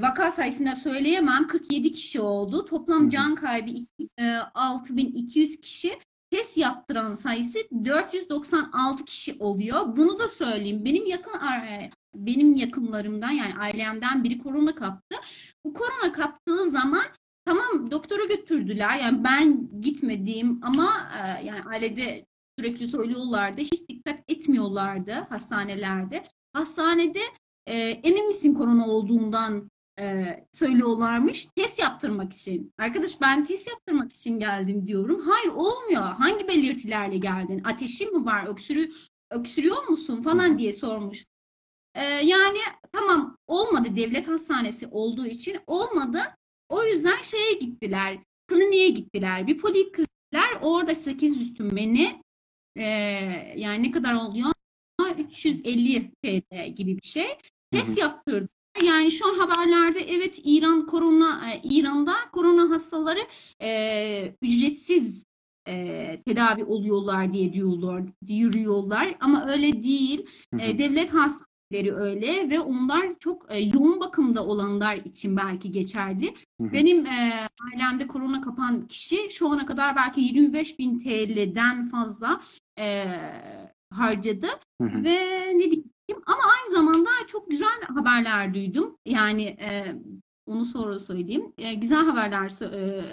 vaka 0.03 0.30
sayısında 0.30 0.76
söyleyemem. 0.76 1.47
47 1.47 1.93
kişi 1.93 2.20
oldu. 2.20 2.64
Toplam 2.64 3.09
can 3.09 3.35
kaybı 3.35 3.70
iki- 3.70 4.09
e, 4.18 4.24
6200 4.55 5.61
kişi. 5.61 5.99
Test 6.30 6.57
yaptıran 6.59 7.12
sayısı 7.12 7.59
496 7.85 9.05
kişi 9.05 9.37
oluyor. 9.39 9.97
Bunu 9.97 10.18
da 10.18 10.28
söyleyeyim. 10.28 10.85
Benim 10.85 11.07
yakın 11.07 11.41
e, 11.47 11.91
benim 12.14 12.57
yakınlarımdan 12.57 13.30
yani 13.30 13.55
ailemden 13.59 14.24
biri 14.24 14.39
korona 14.39 14.74
kaptı. 14.74 15.16
Bu 15.64 15.72
korona 15.74 16.12
kaptığı 16.12 16.70
zaman 16.70 17.05
tamam 17.45 17.91
doktora 17.91 18.24
götürdüler. 18.24 18.99
Yani 18.99 19.24
ben 19.24 19.68
gitmediğim 19.80 20.61
ama 20.62 21.11
e, 21.18 21.47
yani 21.47 21.62
ailede 21.62 22.26
sürekli 22.59 22.88
söylüyorlardı. 22.88 23.61
Hiç 23.61 23.88
dikkat 23.88 24.20
etmiyorlardı 24.28 25.12
hastanelerde. 25.12 26.24
Hastanede 26.53 27.20
e, 27.66 27.74
emin 27.76 28.28
misin 28.28 28.55
korona 28.55 28.88
olduğundan 28.88 29.70
e, 29.98 30.24
söylüyorlarmış. 30.53 31.46
Test 31.57 31.78
yaptırmak 31.78 32.32
için. 32.32 32.72
Arkadaş 32.78 33.20
ben 33.20 33.44
test 33.44 33.68
yaptırmak 33.68 34.12
için 34.12 34.38
geldim 34.38 34.86
diyorum. 34.86 35.20
Hayır 35.20 35.48
olmuyor. 35.48 36.03
Hangi 36.03 36.48
belirtilerle 36.48 37.18
geldin? 37.18 37.62
Ateşin 37.64 38.18
mi 38.18 38.26
var? 38.26 38.46
Öksürü, 38.46 38.90
öksürüyor 39.30 39.88
musun? 39.88 40.22
Falan 40.22 40.59
diye 40.59 40.72
sormuş. 40.72 41.24
E, 41.94 42.05
yani 42.05 42.59
tamam 42.92 43.36
olmadı 43.46 43.88
devlet 43.96 44.28
hastanesi 44.28 44.86
olduğu 44.86 45.26
için 45.26 45.61
olmadı. 45.66 46.20
O 46.68 46.84
yüzden 46.84 47.22
şeye 47.22 47.53
gittiler. 47.53 48.18
Kliniğe 48.48 48.88
gittiler. 48.88 49.46
Bir 49.46 49.59
polikliniğe 49.59 50.12
Orada 50.62 50.94
800 50.94 51.55
tümeni 51.55 52.22
ee, 52.77 52.85
yani 53.57 53.83
ne 53.83 53.91
kadar 53.91 54.14
oluyor? 54.14 54.53
350 55.18 56.11
TL 56.23 56.68
gibi 56.68 56.97
bir 56.97 57.07
şey. 57.07 57.39
Test 57.73 57.99
yaptırdılar. 57.99 58.49
Yani 58.83 59.11
şu 59.11 59.29
an 59.29 59.39
haberlerde 59.39 60.01
evet 60.01 60.41
İran 60.45 60.87
korona 60.87 61.51
e, 61.51 61.61
İran'da 61.64 62.14
korona 62.33 62.70
hastaları 62.70 63.27
e, 63.62 64.35
ücretsiz 64.43 65.25
e, 65.68 66.23
tedavi 66.27 66.64
oluyorlar 66.64 67.33
diye 67.33 67.53
diyorlar, 67.53 68.03
yürüyorlar 68.29 69.14
ama 69.20 69.47
öyle 69.47 69.83
değil. 69.83 70.27
E, 70.59 70.79
devlet 70.79 71.14
hastaneleri 71.14 71.95
öyle 71.95 72.51
ve 72.51 72.61
onlar 72.61 73.18
çok 73.18 73.47
e, 73.55 73.59
yoğun 73.59 74.01
bakımda 74.01 74.47
olanlar 74.47 74.97
için 74.97 75.37
belki 75.37 75.70
geçerli. 75.70 76.35
Hı 76.61 76.66
hı. 76.66 76.73
Benim 76.73 77.07
e, 77.07 77.49
ailemde 77.73 78.07
korona 78.07 78.41
kapan 78.41 78.87
kişi 78.87 79.31
şu 79.31 79.49
ana 79.49 79.66
kadar 79.66 79.97
belki 79.97 80.20
25 80.20 80.79
bin 80.79 80.99
TL'den 80.99 81.85
fazla 81.85 82.41
e, 82.79 83.07
harcadı 83.91 84.47
Hı 84.81 84.89
hı. 84.89 85.05
ve 85.05 85.49
ne 85.59 85.64
diyeyim 85.70 85.93
ama 86.27 86.41
aynı 86.59 86.70
zamanda 86.70 87.11
çok 87.27 87.51
güzel 87.51 87.83
haberler 87.95 88.55
duydum. 88.55 88.97
Yani 89.07 89.43
e, 89.43 89.97
onu 90.47 90.64
sonra 90.64 90.99
söyleyeyim. 90.99 91.53
E, 91.59 91.75
güzel 91.75 92.05
haberler 92.05 92.73
e, 92.73 93.05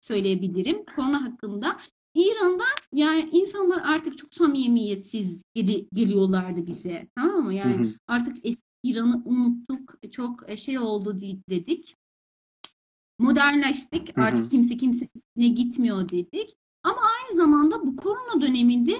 söyleyebilirim 0.00 0.84
korona 0.96 1.24
hakkında. 1.24 1.78
İran'da 2.14 2.64
yani 2.92 3.28
insanlar 3.32 3.82
artık 3.84 4.18
çok 4.18 4.34
samimiyetsiz 4.34 5.42
geli- 5.54 5.88
geliyorlardı 5.92 6.66
bize. 6.66 7.08
Tamam 7.16 7.44
mı? 7.44 7.54
Yani 7.54 7.78
Hı 7.78 7.82
hı. 7.82 7.94
artık 8.06 8.36
İran'ı 8.82 9.22
unuttuk. 9.24 10.12
Çok 10.12 10.58
şey 10.58 10.78
oldu 10.78 11.20
di- 11.20 11.40
dedik. 11.50 11.96
Modernleştik. 13.18 14.16
Hı 14.16 14.20
hı. 14.20 14.24
Artık 14.24 14.50
kimse 14.50 14.76
kimse 14.76 15.08
ne 15.36 15.48
gitmiyor 15.48 16.08
dedik. 16.08 16.54
Aynı 16.84 17.32
zamanda 17.36 17.86
bu 17.86 17.96
korona 17.96 18.40
döneminde 18.40 18.92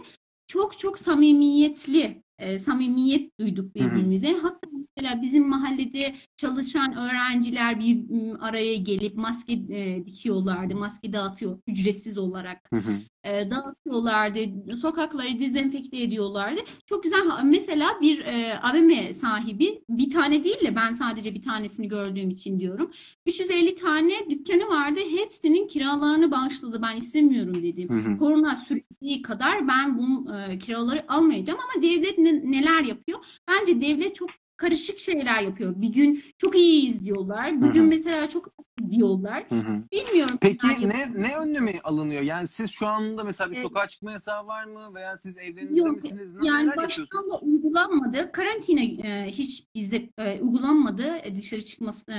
çok 0.47 0.79
çok 0.79 0.99
samimiyetli, 0.99 2.23
e, 2.39 2.59
samimiyet 2.59 3.41
duyduk 3.41 3.65
Hı 3.65 3.85
hı. 3.85 3.91
birbirimize. 3.91 4.33
Hatta 4.33 4.69
mesela 4.97 5.23
bizim 5.23 5.49
mahallede 5.49 6.15
çalışan 6.37 6.97
öğrenciler 6.97 7.81
bir 7.81 8.05
araya 8.41 8.75
gelip 8.77 9.15
maske 9.17 9.53
e, 9.53 10.07
dikiyorlardı, 10.07 10.75
maske 10.75 11.13
dağıtıyor 11.13 11.59
ücretsiz 11.67 12.19
olarak 12.19 12.59
Hı 12.73 12.77
hı. 12.77 12.93
E, 13.25 13.51
dağıtıyorlardı, 13.51 14.41
sokakları 14.77 15.41
dezenfekte 15.41 16.03
ediyorlardı. 16.03 16.61
Çok 16.87 17.03
güzel. 17.03 17.21
Mesela 17.45 17.99
bir 18.01 18.25
e, 18.25 18.59
AVM 18.63 19.13
sahibi, 19.13 19.85
bir 19.89 20.11
tane 20.11 20.45
değil 20.45 20.61
de 20.67 20.77
ben 20.77 20.93
sadece 20.93 21.35
bir 21.35 21.43
tanesini 21.43 21.89
gördüğüm 21.89 22.31
için 22.31 22.61
diyorum. 22.61 22.91
350 23.27 23.75
tane 23.75 24.13
dükkanı 24.31 24.69
vardı. 24.69 25.01
Hepsinin 25.11 25.67
kiralarını 25.67 26.31
bağışladı. 26.31 26.83
Ben 26.83 26.97
istemiyorum 26.97 27.63
dedim. 27.63 27.89
Hı 27.89 28.11
hı. 28.11 28.19
Korona 28.19 28.57
süreceği 28.57 29.23
kadar 29.23 29.69
ben 29.69 29.99
bu 29.99 30.27
e, 30.35 30.59
kiraları 30.59 31.05
almayacağım 31.09 31.59
ama 31.75 31.83
devlet 31.83 32.19
ne- 32.19 32.51
neler 32.51 32.83
yapıyor? 32.83 33.19
Bence 33.49 33.81
devlet 33.81 34.15
çok 34.15 34.31
karışık 34.57 34.99
şeyler 34.99 35.43
yapıyor. 35.43 35.75
Bir 35.77 35.89
gün 35.89 36.25
çok 36.39 36.57
iyiyiz 36.57 37.05
diyorlar. 37.05 37.63
Bugün 37.63 37.83
hı. 37.83 37.87
mesela 37.87 38.29
çok 38.29 38.49
diyorlar. 38.91 39.45
Bilmiyorum. 39.93 40.39
Peki 40.41 40.67
ne 40.67 41.01
yapıyor. 41.01 41.23
ne 41.23 41.37
önlemi 41.37 41.81
alınıyor? 41.85 42.23
Yani 42.23 42.49
siz 42.49 42.71
şu 42.71 42.87
anda 42.87 43.25
mesela 43.25 43.51
bir 43.51 43.57
Evet. 43.57 43.67
sokağa 43.67 43.89
çıkma 43.89 44.13
yasağı 44.13 44.47
var 44.47 44.65
mı 44.65 44.95
veya 44.95 45.17
siz 45.17 45.39
evlerinizde 45.39 45.81
Yok, 45.81 45.97
misiniz? 45.97 46.35
Ne- 46.35 46.47
Yani 46.47 46.77
baştan 46.77 47.31
da 47.31 47.39
uygulanmadı. 47.39 48.33
Karantina 48.33 48.81
e, 48.81 49.27
hiç 49.31 49.65
bizde 49.75 50.11
e, 50.19 50.41
uygulanmadı. 50.41 51.17
E, 51.23 51.35
dışarı 51.35 51.65
çıkma 51.65 51.93
e, 52.09 52.15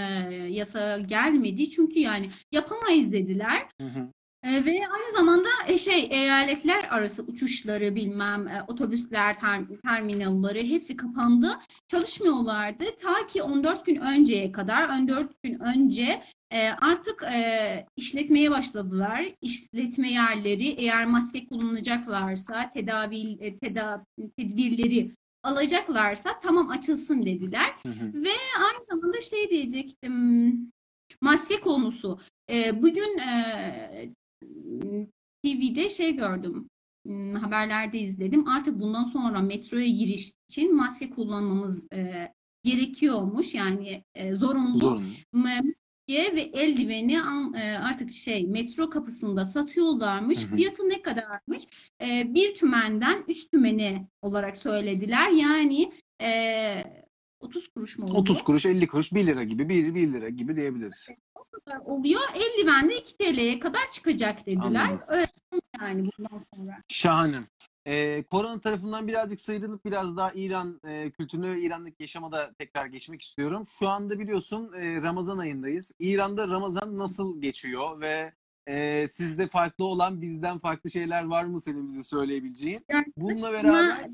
yasağı 0.49 0.99
gelmedi. 0.99 1.69
Çünkü 1.69 1.99
yani 1.99 2.29
yapamayız 2.51 3.11
dediler. 3.11 3.67
Hı 3.81 3.87
hı. 3.87 3.99
E, 3.99 4.22
ve 4.43 4.87
aynı 4.93 5.11
zamanda 5.17 5.49
e, 5.67 5.77
şey 5.77 6.07
eyaletler 6.11 6.87
arası 6.89 7.23
uçuşları 7.23 7.95
bilmem 7.95 8.47
e, 8.47 8.63
otobüsler 8.67 9.39
ter- 9.39 9.67
terminalleri 9.83 10.69
hepsi 10.69 10.97
kapandı. 10.97 11.59
Çalışmıyorlardı. 11.87 12.83
Ta 13.01 13.25
ki 13.27 13.43
14 13.43 13.85
gün 13.85 13.95
önceye 13.95 14.51
kadar 14.51 14.89
14 14.89 15.43
gün 15.43 15.59
önce 15.59 16.21
e, 16.51 16.69
artık 16.69 17.23
işletmeye 17.97 18.51
başladılar. 18.51 19.25
İşletme 19.41 20.11
yerleri 20.11 20.67
eğer 20.67 21.05
maske 21.05 21.45
kullanacaklarsa 21.47 22.69
tedavi 22.69 23.55
teda, 23.57 24.05
tedbirleri 24.37 25.11
alacaklarsa 25.43 26.39
tamam 26.39 26.69
açılsın 26.69 27.25
dediler. 27.25 27.73
Hı 27.83 27.89
hı. 27.89 28.11
Aynı 28.57 28.85
zamanda 28.89 29.21
şey 29.21 29.49
diyecektim. 29.49 30.71
Maske 31.21 31.59
konusu. 31.59 32.19
Ee, 32.49 32.81
bugün 32.81 33.17
e, 33.17 34.13
TV'de 35.43 35.89
şey 35.89 36.15
gördüm. 36.15 36.69
Hmm, 37.05 37.33
Haberlerde 37.33 37.99
izledim. 37.99 38.47
Artık 38.47 38.79
bundan 38.79 39.03
sonra 39.03 39.41
metroya 39.41 39.87
giriş 39.87 40.31
için 40.49 40.75
maske 40.75 41.09
kullanmamız 41.09 41.87
e, 41.93 42.31
gerekiyormuş. 42.63 43.53
Yani 43.53 44.03
e, 44.15 44.33
zorunlu. 44.33 44.77
Zorunlu. 44.77 45.03
Maske 45.33 46.35
ve 46.35 46.41
eldiveni 46.41 47.13
e, 47.55 47.77
artık 47.77 48.13
şey 48.13 48.47
metro 48.47 48.89
kapısında 48.89 49.45
satıyorlarmış. 49.45 50.43
Hı 50.43 50.51
hı. 50.51 50.55
Fiyatı 50.55 50.89
ne 50.89 51.01
kadarmış? 51.01 51.63
E, 52.01 52.33
bir 52.33 52.55
tümenden 52.55 53.23
üç 53.27 53.49
tümene 53.51 54.07
olarak 54.21 54.57
söylediler. 54.57 55.31
Yani 55.31 55.91
e, 56.21 56.83
30 57.39 57.67
kuruş 57.67 57.97
mu 57.97 58.05
oldu? 58.05 58.17
30 58.17 58.43
kuruş, 58.43 58.65
50 58.65 58.87
kuruş, 58.87 59.13
1 59.13 59.25
lira 59.25 59.43
gibi, 59.43 59.69
1, 59.69 59.95
1 59.95 60.13
lira 60.13 60.29
gibi 60.29 60.55
diyebiliriz. 60.55 61.07
Kadar 61.53 61.77
oluyor. 61.77 62.21
Eldiven 62.35 62.89
de 62.89 62.97
2 62.97 63.17
TL'ye 63.17 63.59
kadar 63.59 63.91
çıkacak 63.91 64.45
dediler. 64.45 64.85
Anladım. 64.85 65.05
Öyle 65.07 65.27
yani 65.81 66.09
bundan 66.17 66.41
sonra. 66.55 66.77
Şahane. 66.87 67.37
Ee, 67.85 68.23
korona 68.23 68.61
tarafından 68.61 69.07
birazcık 69.07 69.41
sıyrılıp 69.41 69.85
biraz 69.85 70.17
daha 70.17 70.31
İran 70.31 70.81
e, 70.87 71.11
kültürüne 71.11 71.55
ve 71.55 71.61
İran'daki 71.61 72.03
yaşama 72.03 72.31
da 72.31 72.53
tekrar 72.57 72.85
geçmek 72.85 73.21
istiyorum. 73.21 73.63
Şu 73.79 73.89
anda 73.89 74.19
biliyorsun 74.19 74.73
e, 74.73 75.01
Ramazan 75.01 75.37
ayındayız. 75.37 75.91
İran'da 75.99 76.47
Ramazan 76.47 76.97
nasıl 76.97 77.41
geçiyor 77.41 78.01
ve 78.01 78.33
e, 78.67 79.07
sizde 79.07 79.47
farklı 79.47 79.85
olan 79.85 80.21
bizden 80.21 80.59
farklı 80.59 80.91
şeyler 80.91 81.23
var 81.23 81.43
mı 81.43 81.61
senin 81.61 81.89
bize 81.89 82.03
söyleyebileceğin? 82.03 82.85
Bununla 83.17 83.53
beraber 83.53 84.09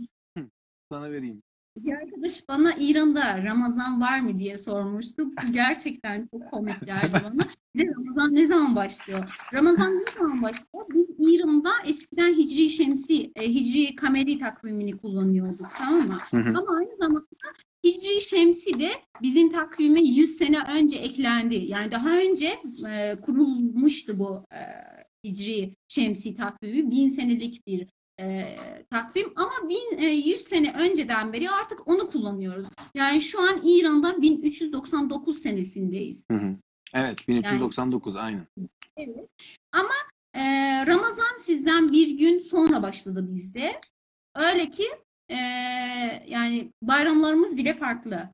sana 0.92 1.12
vereyim. 1.12 1.44
Bir 1.84 1.94
arkadaş 1.94 2.48
bana 2.50 2.74
İran'da 2.80 3.44
Ramazan 3.44 4.02
var 4.02 4.20
mı 4.20 4.36
diye 4.36 4.58
sormuştu. 4.58 5.26
Bu 5.26 5.52
gerçekten 5.52 6.28
çok 6.34 6.52
komik 6.52 6.86
geldi 6.86 7.14
bana. 7.14 7.40
Bir 7.76 7.88
de 7.88 7.92
Ramazan 7.96 8.36
ne 8.36 8.48
zaman 8.48 8.76
başlıyor? 8.76 9.30
Ramazan 9.54 9.94
ne 9.94 10.12
zaman 10.18 10.42
başlıyor? 10.42 10.86
Biz 10.94 11.10
İran'da 11.20 11.70
eskiden 11.86 12.34
Hicri 12.34 12.70
Şemsi, 12.70 13.32
e, 13.36 13.54
Hicri 13.54 13.96
Kameri 13.96 14.38
takvimini 14.38 14.98
kullanıyorduk 14.98 15.68
tamam 15.78 16.08
mı? 16.08 16.18
Hı 16.32 16.38
hı. 16.38 16.50
Ama 16.50 16.78
aynı 16.78 16.96
zamanda 16.96 17.26
Hicri 17.84 18.22
Şemsi 18.22 18.80
de 18.80 18.90
bizim 19.22 19.50
takvime 19.50 20.02
100 20.02 20.38
sene 20.38 20.60
önce 20.74 20.98
eklendi. 20.98 21.56
Yani 21.56 21.92
daha 21.92 22.18
önce 22.18 22.60
e, 22.90 23.16
kurulmuştu 23.22 24.20
bu 24.20 24.46
e, 24.52 24.62
Hicri 25.24 25.76
Şemsi 25.88 26.36
takvimi. 26.36 26.92
Bin 26.92 27.10
senelik 27.10 27.68
bir 27.68 27.88
e, 28.20 28.56
takvim 28.90 29.34
ama 29.36 29.70
bin, 29.70 29.98
e, 29.98 30.06
100 30.06 30.42
sene 30.42 30.74
önceden 30.74 31.34
beri 31.34 31.50
artık 31.50 31.88
onu 31.88 32.10
kullanıyoruz. 32.10 32.68
Yani 32.96 33.22
şu 33.22 33.42
an 33.42 33.62
İran'da 33.64 34.22
1399 34.22 35.38
senesindeyiz. 35.38 36.26
Hı 36.32 36.38
hı. 36.38 36.56
Evet 36.94 37.28
1399 37.28 38.16
aynen. 38.16 38.48
Evet. 38.98 39.30
Ama 39.72 39.94
e, 40.34 40.44
Ramazan 40.86 41.38
sizden 41.40 41.90
bir 41.90 42.18
gün 42.18 42.40
sonra 42.40 42.84
başladı 42.84 43.28
bizde. 43.32 43.82
Öyle 44.36 44.70
ki 44.70 44.86
e, 45.30 45.36
yani 46.28 46.72
bayramlarımız 46.82 47.58
bile 47.58 47.74
farklı. 47.74 48.30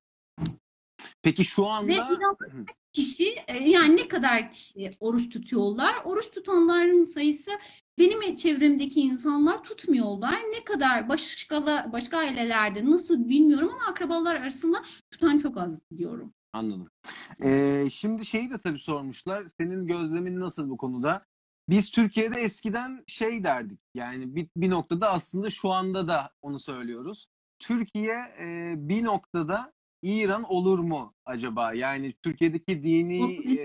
Peki 1.21 1.45
şu 1.45 1.63
Ve 1.63 1.67
anda 1.67 1.91
İran'da 1.91 2.45
Hı. 2.45 2.65
Kişi 2.95 3.35
e, 3.47 3.69
yani 3.69 3.97
ne 3.97 4.07
kadar 4.07 4.51
kişi 4.51 4.89
oruç 4.99 5.29
tutuyorlar? 5.29 5.95
Oruç 6.03 6.31
tutanların 6.31 7.03
sayısı 7.03 7.51
benim 7.99 8.35
çevremdeki 8.35 9.01
insanlar 9.01 9.63
tutmuyorlar. 9.63 10.41
Ne 10.51 10.63
kadar 10.63 11.09
başka 11.09 11.65
başka 11.91 12.17
ailelerde 12.17 12.85
nasıl 12.85 13.29
bilmiyorum 13.29 13.69
ama 13.73 13.91
akrabalar 13.91 14.35
arasında 14.35 14.81
tutan 15.11 15.37
çok 15.37 15.57
az 15.57 15.79
diyorum. 15.97 16.33
Anladım. 16.53 16.87
Ee, 17.43 17.87
şimdi 17.91 18.25
şeyi 18.25 18.51
de 18.51 18.57
tabii 18.57 18.79
sormuşlar. 18.79 19.43
Senin 19.57 19.87
gözlemin 19.87 20.39
nasıl 20.39 20.69
bu 20.69 20.77
konuda? 20.77 21.25
Biz 21.69 21.91
Türkiye'de 21.91 22.35
eskiden 22.35 23.03
şey 23.07 23.43
derdik. 23.43 23.79
Yani 23.93 24.35
bir, 24.35 24.47
bir 24.57 24.69
noktada 24.69 25.11
aslında 25.11 25.49
şu 25.49 25.71
anda 25.71 26.07
da 26.07 26.31
onu 26.41 26.59
söylüyoruz. 26.59 27.27
Türkiye 27.59 28.15
e, 28.39 28.73
bir 28.77 29.03
noktada 29.03 29.73
İran 30.05 30.43
olur 30.43 30.79
mu 30.79 31.13
acaba? 31.25 31.73
Yani 31.73 32.13
Türkiye'deki 32.23 32.83
dini 32.83 33.33
e, 33.59 33.63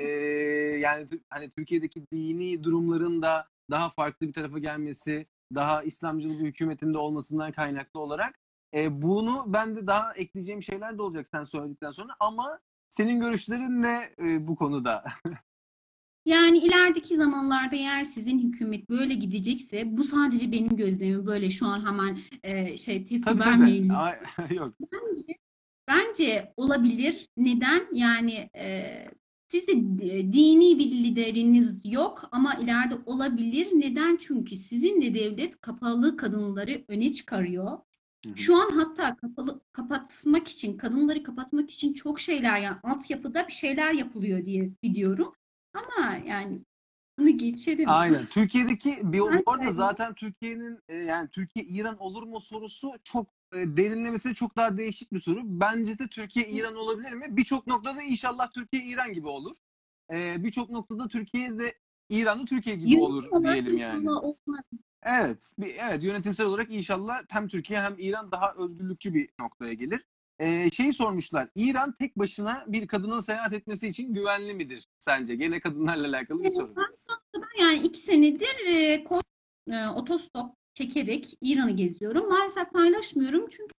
yani 0.78 1.06
hani 1.30 1.50
Türkiye'deki 1.50 2.06
dini 2.12 2.64
durumların 2.64 3.22
da 3.22 3.48
daha 3.70 3.90
farklı 3.90 4.28
bir 4.28 4.32
tarafa 4.32 4.58
gelmesi, 4.58 5.26
daha 5.54 5.82
İslamcıl 5.82 6.30
bir 6.30 6.46
hükümetinde 6.46 6.98
olmasından 6.98 7.52
kaynaklı 7.52 8.00
olarak 8.00 8.38
e, 8.74 9.02
bunu 9.02 9.44
ben 9.46 9.76
de 9.76 9.86
daha 9.86 10.12
ekleyeceğim 10.12 10.62
şeyler 10.62 10.98
de 10.98 11.02
olacak 11.02 11.28
sen 11.28 11.44
söyledikten 11.44 11.90
sonra 11.90 12.16
ama 12.20 12.58
senin 12.88 13.20
görüşlerin 13.20 13.82
ne 13.82 14.10
e, 14.18 14.48
bu 14.48 14.56
konuda? 14.56 15.04
Yani 16.24 16.58
ilerideki 16.58 17.16
zamanlarda 17.16 17.76
eğer 17.76 18.04
sizin 18.04 18.38
hükümet 18.38 18.90
böyle 18.90 19.14
gidecekse 19.14 19.96
bu 19.96 20.04
sadece 20.04 20.52
benim 20.52 20.76
gözlemim 20.76 21.26
böyle 21.26 21.50
şu 21.50 21.66
an 21.66 21.86
hemen 21.86 22.18
e, 22.42 22.76
şey 22.76 23.04
tepki 23.04 23.38
vermeyin 23.38 23.88
Yok. 24.50 24.74
Bence 24.80 25.38
bence 25.88 26.52
olabilir. 26.56 27.28
Neden? 27.36 27.88
Yani 27.92 28.50
e, 28.56 28.94
sizde 29.48 29.72
d- 29.76 30.32
dini 30.32 30.78
bir 30.78 30.90
lideriniz 30.90 31.80
yok 31.84 32.28
ama 32.32 32.54
ileride 32.54 32.94
olabilir. 33.06 33.68
Neden? 33.72 34.16
Çünkü 34.16 34.56
sizin 34.56 35.02
de 35.02 35.14
devlet 35.14 35.60
kapalı 35.60 36.16
kadınları 36.16 36.84
öne 36.88 37.12
çıkarıyor. 37.12 37.78
Hı 38.24 38.30
hı. 38.30 38.36
Şu 38.36 38.56
an 38.56 38.70
hatta 38.70 39.16
kapalı 39.16 39.60
kapatmak 39.72 40.48
için, 40.48 40.76
kadınları 40.76 41.22
kapatmak 41.22 41.70
için 41.70 41.92
çok 41.92 42.20
şeyler 42.20 42.58
yani 42.58 42.76
altyapıda 42.82 43.48
bir 43.48 43.52
şeyler 43.52 43.92
yapılıyor 43.92 44.46
diye 44.46 44.70
biliyorum. 44.82 45.34
Ama 45.74 46.16
yani 46.26 46.60
bunu 47.18 47.38
geçelim. 47.38 47.88
Aynen. 47.88 48.26
Türkiye'deki 48.26 49.00
bir 49.02 49.20
bu 49.20 49.52
arada 49.52 49.72
zaten 49.72 50.14
Türkiye'nin 50.14 50.78
e, 50.88 50.96
yani 50.96 51.28
Türkiye 51.28 51.64
İran 51.64 51.98
olur 51.98 52.22
mu 52.22 52.40
sorusu 52.40 52.92
çok 53.04 53.39
e, 53.54 53.76
derinlemesi 53.76 54.34
çok 54.34 54.56
daha 54.56 54.76
değişik 54.76 55.12
bir 55.12 55.20
soru. 55.20 55.40
Bence 55.44 55.98
de 55.98 56.08
Türkiye 56.08 56.48
İran 56.48 56.76
olabilir 56.76 57.12
mi? 57.12 57.26
Birçok 57.30 57.66
noktada 57.66 58.02
inşallah 58.02 58.52
Türkiye 58.52 58.84
İran 58.84 59.12
gibi 59.12 59.28
olur. 59.28 59.56
E, 60.12 60.44
Birçok 60.44 60.70
noktada 60.70 61.08
Türkiye'de 61.08 61.74
İran'da 62.08 62.44
Türkiye 62.44 62.76
gibi 62.76 62.90
Yönetim 62.90 63.04
olur 63.04 63.44
diyelim 63.44 63.78
yani. 63.78 64.10
olmaz. 64.10 64.64
Evet, 65.02 65.52
bir, 65.58 65.74
evet 65.78 66.02
yönetimsel 66.02 66.46
olarak 66.46 66.70
inşallah 66.70 67.22
hem 67.28 67.48
Türkiye 67.48 67.80
hem 67.80 67.94
İran 67.98 68.32
daha 68.32 68.54
özgürlükçü 68.54 69.14
bir 69.14 69.28
noktaya 69.40 69.72
gelir. 69.72 70.06
Ee, 70.38 70.70
şeyi 70.70 70.92
sormuşlar, 70.92 71.48
İran 71.54 71.92
tek 71.92 72.18
başına 72.18 72.64
bir 72.66 72.86
kadının 72.86 73.20
seyahat 73.20 73.52
etmesi 73.52 73.88
için 73.88 74.14
güvenli 74.14 74.54
midir 74.54 74.84
sence? 74.98 75.34
Gene 75.34 75.60
kadınlarla 75.60 76.08
alakalı 76.08 76.44
bir 76.44 76.50
soru. 76.50 76.74
Ben 76.76 77.64
yani 77.64 77.78
iki 77.78 78.00
senedir 78.00 78.66
e, 78.66 79.04
e, 79.70 79.86
otostop 79.88 80.59
çekerek 80.80 81.38
İran'ı 81.42 81.70
geziyorum. 81.70 82.28
Maalesef 82.28 82.70
paylaşmıyorum 82.70 83.46
çünkü 83.50 83.74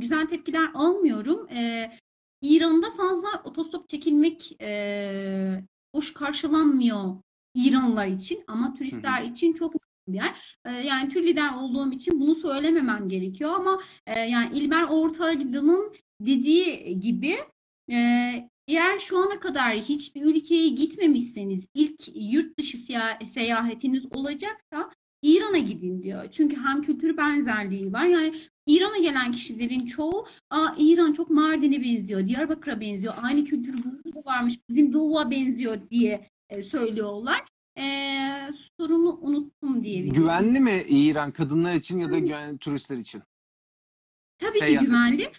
güzel 0.00 0.26
tepkiler 0.26 0.70
almıyorum. 0.74 1.48
E, 1.48 1.90
İran'da 2.42 2.90
fazla 2.90 3.42
otostop 3.44 3.88
çekilmek 3.88 4.56
e, 4.60 5.64
hoş 5.94 6.12
karşılanmıyor 6.12 7.16
İranlılar 7.54 8.06
için 8.06 8.44
ama 8.46 8.74
turistler 8.74 9.22
için 9.22 9.52
çok 9.52 9.74
bir 9.74 10.14
yer. 10.14 10.58
E, 10.64 10.72
yani 10.72 11.08
tür 11.08 11.22
lider 11.22 11.52
olduğum 11.54 11.92
için 11.92 12.20
bunu 12.20 12.34
söylememem 12.34 13.08
gerekiyor 13.08 13.50
ama 13.50 13.80
e, 14.06 14.20
yani 14.20 14.58
İlber 14.58 14.82
Ortaylı'nın 14.82 15.94
dediği 16.20 17.00
gibi 17.00 17.36
e, 17.90 17.96
eğer 18.68 18.98
şu 18.98 19.18
ana 19.18 19.40
kadar 19.40 19.76
hiçbir 19.76 20.22
ülkeye 20.22 20.68
gitmemişseniz 20.68 21.68
ilk 21.74 22.00
yurt 22.14 22.58
dışı 22.58 22.78
seyahatiniz 23.26 24.06
olacaksa 24.12 24.90
İran'a 25.24 25.58
gidin 25.58 26.02
diyor. 26.02 26.30
Çünkü 26.30 26.56
hem 26.56 26.82
kültür 26.82 27.16
benzerliği 27.16 27.92
var. 27.92 28.04
Yani 28.04 28.34
İran'a 28.66 28.98
gelen 28.98 29.32
kişilerin 29.32 29.86
çoğu 29.86 30.26
Aa, 30.50 30.74
İran 30.78 31.12
çok 31.12 31.30
Mardin'e 31.30 31.82
benziyor, 31.82 32.26
Diyarbakır'a 32.26 32.80
benziyor, 32.80 33.14
aynı 33.22 33.44
kültür 33.44 33.84
da 33.84 34.24
varmış, 34.24 34.54
bizim 34.68 34.92
Doğu'ya 34.92 35.30
benziyor 35.30 35.78
diye 35.90 36.30
e, 36.48 36.62
söylüyorlar. 36.62 37.44
E, 37.78 37.84
sorunu 38.76 39.18
unuttum 39.20 39.84
diye. 39.84 40.06
Güvenli 40.06 40.60
mi 40.60 40.84
İran 40.88 41.30
kadınlar 41.30 41.74
için 41.74 41.98
ya 41.98 42.12
da 42.12 42.18
güvenli 42.18 42.58
turistler 42.58 42.96
için? 42.98 43.22
Tabii 44.38 44.52
ki 44.52 44.58
Seyahat 44.58 44.86
güvenli. 44.86 45.30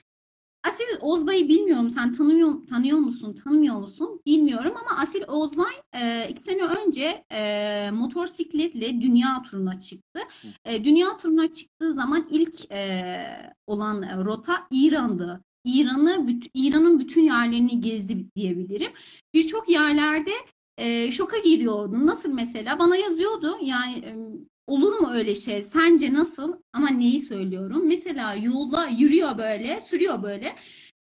Asil 0.67 0.97
Ozbay'ı 1.01 1.49
bilmiyorum. 1.49 1.89
Sen 1.89 2.13
tanıyor, 2.13 2.67
tanıyor 2.67 2.97
musun, 2.97 3.33
tanımıyor 3.33 3.75
musun? 3.75 4.21
Bilmiyorum 4.25 4.73
ama 4.81 5.01
Asil 5.01 5.23
Ozbay 5.27 5.73
e, 5.93 6.29
iki 6.29 6.41
sene 6.41 6.63
önce 6.63 7.25
e, 7.31 7.91
motosikletle 7.91 9.01
dünya 9.01 9.41
turuna 9.41 9.79
çıktı. 9.79 10.19
E, 10.65 10.83
dünya 10.83 11.17
turuna 11.17 11.53
çıktığı 11.53 11.93
zaman 11.93 12.27
ilk 12.31 12.71
e, 12.71 13.53
olan 13.67 14.25
rota 14.25 14.67
İran'dı. 14.71 15.43
İran'ı, 15.65 16.27
İran'ın 16.53 16.99
bütün 16.99 17.21
yerlerini 17.21 17.81
gezdi 17.81 18.25
diyebilirim. 18.35 18.91
Birçok 19.33 19.69
yerlerde 19.69 20.31
e, 20.77 21.11
şoka 21.11 21.37
giriyordu. 21.37 22.05
Nasıl 22.05 22.29
mesela? 22.33 22.79
Bana 22.79 22.95
yazıyordu. 22.95 23.57
Yani 23.61 24.15
Olur 24.67 24.99
mu 24.99 25.11
öyle 25.11 25.35
şey? 25.35 25.61
Sence 25.61 26.13
nasıl? 26.13 26.55
Ama 26.73 26.89
neyi 26.89 27.21
söylüyorum? 27.21 27.87
Mesela 27.87 28.33
yolda 28.33 28.87
yürüyor 28.87 29.37
böyle, 29.37 29.81
sürüyor 29.81 30.23
böyle. 30.23 30.55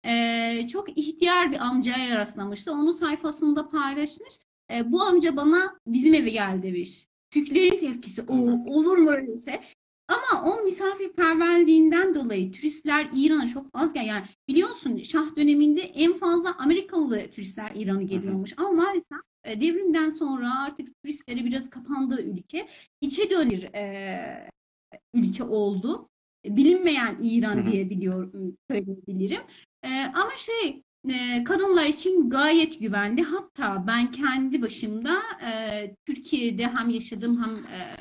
Ee, 0.06 0.68
çok 0.68 0.98
ihtiyar 0.98 1.52
bir 1.52 1.58
amcaya 1.58 2.18
rastlamıştı. 2.18 2.72
Onu 2.72 2.94
sayfasında 2.94 3.68
paylaşmış. 3.68 4.40
Ee, 4.72 4.92
bu 4.92 5.02
amca 5.02 5.36
bana 5.36 5.80
bizim 5.88 6.14
eve 6.14 6.30
gel 6.30 6.64
demiş. 6.64 7.06
Türklerin 7.32 7.78
tepkisi. 7.78 8.22
O, 8.28 8.36
olur 8.78 8.98
mu 8.98 9.10
öyle 9.10 9.38
şey? 9.38 9.60
Ama 10.08 10.52
o 10.52 10.64
misafirperverliğinden 10.64 12.16
dolayı 12.16 12.52
turistler 12.52 13.10
İran'a 13.14 13.48
çok 13.48 13.66
az 13.74 13.94
gel. 13.94 14.06
Yani 14.06 14.24
biliyorsun 14.48 14.98
Şah 14.98 15.36
döneminde 15.36 15.82
en 15.82 16.14
fazla 16.14 16.56
Amerikalı 16.58 17.32
turistler 17.32 17.72
İran'a 17.76 18.02
geliyormuş. 18.02 18.54
Ama 18.58 18.72
maalesef 18.72 19.18
e, 19.44 19.62
devrimden 19.62 20.10
sonra 20.10 20.64
artık 20.64 20.88
turistlere 21.04 21.46
biraz 21.46 21.70
kapandığı 21.70 22.22
ülke 22.22 22.68
içe 23.02 23.30
dönür 23.30 23.64
e, 23.64 24.50
ülke 25.14 25.44
oldu. 25.44 26.10
Bilinmeyen 26.46 27.18
İran 27.24 27.72
diye 27.72 27.90
biliyorum, 27.90 28.58
söyleyebilirim. 28.72 29.42
E, 29.84 29.90
ama 30.04 30.32
şey 30.38 30.84
e, 31.10 31.44
kadınlar 31.44 31.86
için 31.86 32.30
gayet 32.30 32.80
güvenli. 32.80 33.24
Hatta 33.24 33.88
ben 33.88 34.12
kendi 34.12 34.62
başımda 34.62 35.22
e, 35.46 35.96
Türkiye'de 36.06 36.68
hem 36.68 36.90
yaşadım 36.90 37.44
hem 37.44 37.54
e, 37.76 37.96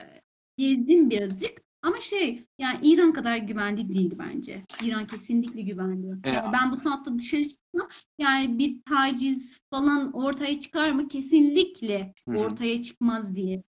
gezdim 0.57 1.11
birazcık. 1.11 1.70
Ama 1.83 2.01
şey 2.01 2.45
yani 2.59 2.79
İran 2.83 3.13
kadar 3.13 3.37
güvenli 3.37 3.95
değil 3.95 4.13
bence. 4.19 4.63
İran 4.85 5.07
kesinlikle 5.07 5.63
güvenli. 5.63 6.07
Yani 6.07 6.53
ben 6.53 6.73
bu 6.73 6.77
saatte 6.77 7.19
dışarı 7.19 7.43
çıksam 7.49 7.89
yani 8.19 8.59
bir 8.59 8.83
taciz 8.83 9.61
falan 9.71 10.13
ortaya 10.13 10.59
çıkar 10.61 10.91
mı? 10.91 11.09
Kesinlikle 11.09 12.15
ortaya 12.27 12.83
çıkmaz 12.83 13.37
diye 13.37 13.63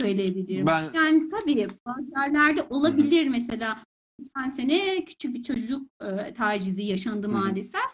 söyleyebilirim. 0.00 0.66
Ben- 0.66 0.90
Yani 0.94 1.28
tabii 1.28 1.66
bazı 1.86 2.10
yerlerde 2.16 2.62
olabilir 2.70 3.28
mesela 3.28 3.82
geçen 4.18 4.48
sene 4.48 5.04
küçük 5.04 5.34
bir 5.34 5.42
çocuk 5.42 5.88
e, 6.02 6.34
tacizi 6.34 6.82
yaşandı 6.82 7.26
Hı 7.26 7.30
hı. 7.30 7.36
maalesef. 7.36 7.90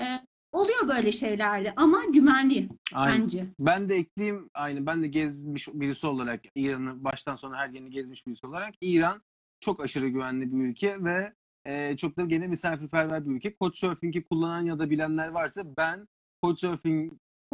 E, 0.00 0.04
oluyor 0.52 0.88
böyle 0.88 1.12
şeylerde 1.12 1.72
ama 1.76 2.02
güvenli 2.12 2.68
Aynen. 2.94 3.22
bence. 3.22 3.46
Ben 3.58 3.88
de 3.88 3.94
ekleyeyim 3.96 4.50
aynı 4.54 4.86
ben 4.86 5.02
de 5.02 5.08
gezmiş 5.08 5.68
birisi 5.72 6.06
olarak 6.06 6.40
İran'ı 6.54 7.04
baştan 7.04 7.36
sona 7.36 7.56
her 7.56 7.68
yerini 7.68 7.90
gezmiş 7.90 8.26
birisi 8.26 8.46
olarak 8.46 8.74
İran 8.80 9.22
çok 9.60 9.80
aşırı 9.80 10.08
güvenli 10.08 10.52
bir 10.52 10.64
ülke 10.64 11.04
ve 11.04 11.32
e, 11.64 11.96
çok 11.96 12.16
da 12.16 12.22
gene 12.24 12.46
misafirperver 12.46 13.26
bir 13.28 13.30
ülke. 13.34 13.54
Couchsurfing'i 13.60 14.22
kullanan 14.24 14.64
ya 14.64 14.78
da 14.78 14.90
bilenler 14.90 15.28
varsa 15.28 15.62
ben 15.76 16.08
Couchsurfing 16.42 17.12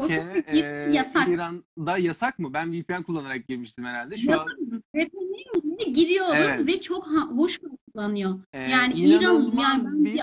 e, 0.09 0.57
yasak. 0.93 1.29
İran'da 1.29 1.99
yasak 1.99 2.39
mı? 2.39 2.55
Ben 2.55 2.73
VPN 2.73 3.03
kullanarak 3.03 3.49
girmiştim 3.49 3.85
herhalde. 3.85 4.17
Şu 4.17 4.33
an 4.33 4.37
Yasak. 4.37 4.59
VPN'e 4.95 5.85
giriyoruz 5.93 6.35
Evet. 6.39 6.67
ve 6.67 6.81
çok 6.81 7.07
ha- 7.07 7.29
hoş 7.37 7.59
karşılanıyor. 7.59 8.39
e, 8.53 8.63
Yani 8.63 8.95
İran 8.95 9.21
inanılmaz 9.23 9.85
yani 9.85 10.05
bir 10.05 10.23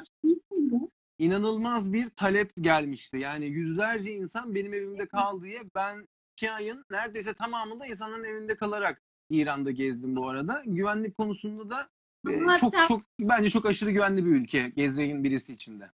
inanılmaz 1.19 1.93
bir 1.93 2.09
talep 2.09 2.51
gelmişti. 2.61 3.17
Yani 3.17 3.45
yüzlerce 3.45 4.11
insan 4.11 4.55
benim 4.55 4.73
evimde 4.73 5.05
kal 5.05 5.41
diye 5.41 5.61
ben 5.75 6.07
iki 6.37 6.51
ayın 6.51 6.85
neredeyse 6.91 7.33
tamamında 7.33 7.85
insanların 7.85 8.23
evinde 8.23 8.55
kalarak 8.55 9.01
İran'da 9.29 9.71
gezdim 9.71 10.15
bu 10.15 10.29
arada. 10.29 10.63
Güvenlik 10.65 11.17
konusunda 11.17 11.69
da 11.69 11.89
e, 12.29 12.57
çok 12.59 12.73
çok 12.87 13.01
bence 13.19 13.49
çok 13.49 13.65
aşırı 13.65 13.91
güvenli 13.91 14.25
bir 14.25 14.31
ülke 14.31 14.69
gezmeyin 14.69 15.23
birisi 15.23 15.53
için 15.53 15.79
de. 15.79 15.91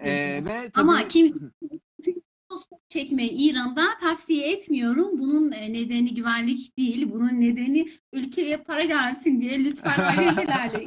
E, 0.00 0.44
ve 0.44 0.70
tabii, 0.70 0.90
Ama 0.90 1.08
kimse 1.08 1.38
otostop 2.50 2.90
çekmeyi 2.90 3.30
İran'da 3.30 3.96
tavsiye 4.00 4.52
etmiyorum. 4.52 5.18
Bunun 5.18 5.52
e, 5.52 5.72
nedeni 5.72 6.14
güvenlik 6.14 6.76
değil. 6.78 7.10
Bunun 7.12 7.40
nedeni 7.40 7.88
ülkeye 8.12 8.56
para 8.56 8.84
gelsin 8.84 9.40
diye 9.40 9.64
lütfen 9.64 10.00
ailelerle 10.18 10.84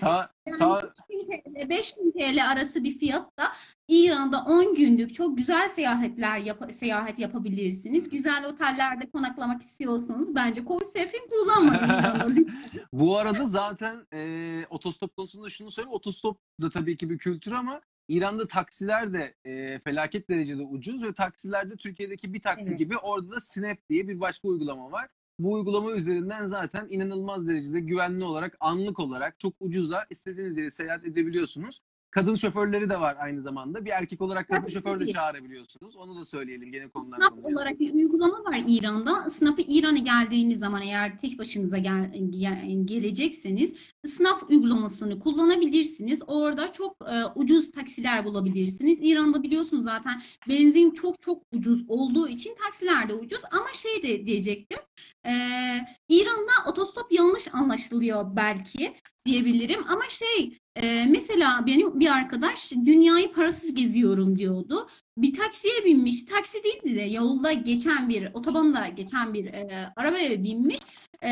ta, 0.00 0.30
Yani 0.46 0.58
ta, 0.58 0.92
3000 1.10 1.24
TL, 1.24 1.68
5000 1.68 2.12
TL 2.12 2.50
arası 2.50 2.84
bir 2.84 2.98
fiyatta 2.98 3.52
İran'da 3.88 4.44
10 4.44 4.74
günlük 4.74 5.14
çok 5.14 5.36
güzel 5.38 5.68
seyahatler 5.68 6.38
yap- 6.38 6.74
seyahat 6.74 7.18
yapabilirsiniz. 7.18 8.08
Güzel 8.10 8.46
otellerde 8.46 9.10
konaklamak 9.10 9.62
istiyorsanız 9.62 10.34
bence 10.34 10.64
Couchsurfing 10.64 11.30
kullanmayın. 11.30 12.50
Bu 12.92 13.18
arada 13.18 13.46
zaten 13.48 14.06
e, 14.14 14.66
otostop 14.70 15.16
konusunda 15.16 15.48
şunu 15.48 15.70
söyleyeyim. 15.70 15.94
Otostop 15.94 16.40
da 16.60 16.70
tabii 16.70 16.96
ki 16.96 17.10
bir 17.10 17.18
kültür 17.18 17.52
ama 17.52 17.80
İran'da 18.10 18.48
taksiler 18.48 19.12
de 19.12 19.34
e, 19.44 19.78
felaket 19.78 20.28
derecede 20.28 20.62
ucuz 20.62 21.02
ve 21.02 21.12
taksilerde 21.12 21.76
Türkiye'deki 21.76 22.34
bir 22.34 22.42
taksi 22.42 22.68
Evet. 22.68 22.78
gibi 22.78 22.96
orada 22.96 23.30
da 23.30 23.40
Snap 23.40 23.78
diye 23.88 24.08
bir 24.08 24.20
başka 24.20 24.48
uygulama 24.48 24.92
var. 24.92 25.08
Bu 25.38 25.52
uygulama 25.52 25.92
üzerinden 25.92 26.46
zaten 26.46 26.86
inanılmaz 26.90 27.48
derecede 27.48 27.80
güvenli 27.80 28.24
olarak, 28.24 28.56
anlık 28.60 29.00
olarak 29.00 29.40
çok 29.40 29.54
ucuza 29.60 30.06
istediğiniz 30.10 30.56
yere 30.56 30.70
seyahat 30.70 31.04
edebiliyorsunuz. 31.04 31.80
Kadın 32.10 32.34
şoförleri 32.34 32.90
de 32.90 33.00
var 33.00 33.16
aynı 33.20 33.40
zamanda. 33.42 33.84
Bir 33.84 33.90
erkek 33.90 34.20
olarak 34.20 34.48
kadın 34.48 34.60
Tabii, 34.60 34.72
şoför 34.72 35.00
de 35.00 35.12
çağırabiliyorsunuz. 35.12 35.96
Onu 35.96 36.18
da 36.18 36.24
söyleyelim 36.24 36.72
gene 36.72 36.88
konudan 36.88 37.16
Snap 37.16 37.30
konuya. 37.36 37.56
olarak 37.56 37.80
bir 37.80 37.94
uygulama 37.94 38.44
var 38.44 38.62
İran'da. 38.66 39.30
Snap'ı 39.30 39.62
İran'a 39.62 39.98
geldiğiniz 39.98 40.58
zaman 40.58 40.82
eğer 40.82 41.18
tek 41.18 41.38
başınıza 41.38 41.78
gel, 41.78 42.12
gel- 42.30 42.80
gelecekseniz 42.84 43.74
Snap 44.06 44.50
uygulamasını 44.50 45.18
kullanabilirsiniz. 45.18 46.20
Orada 46.26 46.72
çok 46.72 46.96
e, 47.10 47.24
ucuz 47.34 47.70
taksiler 47.70 48.24
bulabilirsiniz. 48.24 48.98
İran'da 49.02 49.42
biliyorsunuz 49.42 49.84
zaten 49.84 50.22
benzin 50.48 50.90
çok 50.90 51.20
çok 51.20 51.42
ucuz 51.52 51.84
olduğu 51.88 52.28
için 52.28 52.54
taksiler 52.64 53.08
de 53.08 53.14
ucuz. 53.14 53.40
Ama 53.52 53.66
şey 53.74 54.02
de 54.02 54.26
diyecektim. 54.26 54.78
e, 55.26 55.32
İran'da 56.08 56.70
otostop 56.70 57.12
yanlış 57.12 57.54
anlaşılıyor 57.54 58.36
belki 58.36 58.94
diyebilirim. 59.26 59.84
Ama 59.88 60.02
şey 60.08 60.58
e, 60.76 61.06
mesela 61.06 61.66
benim 61.66 62.00
bir 62.00 62.08
arkadaş 62.08 62.72
dünyayı 62.72 63.32
parasız 63.32 63.74
geziyorum 63.74 64.38
diyordu 64.38 64.86
bir 65.22 65.34
taksiye 65.34 65.84
binmiş. 65.84 66.24
Taksi 66.24 66.64
değildi 66.64 66.96
de 66.96 67.02
yolda 67.02 67.52
geçen 67.52 68.08
bir, 68.08 68.34
otobanda 68.34 68.88
geçen 68.88 69.34
bir 69.34 69.46
e, 69.46 69.92
arabaya 69.96 70.44
binmiş. 70.44 70.80
E, 71.24 71.30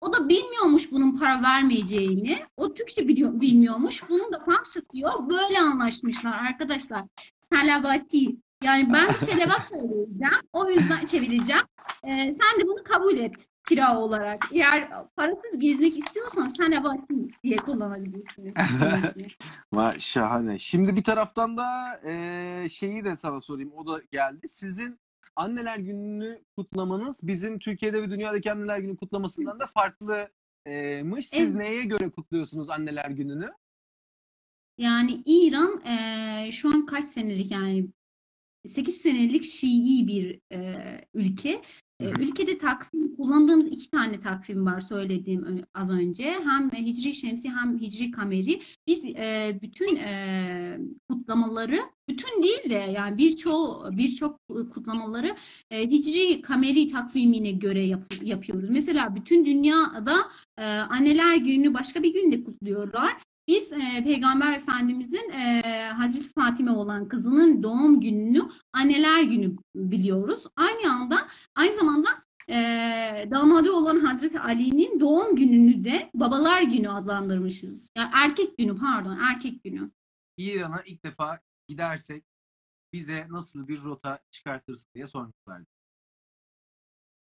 o 0.00 0.12
da 0.12 0.28
bilmiyormuş 0.28 0.92
bunun 0.92 1.18
para 1.18 1.42
vermeyeceğini. 1.42 2.38
O 2.56 2.74
Türkçe 2.74 3.08
biliyor, 3.08 3.40
bilmiyormuş. 3.40 4.08
Bunu 4.08 4.32
da 4.32 4.38
karşıtlıyor. 4.38 5.28
Böyle 5.30 5.60
anlaşmışlar 5.60 6.46
arkadaşlar. 6.46 7.04
Salavati. 7.52 8.36
Yani 8.62 8.92
ben 8.92 9.08
bir 9.08 9.14
selavat 9.14 9.66
söyleyeceğim. 9.66 10.40
O 10.52 10.70
yüzden 10.70 11.06
çevireceğim. 11.06 11.62
E, 12.04 12.10
sen 12.32 12.60
de 12.60 12.66
bunu 12.66 12.84
kabul 12.84 13.16
et 13.16 13.48
kira 13.68 13.98
olarak. 13.98 14.48
Eğer 14.52 14.88
parasız 15.16 15.58
gezmek 15.58 15.98
istiyorsan 15.98 16.48
salavati 16.48 17.14
diye 17.42 17.56
kullanabilirsiniz. 17.56 18.54
Şahane. 19.98 20.58
Şimdi 20.58 20.96
bir 20.96 21.04
taraftan 21.04 21.56
da 21.56 22.00
eee, 22.06 22.68
şeyi 22.68 23.04
de 23.04 23.16
sana 23.16 23.40
sorayım. 23.40 23.72
O 23.72 23.86
da 23.86 24.00
geldi. 24.12 24.48
Sizin 24.48 24.98
anneler 25.36 25.78
gününü 25.78 26.36
kutlamanız 26.56 27.20
bizim 27.26 27.58
Türkiye'de 27.58 28.02
ve 28.02 28.10
dünyadaki 28.10 28.52
anneler 28.52 28.78
günü 28.78 28.96
kutlamasından 28.96 29.60
da 29.60 29.66
farklımış. 29.66 31.28
Siz 31.28 31.38
Evet. 31.38 31.54
neye 31.54 31.84
göre 31.84 32.10
kutluyorsunuz 32.10 32.70
anneler 32.70 33.10
gününü? 33.10 33.50
Yani 34.78 35.22
İran 35.26 35.82
eee, 35.86 36.50
şu 36.52 36.68
an 36.68 36.86
kaç 36.86 37.04
senelik 37.04 37.50
yani 37.50 37.86
8 38.68 38.96
senelik 38.96 39.44
Şii 39.44 40.06
bir 40.06 40.38
eee, 40.50 41.04
ülke. 41.14 41.62
Hı. 42.02 42.06
ülkede 42.20 42.58
takvim 42.58 43.16
kullandığımız 43.16 43.66
iki 43.66 43.90
tane 43.90 44.18
takvim 44.18 44.66
var 44.66 44.80
söylediğim 44.80 45.62
az 45.74 45.90
önce. 45.90 46.24
Hem 46.44 46.70
Hicri 46.70 47.12
Şemsi 47.14 47.48
hem 47.50 47.78
Hicri 47.78 48.10
Kameri. 48.10 48.60
Biz 48.86 49.04
eee, 49.04 49.58
bütün 49.62 49.96
eee, 49.96 50.78
kutlamaları 51.10 51.80
bütün 52.08 52.42
değil 52.42 52.70
de 52.70 52.74
yani 52.96 53.18
birçok 53.18 53.88
birçok 53.92 54.38
kutlamaları 54.48 55.36
eee, 55.70 55.90
Hicri 55.90 56.42
Kameri 56.42 56.88
takvimine 56.88 57.50
göre 57.50 57.82
yap- 57.82 58.22
yapıyoruz. 58.22 58.70
Mesela 58.70 59.14
bütün 59.16 59.44
dünyada 59.46 60.16
eee, 60.58 60.64
Anneler 60.64 61.36
Günü 61.36 61.74
başka 61.74 62.02
bir 62.02 62.12
günde 62.12 62.44
kutluyorlar. 62.44 63.12
Biz 63.48 63.72
e, 63.72 64.04
Peygamber 64.04 64.52
Efendimizin 64.52 65.30
e, 65.30 65.62
Hazreti 65.92 66.28
Fatime 66.28 66.70
olan 66.70 67.08
kızının 67.08 67.62
doğum 67.62 68.00
gününü 68.00 68.42
Anneler 68.72 69.22
Günü 69.22 69.56
biliyoruz. 69.74 70.44
Aynı 70.56 70.92
anda 70.92 71.28
aynı 71.54 71.72
zamanda 71.72 72.08
e, 72.48 72.54
damadı 73.30 73.72
olan 73.72 74.00
Hazreti 74.00 74.40
Ali'nin 74.40 75.00
doğum 75.00 75.36
gününü 75.36 75.84
de 75.84 76.10
Babalar 76.14 76.62
Günü 76.62 76.90
adlandırmışız. 76.90 77.90
Yani 77.96 78.10
erkek 78.14 78.58
günü 78.58 78.76
pardon 78.78 79.18
erkek 79.18 79.64
günü. 79.64 79.90
İran'a 80.36 80.82
ilk 80.82 81.04
defa 81.04 81.40
gidersek 81.68 82.24
bize 82.92 83.26
nasıl 83.30 83.68
bir 83.68 83.82
rota 83.82 84.18
çıkartırsın 84.30 84.90
diye 84.94 85.06
sormuşlardı. 85.06 85.66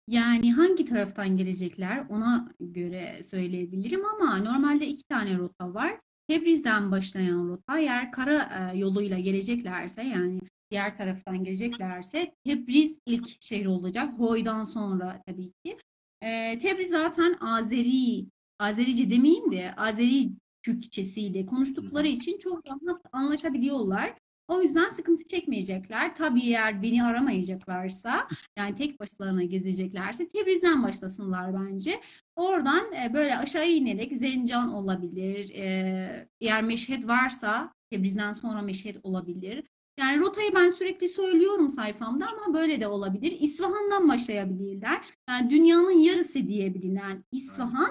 Yani 0.08 0.52
hangi 0.52 0.84
taraftan 0.84 1.36
gelecekler 1.36 2.06
ona 2.08 2.54
göre 2.60 3.22
söyleyebilirim 3.22 4.04
ama 4.04 4.38
normalde 4.38 4.86
iki 4.86 5.04
tane 5.04 5.38
rota 5.38 5.74
var. 5.74 6.00
Tebriz'den 6.28 6.90
başlayan 6.90 7.48
rota 7.48 7.78
eğer 7.78 8.12
kara 8.12 8.70
e, 8.72 8.78
yoluyla 8.78 9.18
geleceklerse 9.18 10.02
yani 10.02 10.40
diğer 10.70 10.96
taraftan 10.96 11.44
geleceklerse 11.44 12.34
Tebriz 12.44 12.98
ilk 13.06 13.42
şehir 13.42 13.66
olacak. 13.66 14.18
Hoy'dan 14.18 14.64
sonra 14.64 15.22
tabii 15.26 15.52
ki. 15.64 15.78
E, 16.22 16.58
Tebriz 16.58 16.90
zaten 16.90 17.36
Azeri, 17.40 18.26
Azerice 18.58 19.10
demeyeyim 19.10 19.52
de 19.52 19.74
Azeri 19.76 20.28
Türkçesiyle 20.62 21.46
konuştukları 21.46 22.08
için 22.08 22.38
çok 22.38 22.66
rahat 22.66 23.00
anlaşabiliyorlar. 23.12 24.14
O 24.52 24.62
yüzden 24.62 24.88
sıkıntı 24.88 25.24
çekmeyecekler. 25.24 26.14
Tabii 26.14 26.40
eğer 26.40 26.82
beni 26.82 27.04
aramayacaklarsa 27.04 28.28
yani 28.56 28.74
tek 28.74 29.00
başlarına 29.00 29.42
gezeceklerse 29.44 30.28
Tebriz'den 30.28 30.82
başlasınlar 30.82 31.54
bence. 31.54 32.00
Oradan 32.36 32.92
e, 32.92 33.14
böyle 33.14 33.36
aşağı 33.38 33.68
inerek 33.68 34.16
Zencan 34.16 34.72
olabilir. 34.72 35.50
E, 35.50 36.28
eğer 36.40 36.62
Meşhed 36.62 37.08
varsa 37.08 37.74
Tebriz'den 37.90 38.32
sonra 38.32 38.62
Meşhed 38.62 38.96
olabilir. 39.02 39.64
Yani 39.98 40.20
rotayı 40.20 40.54
ben 40.54 40.70
sürekli 40.70 41.08
söylüyorum 41.08 41.70
sayfamda 41.70 42.26
ama 42.26 42.54
böyle 42.54 42.80
de 42.80 42.86
olabilir. 42.86 43.36
İsfahan'dan 43.40 44.08
başlayabilirler. 44.08 45.04
Yani 45.28 45.50
dünyanın 45.50 45.98
yarısı 45.98 46.48
diye 46.48 46.74
bilinen 46.74 47.24
İsfahan 47.32 47.90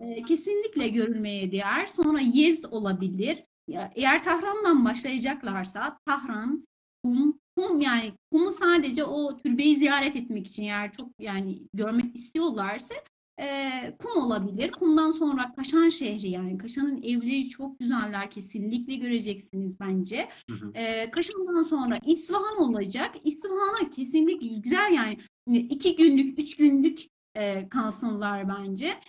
e, 0.00 0.22
kesinlikle 0.22 0.88
görülmeye 0.88 1.52
değer. 1.52 1.86
Sonra 1.86 2.20
Yezd 2.20 2.64
olabilir. 2.70 3.44
Eğer 3.68 4.22
Tahran'dan 4.22 4.84
başlayacaklarsa 4.84 5.98
Tahran, 6.06 6.66
Kum, 7.04 7.38
Kum 7.56 7.80
yani 7.80 8.12
Kum'u 8.32 8.52
sadece 8.52 9.04
o 9.04 9.36
türbeyi 9.36 9.76
ziyaret 9.76 10.16
etmek 10.16 10.46
için 10.46 10.62
eğer 10.62 10.92
çok 10.92 11.08
yani 11.18 11.62
görmek 11.74 12.16
istiyorlarsa 12.16 12.94
e, 13.40 13.70
Kum 13.98 14.22
olabilir. 14.22 14.72
Kum'dan 14.72 15.12
sonra 15.12 15.52
Kaşan 15.56 15.88
şehri 15.88 16.30
yani 16.30 16.58
Kaşan'ın 16.58 17.02
evleri 17.02 17.48
çok 17.48 17.78
güzeller 17.78 18.30
kesinlikle 18.30 18.94
göreceksiniz 18.94 19.80
bence. 19.80 20.28
Hı 20.50 20.56
hı. 20.56 20.72
E, 20.74 21.10
Kaşan'dan 21.10 21.62
sonra 21.62 21.98
İsfahan 22.06 22.58
olacak. 22.58 23.14
İsfahan'a 23.24 23.90
kesinlikle 23.90 24.46
güzel 24.46 24.92
yani 24.92 25.18
iki 25.56 25.96
günlük, 25.96 26.38
üç 26.38 26.56
günlük 26.56 27.00
e, 27.34 27.68
kalsınlar 27.68 28.48
bence. 28.48 29.00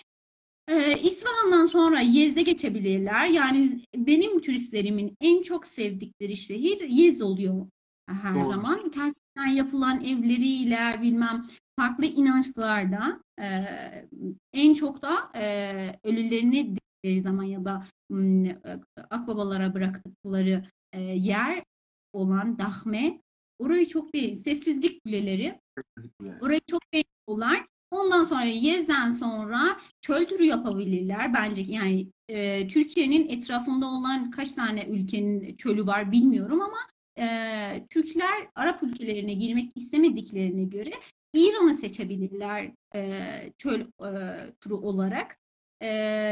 Ee, 0.68 0.99
İsfahan'dan 1.01 1.66
sonra 1.66 1.99
Yezde 1.99 2.41
geçebilirler. 2.41 3.28
Yani 3.28 3.82
benim 3.95 4.41
turistlerimin 4.41 5.16
en 5.22 5.41
çok 5.41 5.68
sevdikleri 5.68 6.36
şehir 6.36 6.82
Yezd 6.89 7.22
oluyor 7.22 7.68
her 8.07 8.36
Doğru. 8.36 8.43
zaman. 8.43 8.91
Terkten 8.91 9.47
yapılan 9.47 10.05
evleriyle 10.05 11.01
bilmem 11.01 11.45
farklı 11.80 12.05
inançlarda 12.05 13.24
e, 13.39 13.47
en 14.53 14.74
çok 14.74 15.01
da 15.01 15.32
e, 15.36 15.99
ölülerini 16.03 16.76
dedikleri 16.76 17.22
zaman 17.22 17.43
ya 17.43 17.66
da 17.66 17.88
m, 18.09 18.49
e, 18.49 18.80
akbabalara 19.09 19.74
bıraktıkları 19.74 20.64
e, 20.93 21.01
yer 21.01 21.64
olan 22.14 22.57
Dahme 22.57 23.22
orayı 23.59 23.88
çok 23.88 24.14
beğen 24.14 24.36
sessizlik 24.36 25.03
kuleleri 25.03 25.59
Orayı 26.41 26.61
çok 26.68 26.82
beğeniyorlar. 26.93 27.66
Ondan 27.94 28.24
sonra 28.24 28.44
Yez'den 28.44 29.10
sonra 29.10 29.78
çöl 30.02 30.26
turu 30.26 30.44
yapabilirler. 30.44 31.34
Bence 31.34 31.62
yani 31.68 32.08
e, 32.30 32.68
Türkiye'nin 32.68 33.30
etrafında 33.30 33.86
olan 33.88 34.32
kaç 34.32 34.54
tane 34.54 34.86
ülkenin 34.86 35.56
çölü 35.56 35.88
var 35.88 36.12
bilmiyorum 36.12 36.62
ama 36.62 36.78
e, 37.20 37.88
Türkler 37.89 38.48
Arap 38.56 38.84
ülkelerine 38.84 39.34
girmek 39.34 39.72
istemediklerine 39.76 40.64
göre 40.64 40.91
İran'ı 41.34 41.76
seçebilirler 41.76 42.72
e, 42.96 43.54
çöl 43.58 43.82
e, 43.82 44.52
turu 44.62 44.78
olarak. 44.78 45.38
E, 45.82 45.88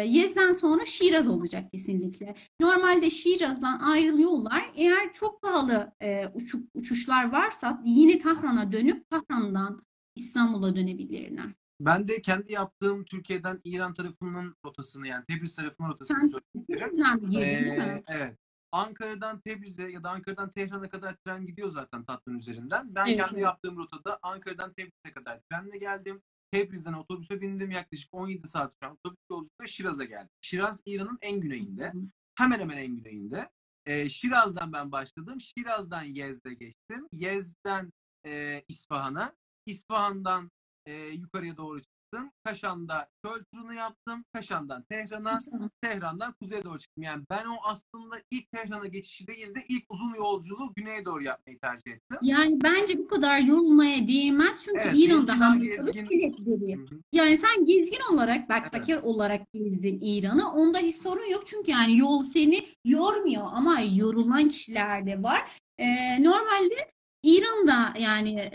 Yez'den 0.07 0.51
sonra 0.51 0.85
Şiraz 0.85 1.27
olacak 1.27 1.71
kesinlikle. 1.71 2.35
Normalde 2.59 3.09
Şiraz'dan 3.09 3.79
ayrılıyorlar. 3.79 4.71
Eğer 4.75 5.13
çok 5.13 5.41
pahalı 5.41 5.91
e, 6.01 6.27
uçuk, 6.27 6.63
uçuşlar 6.73 7.31
varsa 7.31 7.81
yine 7.85 8.17
Tahran'a 8.17 8.71
dönüp 8.71 9.09
Tahran'dan 9.09 9.81
İstanbul'a 10.15 10.75
dönebilirler. 10.75 11.49
Ben 11.81 12.07
de 12.07 12.21
kendi 12.21 12.51
yaptığım 12.51 13.05
Türkiye'den 13.05 13.61
İran 13.63 13.93
tarafının 13.93 14.55
rotasını 14.65 15.07
yani 15.07 15.25
Tebriz 15.25 15.55
tarafının 15.55 15.89
rotasını. 15.89 16.31
Tebriz'den 16.67 17.19
girdin? 17.29 17.43
Ee, 17.43 18.03
evet. 18.07 18.37
Ankara'dan 18.71 19.41
Tebriz'e 19.41 19.83
ya 19.83 20.03
da 20.03 20.09
Ankara'dan 20.09 20.51
Tehran'a 20.51 20.89
kadar 20.89 21.15
tren 21.25 21.45
gidiyor 21.45 21.69
zaten 21.69 22.03
tatlının 22.05 22.37
üzerinden. 22.37 22.95
Ben 22.95 23.05
Evet, 23.05 23.17
kendi 23.17 23.41
yaptığım 23.41 23.77
rotada 23.77 24.19
Ankara'dan 24.21 24.73
Tebriz'e 24.73 25.13
kadar 25.13 25.39
trenle 25.49 25.77
geldim. 25.77 26.21
Tebriz'den 26.51 26.93
otobüse 26.93 27.41
bindim. 27.41 27.71
Yaklaşık 27.71 28.13
17 28.13 28.47
saat 28.47 28.73
süren 28.75 28.91
otobüs 28.91 29.19
yolculuğuyla 29.31 29.67
Şiraz'a 29.67 30.03
geldim. 30.03 30.29
Şiraz 30.41 30.81
İran'ın 30.85 31.17
en 31.21 31.39
güneyinde. 31.39 31.93
Hemen 32.35 32.59
hemen 32.59 32.77
en 32.77 32.95
güneyinde. 32.95 33.49
Ee, 33.85 34.09
Şiraz'dan 34.09 34.73
ben 34.73 34.91
başladım. 34.91 35.37
Şiraz'dan 35.41 36.03
Yezd'e 36.03 36.53
geçtim. 36.53 37.07
Yezd'den 37.11 37.93
e, 38.25 38.63
İsfahan'a. 38.67 39.33
İsfahan'dan 39.65 40.51
e, 40.85 40.93
yukarıya 40.93 41.57
doğru 41.57 41.81
çıktım. 41.81 42.31
Kaşan'da 42.43 43.09
çöl 43.25 43.43
turunu 43.53 43.73
yaptım. 43.73 44.25
Kaşan'dan 44.33 44.83
Tehran'a. 44.89 45.37
Tehran'dan 45.81 46.33
kuzeye 46.41 46.63
doğru 46.63 46.79
çıktım. 46.79 47.03
Yani 47.03 47.23
ben 47.29 47.45
o 47.45 47.55
aslında 47.63 48.15
ilk 48.31 48.51
Tehran'a 48.51 48.87
geçişi 48.87 49.27
değil 49.27 49.55
de 49.55 49.59
ilk 49.69 49.83
uzun 49.89 50.15
yolculuğu 50.15 50.73
güneye 50.75 51.05
doğru 51.05 51.23
yapmayı 51.23 51.59
tercih 51.59 51.91
ettim. 51.91 52.17
Yani 52.21 52.59
bence 52.63 52.97
bu 52.97 53.07
kadar 53.07 53.39
yorulmaya 53.39 54.07
değmez 54.07 54.63
çünkü 54.65 54.81
Evet, 54.83 54.95
İran'da 54.97 55.33
benimki 55.33 55.39
daha 55.39 55.55
gezgin. 55.55 57.03
Yani 57.11 57.37
sen 57.37 57.65
gezgin 57.65 58.13
olarak, 58.13 58.49
backpacker 58.49 58.97
olarak 58.97 59.53
gezdin 59.53 59.99
İran'ı. 60.01 60.51
Onda 60.51 60.79
hiç 60.79 60.95
sorun 60.95 61.29
yok 61.31 61.45
çünkü 61.45 61.71
yani 61.71 61.97
yol 61.97 62.23
seni 62.23 62.65
yormuyor 62.85 63.47
ama 63.51 63.79
yorulan 63.79 64.47
kişiler 64.47 65.05
de 65.05 65.23
var. 65.23 65.51
Ee, 65.77 66.23
normalde 66.23 66.91
İran'da 67.23 67.93
yani 67.99 68.51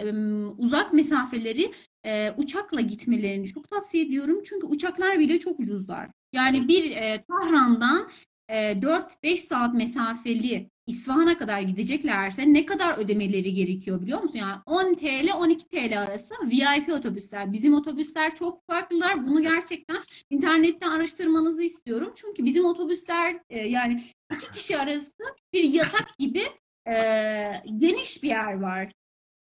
uzak 0.59 0.93
mesafeleri 0.93 1.73
e, 2.05 2.31
uçakla 2.37 2.81
gitmelerini 2.81 3.47
çok 3.47 3.71
tavsiye 3.71 4.05
ediyorum. 4.05 4.41
Çünkü 4.45 4.67
uçaklar 4.67 5.19
bile 5.19 5.39
çok 5.39 5.61
ucuzlar. 5.61 6.11
Yani 6.33 6.69
bir 6.69 6.91
e, 6.91 7.25
Tahran'dan 7.29 8.11
e, 8.49 8.55
4-5 8.55 9.37
saat 9.37 9.75
mesafeli 9.75 10.71
İsfahan'a 10.87 11.39
kadar 11.39 11.61
gideceklerse 11.61 12.53
ne 12.53 12.67
kadar 12.67 12.99
ödemeleri 12.99 13.55
gerekiyor 13.55 14.03
biliyor 14.03 14.23
musun? 14.23 14.39
Yani 14.39 14.61
10 14.67 14.95
TL 14.95 15.35
12 15.37 15.69
TL 15.69 16.01
arası 16.03 16.35
VIP 16.45 16.93
otobüsler. 16.93 17.53
Bizim 17.53 17.75
otobüsler 17.75 18.35
çok 18.35 18.67
farklılar. 18.67 19.27
Bunu 19.27 19.43
gerçekten 19.43 19.97
internetten 20.31 20.91
araştırmanızı 20.91 21.63
istiyorum. 21.63 22.13
Çünkü 22.15 22.45
bizim 22.45 22.65
otobüsler 22.65 23.41
e, 23.51 23.59
yani 23.59 24.05
iki 24.35 24.51
kişi 24.51 24.79
arası 24.79 25.23
bir 25.53 25.65
yatak 25.65 26.19
gibi 26.19 26.43
e, 26.87 27.63
geniş 27.79 28.23
bir 28.23 28.29
yer 28.29 28.61
var. 28.61 28.93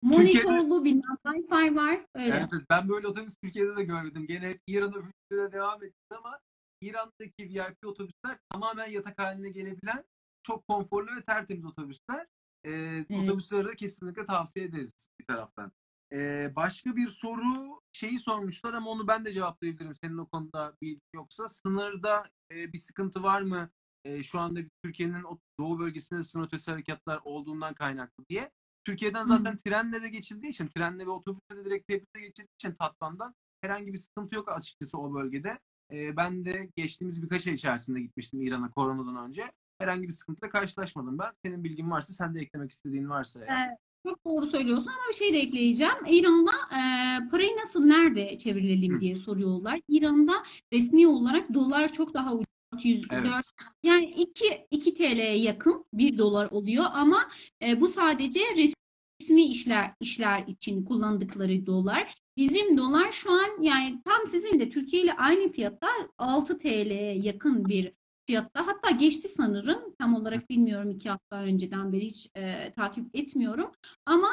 Monitorlu 0.02 0.86
bir 0.86 0.96
Wi-Fi 0.96 1.76
var. 1.76 2.06
Öyle. 2.16 2.28
Evet, 2.28 2.50
evet. 2.54 2.66
ben 2.70 2.90
böyle 2.90 3.08
otobüs 3.08 3.36
Türkiye'de 3.44 3.76
de 3.76 3.84
görmedim. 3.84 4.28
Gene 4.28 4.50
hep 4.50 4.62
İran 4.68 4.90
otobüsüne 4.90 5.52
devam 5.52 5.84
ettik 5.84 6.12
ama 6.18 6.40
İran'daki 6.82 7.50
VIP 7.50 7.86
otobüsler 7.86 8.38
tamamen 8.52 8.88
yatak 8.88 9.20
haline 9.20 9.50
gelebilen 9.50 10.04
çok 10.44 10.68
konforlu 10.68 11.16
ve 11.16 11.22
tertemiz 11.22 11.66
otobüsler. 11.66 12.28
Ee, 12.66 13.06
Otobüsleri 13.24 13.68
de 13.68 13.76
kesinlikle 13.76 14.26
tavsiye 14.26 14.66
ederiz 14.66 15.08
bir 15.20 15.26
taraftan. 15.26 15.72
Ee, 16.14 16.52
başka 16.56 16.96
bir 16.96 17.08
soru 17.08 17.82
şeyi 17.92 18.20
sormuşlar 18.20 18.74
ama 18.74 18.90
onu 18.90 19.08
ben 19.08 19.26
de 19.26 19.34
cevaplayabilirim. 19.34 19.96
Senin 19.96 20.18
o 20.18 20.26
konuda 20.26 20.74
bilgin 20.82 21.02
yoksa. 21.16 21.48
Sınırda 21.48 22.24
e, 22.52 22.74
bir 22.74 22.78
sıkıntı 22.78 23.24
var 23.24 23.42
mı? 23.42 23.70
E, 24.06 24.24
şu 24.24 24.40
anda 24.40 24.60
Türkiye'nin 24.84 25.24
o 25.24 25.40
doğu 25.60 25.80
bölgesinde 25.80 26.24
sınır 26.24 26.46
ötesi 26.46 26.72
harekatlar 26.72 27.20
olduğundan 27.24 27.74
kaynaklı 27.74 28.26
diye. 28.30 28.52
Türkiye'den 28.84 29.26
zaten 29.26 29.58
trenle 29.58 30.02
de 30.02 30.10
geçildiği 30.10 30.52
için, 30.52 30.68
trenle 30.68 31.06
ve 31.06 31.10
otobüsle 31.10 31.56
de 31.56 31.66
direkt 31.66 31.88
Tebriz'e 31.88 32.22
geçildiği 32.22 32.56
için 32.60 32.76
Tatvan'dan 32.80 33.36
herhangi 33.62 33.94
bir 33.94 33.98
sıkıntı 33.98 34.36
yok 34.36 34.50
açıkçası 34.50 34.98
o 34.98 35.14
bölgede. 35.14 35.60
E, 35.92 36.18
ben 36.18 36.46
de 36.46 36.70
geçtiğimiz 36.76 37.22
birkaç 37.22 37.48
ay 37.48 37.54
içerisinde 37.54 38.02
gitmiştim 38.02 38.42
İran'a 38.42 38.72
koronadan 38.72 39.28
önce. 39.28 39.52
Herhangi 39.80 40.08
bir 40.08 40.14
sıkıntıyla 40.14 40.50
karşılaşmadım 40.50 41.20
ben. 41.20 41.32
Senin 41.46 41.64
bilgin 41.64 41.92
varsa, 41.92 42.14
sen 42.14 42.36
de 42.36 42.40
eklemek 42.40 42.72
istediğin 42.72 43.10
varsa. 43.10 43.40
eğer. 43.40 43.68
Evet. 43.68 43.78
Çok 44.08 44.26
doğru 44.26 44.46
söylüyorsun 44.46 44.88
ama 44.88 45.10
bir 45.10 45.16
şey 45.16 45.34
de 45.34 45.38
ekleyeceğim. 45.38 45.94
İran'da 46.08 46.52
e, 46.52 46.80
parayı 47.30 47.58
nasıl 47.58 47.86
nerede 47.86 48.38
çevirelim 48.38 48.96
Hı. 48.96 49.00
diye 49.00 49.16
soruyorlar. 49.16 49.82
İran'da 49.88 50.34
resmi 50.74 51.08
olarak 51.08 51.54
dolar 51.54 51.92
çok 51.92 52.14
daha 52.14 52.34
ucuz. 52.34 52.51
404 52.74 53.12
Evet. 53.12 53.44
Yani 53.84 54.06
2, 54.06 54.68
2 54.72 54.94
TL'ye 54.94 55.38
yakın 55.38 55.86
1 55.94 56.18
dolar 56.18 56.52
oluyor 56.52 56.86
ama 56.94 57.30
e, 57.62 57.82
bu 57.82 57.90
sadece 57.90 58.40
resmi 58.56 59.44
işler 59.44 59.94
işler 60.00 60.44
için 60.48 60.86
kullandıkları 60.86 61.66
dolar. 61.66 62.16
Bizim 62.38 62.78
dolar 62.78 63.12
şu 63.12 63.32
an 63.32 63.62
yani 63.62 64.02
tam 64.06 64.28
sizinle 64.28 64.70
Türkiye 64.70 65.04
ile 65.04 65.14
aynı 65.14 65.50
fiyatta 65.50 65.88
6 66.18 66.58
TL'ye 66.58 67.18
yakın 67.18 67.66
bir 67.66 67.94
fiyatta. 68.28 68.68
Hatta 68.68 68.90
geçti 68.90 69.28
sanırım. 69.28 69.96
Tam 70.00 70.16
olarak 70.16 70.50
bilmiyorum 70.50 70.90
iki 70.90 71.10
hafta 71.10 71.44
önceden 71.44 71.94
beri 71.94 72.06
hiç 72.06 72.30
e, 72.36 72.74
takip 72.74 73.16
etmiyorum. 73.16 73.72
Ama 74.06 74.30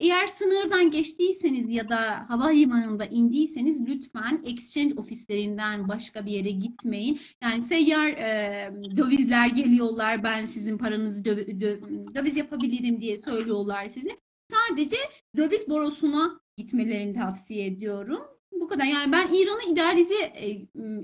eğer 0.00 0.26
sınırdan 0.26 0.90
geçtiyseniz 0.90 1.70
ya 1.70 1.88
da 1.88 2.30
havalimanında 2.30 3.04
indiyseniz 3.04 3.86
lütfen 3.86 4.42
exchange 4.44 4.94
ofislerinden 4.96 5.88
başka 5.88 6.26
bir 6.26 6.30
yere 6.30 6.50
gitmeyin. 6.50 7.20
Yani 7.42 7.62
seyyar 7.62 8.08
e, 8.08 8.72
dövizler 8.96 9.46
geliyorlar. 9.46 10.22
Ben 10.22 10.44
sizin 10.44 10.78
paranızı 10.78 11.24
döv- 11.24 11.60
dö- 11.60 12.14
döviz 12.14 12.36
yapabilirim 12.36 13.00
diye 13.00 13.16
söylüyorlar 13.16 13.88
size. 13.88 14.10
Sadece 14.50 14.96
döviz 15.36 15.68
borosuna 15.68 16.40
gitmelerini 16.56 17.12
tavsiye 17.12 17.66
ediyorum. 17.66 18.37
Bu 18.60 18.68
kadar. 18.68 18.84
Yani 18.84 19.12
ben 19.12 19.28
İran'ı 19.32 19.72
idealize 19.72 20.14
e, 20.14 20.50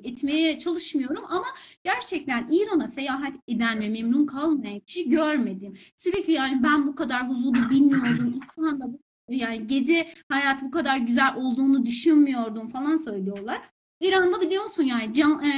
etmeye 0.05 0.59
çalışmıyorum 0.59 1.25
ama 1.29 1.47
gerçekten 1.85 2.49
İran'a 2.51 2.89
seyahat 2.89 3.35
eden 3.49 3.81
ve 3.81 3.89
memnun 3.89 4.27
kalmayan 4.27 4.81
kişi 4.81 5.11
görmedim. 5.11 5.75
Sürekli 5.97 6.33
yani 6.33 6.63
ben 6.63 6.87
bu 6.87 6.95
kadar 6.95 7.29
huzurlu 7.29 7.71
bilmiyordum. 7.71 8.41
Şu 8.55 8.67
anda 8.67 8.87
yani 9.29 9.67
gece 9.67 10.15
hayat 10.29 10.63
bu 10.63 10.71
kadar 10.71 10.99
güzel 10.99 11.37
olduğunu 11.37 11.87
düşünmüyordum 11.87 12.69
falan 12.69 12.97
söylüyorlar. 12.97 13.71
İran'da 14.01 14.41
biliyorsun 14.41 14.83
yani 14.83 15.15
can, 15.15 15.45
e, 15.45 15.51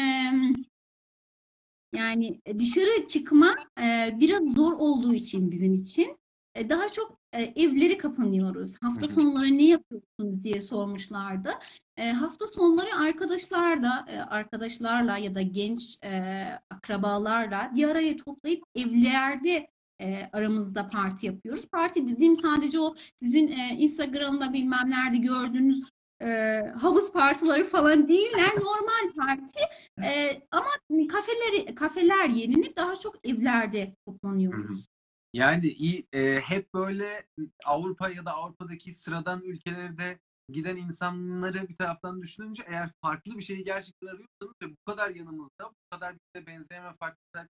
yani 1.93 2.41
dışarı 2.59 3.07
çıkma 3.07 3.55
e, 3.81 4.17
biraz 4.21 4.55
zor 4.55 4.73
olduğu 4.73 5.15
için 5.15 5.51
bizim 5.51 5.75
için 5.75 6.19
e, 6.55 6.69
daha 6.69 6.89
çok 6.89 7.19
e, 7.37 7.53
evlere 7.63 7.99
kapanıyoruz. 7.99 8.75
Hafta 8.83 9.09
sonları 9.09 9.59
ne 9.59 9.67
yapıyorsunuz 9.67 10.45
diye 10.45 10.61
sormuşlardı. 10.61 11.51
E, 11.97 12.13
hafta 12.13 12.47
sonları 12.47 12.97
arkadaşlarla, 12.99 14.07
e, 14.09 14.19
arkadaşlarla 14.19 15.19
ya 15.19 15.35
da 15.35 15.43
genç 15.43 15.99
e, 16.05 16.45
akrabalarla 16.71 17.73
bir 17.75 17.89
araya 17.89 18.17
toplayıp 18.17 18.65
evlerde 18.75 19.69
e, 20.01 20.31
aramızda 20.33 20.89
parti 20.89 21.27
yapıyoruz. 21.27 21.67
Parti 21.67 22.09
dediğim 22.09 22.37
sadece 22.37 22.81
o 22.81 22.95
sizin 23.17 23.49
e, 23.49 23.77
Instagram'da 23.79 24.53
bilmem 24.53 24.91
nerede 24.91 25.17
gördüğünüz 25.17 25.83
e, 26.23 26.61
havuz 26.81 27.13
partileri 27.13 27.65
falan 27.65 28.09
değiller. 28.09 28.53
Normal 28.57 29.11
parti. 29.17 29.61
E, 30.03 30.43
ama 30.51 30.69
kafeleri, 31.09 31.75
kafeler 31.75 32.29
yerini 32.29 32.77
daha 32.77 32.97
çok 32.97 33.29
evlerde 33.29 33.95
toplanıyoruz. 34.07 34.96
Yani 35.37 35.67
iyi, 35.67 36.07
e, 36.13 36.41
hep 36.41 36.75
böyle 36.75 37.27
Avrupa 37.65 38.09
ya 38.09 38.25
da 38.25 38.33
Avrupa'daki 38.35 38.93
sıradan 38.93 39.43
ülkelerde 39.43 40.19
giden 40.53 40.77
insanları 40.77 41.69
bir 41.69 41.77
taraftan 41.77 42.23
düşününce 42.23 42.63
eğer 42.67 42.91
farklı 43.01 43.39
bir 43.39 43.43
şeyi 43.43 43.65
gerçekten 43.65 44.07
arıyorsanız 44.07 44.55
ve 44.63 44.71
bu 44.71 44.77
kadar 44.87 45.11
yanımızda, 45.11 45.65
bu 45.71 45.97
kadar 45.97 46.15
bize 46.15 46.47
benzeyen 46.47 46.85
ve 46.85 46.93
farklı 46.93 47.49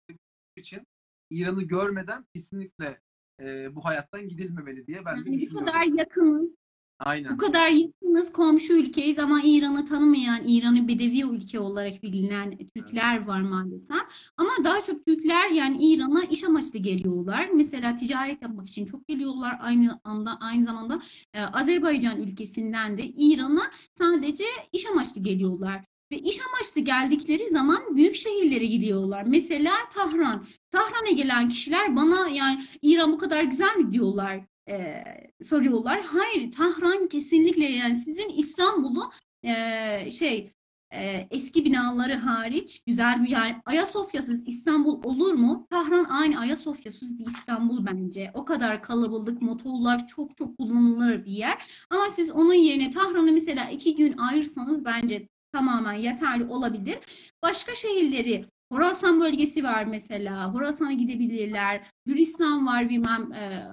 için 0.57 0.87
İran'ı 1.31 1.63
görmeden 1.63 2.25
kesinlikle 2.35 3.01
e, 3.41 3.75
bu 3.75 3.85
hayattan 3.85 4.29
gidilmemeli 4.29 4.87
diye 4.87 5.05
ben 5.05 5.15
de 5.15 5.19
Yani 5.19 5.29
bu 5.29 5.41
düşünüyorum. 5.41 5.67
kadar 5.67 5.85
yakınız, 5.99 6.51
Aynen. 6.99 7.33
bu 7.33 7.37
kadar 7.37 7.69
yakınız, 7.69 8.33
komşu 8.33 8.73
ülkeyiz 8.73 9.19
ama 9.19 9.41
İran'ı 9.45 9.87
tanımayan, 9.87 10.49
İran'ı 10.49 10.89
bedevi 10.89 11.23
ülke 11.23 11.61
olarak 11.61 12.03
bilinen 12.03 12.59
Türkler 12.77 13.27
var 13.27 13.41
maalesef. 13.41 13.97
Ama 14.37 14.51
daha 14.65 14.81
çok 14.81 15.07
Türkler 15.07 15.49
yani 15.49 15.87
İran'a 15.87 16.25
iş 16.25 16.45
amaçlı 16.45 16.79
geliyorlar. 16.79 17.49
Mesela 17.55 17.95
ticaret 17.97 18.43
yapmak 18.43 18.69
için 18.69 18.87
çok 18.87 19.09
geliyorlar. 19.09 19.59
Aynı 19.61 20.01
anda 20.05 20.39
aynı 20.41 20.65
zamanda 20.65 21.01
e, 21.35 21.43
Azerbaycan 21.43 22.23
ülkesinden 22.23 22.99
de 22.99 23.05
İran'a 23.05 23.71
sadece 23.99 24.45
iş 24.73 24.87
amaçlı 24.87 25.23
geliyorlar. 25.23 25.85
Ve 26.13 26.19
iş 26.19 26.41
amaçlı 26.41 26.81
geldikleri 26.81 27.51
zaman 27.51 27.97
büyük 27.97 28.15
şehirlere 28.15 28.67
gidiyorlar. 28.67 29.23
Mesela 29.27 29.73
Tahran. 29.95 30.47
Tahran'a 30.71 31.11
gelen 31.11 31.49
kişiler 31.49 31.97
bana 31.97 32.29
yani 32.29 32.65
İran 32.83 33.13
bu 33.13 33.19
kadar 33.19 33.43
güzel 33.43 33.77
mi 33.77 33.93
diyorlar, 33.93 34.41
e, 34.69 35.05
soruyorlar. 35.45 36.03
Hayır, 36.03 36.53
Tahran 36.53 37.09
kesinlikle 37.09 37.65
yani 37.65 37.97
sizin 37.97 38.29
İstanbul'u 38.29 39.11
e, 39.43 40.11
şey 40.11 40.53
e, 40.93 41.29
eski 41.31 41.65
binaları 41.65 42.15
hariç 42.15 42.83
güzel 42.87 43.25
bir 43.25 43.29
yani 43.29 43.55
Ayasofya'sız 43.67 44.49
İstanbul 44.49 45.05
olur 45.05 45.33
mu? 45.33 45.67
Tahran 45.71 46.05
aynı 46.05 46.41
Ayasofya'sız 46.41 47.19
bir 47.19 47.27
İstanbul 47.27 47.87
bence. 47.87 48.31
O 48.35 48.45
kadar 48.45 48.83
kalabalık, 48.83 49.43
motorlar 49.43 50.07
çok 50.07 50.37
çok 50.37 50.59
kullanılır 50.59 51.25
bir 51.25 51.33
yer. 51.33 51.87
Ama 51.91 52.11
siz 52.11 52.31
onun 52.31 52.55
yerine 52.55 52.91
Tahran'ı 52.91 53.33
mesela 53.33 53.71
iki 53.71 53.95
gün 53.95 54.19
ayırsanız 54.19 54.85
bence 54.85 55.29
tamamen 55.53 55.95
yeterli 55.95 56.45
olabilir. 56.45 56.99
Başka 57.43 57.75
şehirleri 57.75 58.47
Horasan 58.73 59.21
bölgesi 59.21 59.65
var 59.65 59.85
mesela. 59.85 60.55
Horasan'a 60.55 60.93
gidebilirler. 60.93 61.87
Gülistan 62.07 62.67
var 62.67 62.89
bilmem 62.89 63.33
e, 63.33 63.69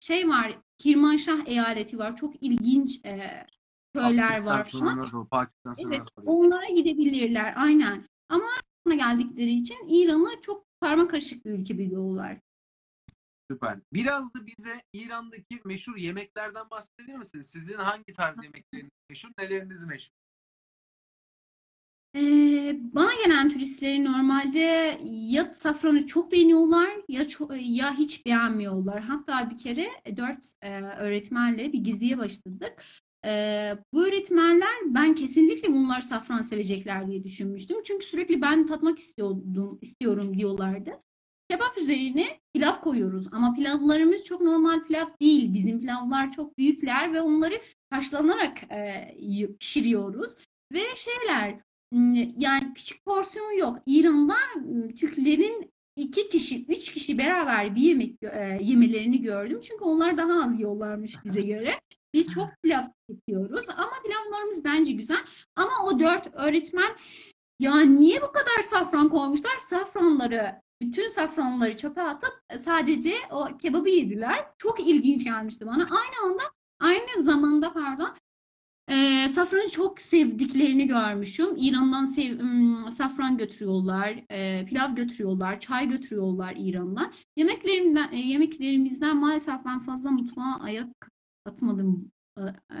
şey 0.00 0.28
var. 0.28 0.58
Kirmanşah 0.78 1.46
eyaleti 1.46 1.98
var. 1.98 2.16
Çok 2.16 2.42
ilginç 2.42 3.04
e, 3.04 3.46
köyler 3.94 4.42
var 4.42 4.64
falan. 4.64 5.06
Evet, 5.78 6.02
onlara 6.26 6.66
gidebilirler 6.66 7.54
aynen. 7.56 8.08
Ama 8.28 8.48
İran'a 8.86 8.94
geldikleri 8.94 9.50
için 9.50 9.88
İran'ı 9.88 10.40
çok 10.40 10.64
karma 10.80 11.08
karışık 11.08 11.44
bir 11.44 11.50
ülke 11.50 11.78
biliyorlar. 11.78 12.38
Süper. 13.50 13.78
Biraz 13.92 14.34
da 14.34 14.46
bize 14.46 14.82
İran'daki 14.92 15.60
meşhur 15.64 15.96
yemeklerden 15.96 16.70
bahsedebilir 16.70 17.16
misiniz? 17.16 17.50
Sizin 17.50 17.74
hangi 17.74 18.14
tarz 18.14 18.42
yemekleriniz 18.42 18.90
meşhur, 19.10 19.30
neleriniz 19.38 19.84
meşhur? 19.84 20.17
Ee, 22.16 22.76
bana 22.94 23.10
gelen 23.24 23.48
turistleri 23.50 24.04
normalde 24.04 24.98
ya 25.04 25.54
safranı 25.54 26.06
çok 26.06 26.32
beğeniyorlar 26.32 26.88
ya 27.08 27.22
ço- 27.22 27.56
ya 27.56 27.94
hiç 27.98 28.26
beğenmiyorlar. 28.26 29.02
Hatta 29.02 29.50
bir 29.50 29.56
kere 29.56 29.88
dört 30.16 30.52
e, 30.62 30.80
öğretmenle 30.80 31.72
bir 31.72 31.78
geziye 31.78 32.18
başladık. 32.18 32.84
Ee, 33.24 33.72
bu 33.92 34.06
öğretmenler 34.06 34.74
ben 34.84 35.14
kesinlikle 35.14 35.72
bunlar 35.72 36.00
safran 36.00 36.42
sevecekler 36.42 37.06
diye 37.08 37.24
düşünmüştüm. 37.24 37.76
Çünkü 37.84 38.06
sürekli 38.06 38.42
ben 38.42 38.66
tatmak 38.66 38.98
istiyordum, 38.98 39.78
istiyorum 39.82 40.38
diyorlardı. 40.38 40.90
Kebap 41.50 41.78
üzerine 41.78 42.40
pilav 42.54 42.74
koyuyoruz 42.74 43.28
ama 43.32 43.54
pilavlarımız 43.54 44.24
çok 44.24 44.40
normal 44.40 44.84
pilav 44.86 45.06
değil. 45.20 45.54
Bizim 45.54 45.80
pilavlar 45.80 46.32
çok 46.32 46.58
büyükler 46.58 47.12
ve 47.12 47.20
onları 47.20 47.60
haşlanarak 47.90 48.62
e, 48.72 49.16
pişiriyoruz. 49.60 50.34
Ve 50.72 50.82
şeyler 50.96 51.67
yani 52.36 52.72
küçük 52.74 53.04
porsiyonu 53.04 53.58
yok. 53.58 53.78
İran'da 53.86 54.34
ım, 54.56 54.94
Türklerin 54.94 55.70
iki 55.96 56.28
kişi, 56.28 56.66
üç 56.66 56.92
kişi 56.92 57.18
beraber 57.18 57.74
bir 57.74 57.80
yemek 57.80 58.22
e, 58.22 58.58
yemelerini 58.60 59.22
gördüm. 59.22 59.60
Çünkü 59.62 59.84
onlar 59.84 60.16
daha 60.16 60.44
az 60.44 60.58
yiyorlarmış 60.58 61.24
bize 61.24 61.42
göre. 61.42 61.80
Biz 62.14 62.34
çok 62.34 62.48
pilav 62.62 62.82
tüketiyoruz 62.82 63.68
ama 63.68 63.92
pilavlarımız 64.06 64.64
bence 64.64 64.92
güzel. 64.92 65.24
Ama 65.56 65.72
o 65.84 66.00
dört 66.00 66.34
öğretmen 66.34 66.90
ya 67.60 67.80
niye 67.80 68.22
bu 68.22 68.32
kadar 68.32 68.62
safran 68.62 69.08
koymuşlar? 69.08 69.56
Safranları, 69.58 70.62
bütün 70.82 71.08
safranları 71.08 71.76
çöpe 71.76 72.02
atıp 72.02 72.32
sadece 72.58 73.14
o 73.30 73.56
kebabı 73.58 73.88
yediler. 73.88 74.44
Çok 74.58 74.80
ilginç 74.80 75.24
gelmişti 75.24 75.66
bana. 75.66 75.82
Aynı 75.82 76.32
anda, 76.32 76.42
aynı 76.80 77.22
zamanda 77.22 77.72
pardon, 77.72 78.10
ee, 78.88 79.28
safranı 79.28 79.70
çok 79.70 80.00
sevdiklerini 80.00 80.86
görmüşüm. 80.86 81.56
İran'dan 81.56 82.04
sev, 82.04 82.38
safran 82.90 83.36
götürüyorlar, 83.36 84.24
e, 84.30 84.66
pilav 84.66 84.94
götürüyorlar, 84.94 85.60
çay 85.60 85.88
götürüyorlar 85.88 86.54
İran'dan. 86.58 87.12
Yemeklerimden, 87.36 88.12
e, 88.12 88.18
yemeklerimizden 88.18 89.16
maalesef 89.16 89.64
ben 89.64 89.80
fazla 89.80 90.10
mutfağa 90.10 90.58
ayak 90.60 91.10
atmadım 91.46 92.10
e, 92.38 92.42
e, 92.76 92.80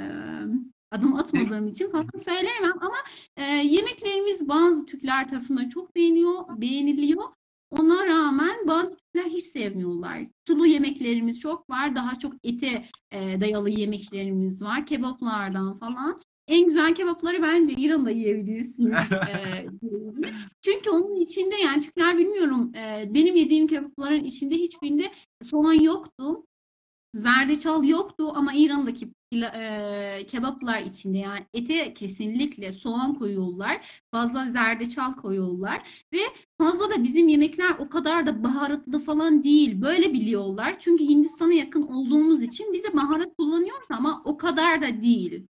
adım 0.90 1.14
atmadığım 1.14 1.68
için 1.68 1.90
fazla 1.90 2.18
söyleyemem 2.18 2.72
ama 2.80 2.96
e, 3.36 3.42
yemeklerimiz 3.44 4.48
bazı 4.48 4.86
Türkler 4.86 5.28
tarafından 5.28 5.68
çok 5.68 5.94
beğeniyor, 5.96 6.60
beğeniliyor. 6.60 7.37
Ona 7.70 8.06
rağmen 8.06 8.66
bazı 8.66 8.96
Türkler 8.96 9.30
hiç 9.30 9.44
sevmiyorlar. 9.44 10.26
Sulu 10.46 10.66
yemeklerimiz 10.66 11.40
çok 11.40 11.70
var. 11.70 11.94
Daha 11.94 12.14
çok 12.14 12.34
ete 12.44 12.84
e, 13.10 13.40
dayalı 13.40 13.70
yemeklerimiz 13.70 14.62
var. 14.62 14.86
Kebaplardan 14.86 15.74
falan. 15.74 16.20
En 16.46 16.66
güzel 16.66 16.94
kebapları 16.94 17.42
bence 17.42 17.74
İran'da 17.74 18.10
yiyebilirsiniz. 18.10 18.94
e, 19.12 19.66
çünkü 20.62 20.90
onun 20.90 21.16
içinde 21.16 21.56
yani 21.56 21.82
Türkler 21.82 22.18
bilmiyorum 22.18 22.72
e, 22.74 23.14
benim 23.14 23.36
yediğim 23.36 23.66
kebapların 23.66 24.24
içinde 24.24 24.54
hiçbirinde 24.54 25.10
soğan 25.42 25.72
yoktu. 25.72 26.44
Zerdeçal 27.14 27.84
yoktu 27.84 28.32
ama 28.34 28.52
İran'daki 28.54 29.12
e, 29.32 30.26
kebaplar 30.26 30.80
içinde 30.80 31.18
yani 31.18 31.46
ete 31.54 31.94
kesinlikle 31.94 32.72
soğan 32.72 33.14
koyuyorlar. 33.14 34.02
Fazla 34.10 34.50
zerdeçal 34.50 35.14
koyuyorlar 35.14 36.04
ve 36.12 36.18
fazla 36.58 36.90
da 36.90 37.02
bizim 37.04 37.28
yemekler 37.28 37.70
o 37.78 37.88
kadar 37.88 38.26
da 38.26 38.44
baharatlı 38.44 38.98
falan 38.98 39.44
değil. 39.44 39.82
Böyle 39.82 40.12
biliyorlar. 40.12 40.78
Çünkü 40.78 41.04
Hindistan'a 41.04 41.52
yakın 41.52 41.82
olduğumuz 41.82 42.42
için 42.42 42.72
bize 42.72 42.94
baharat 42.94 43.36
kullanıyoruz 43.38 43.88
ama 43.90 44.22
o 44.24 44.36
kadar 44.36 44.82
da 44.82 45.02
değil. 45.02 45.46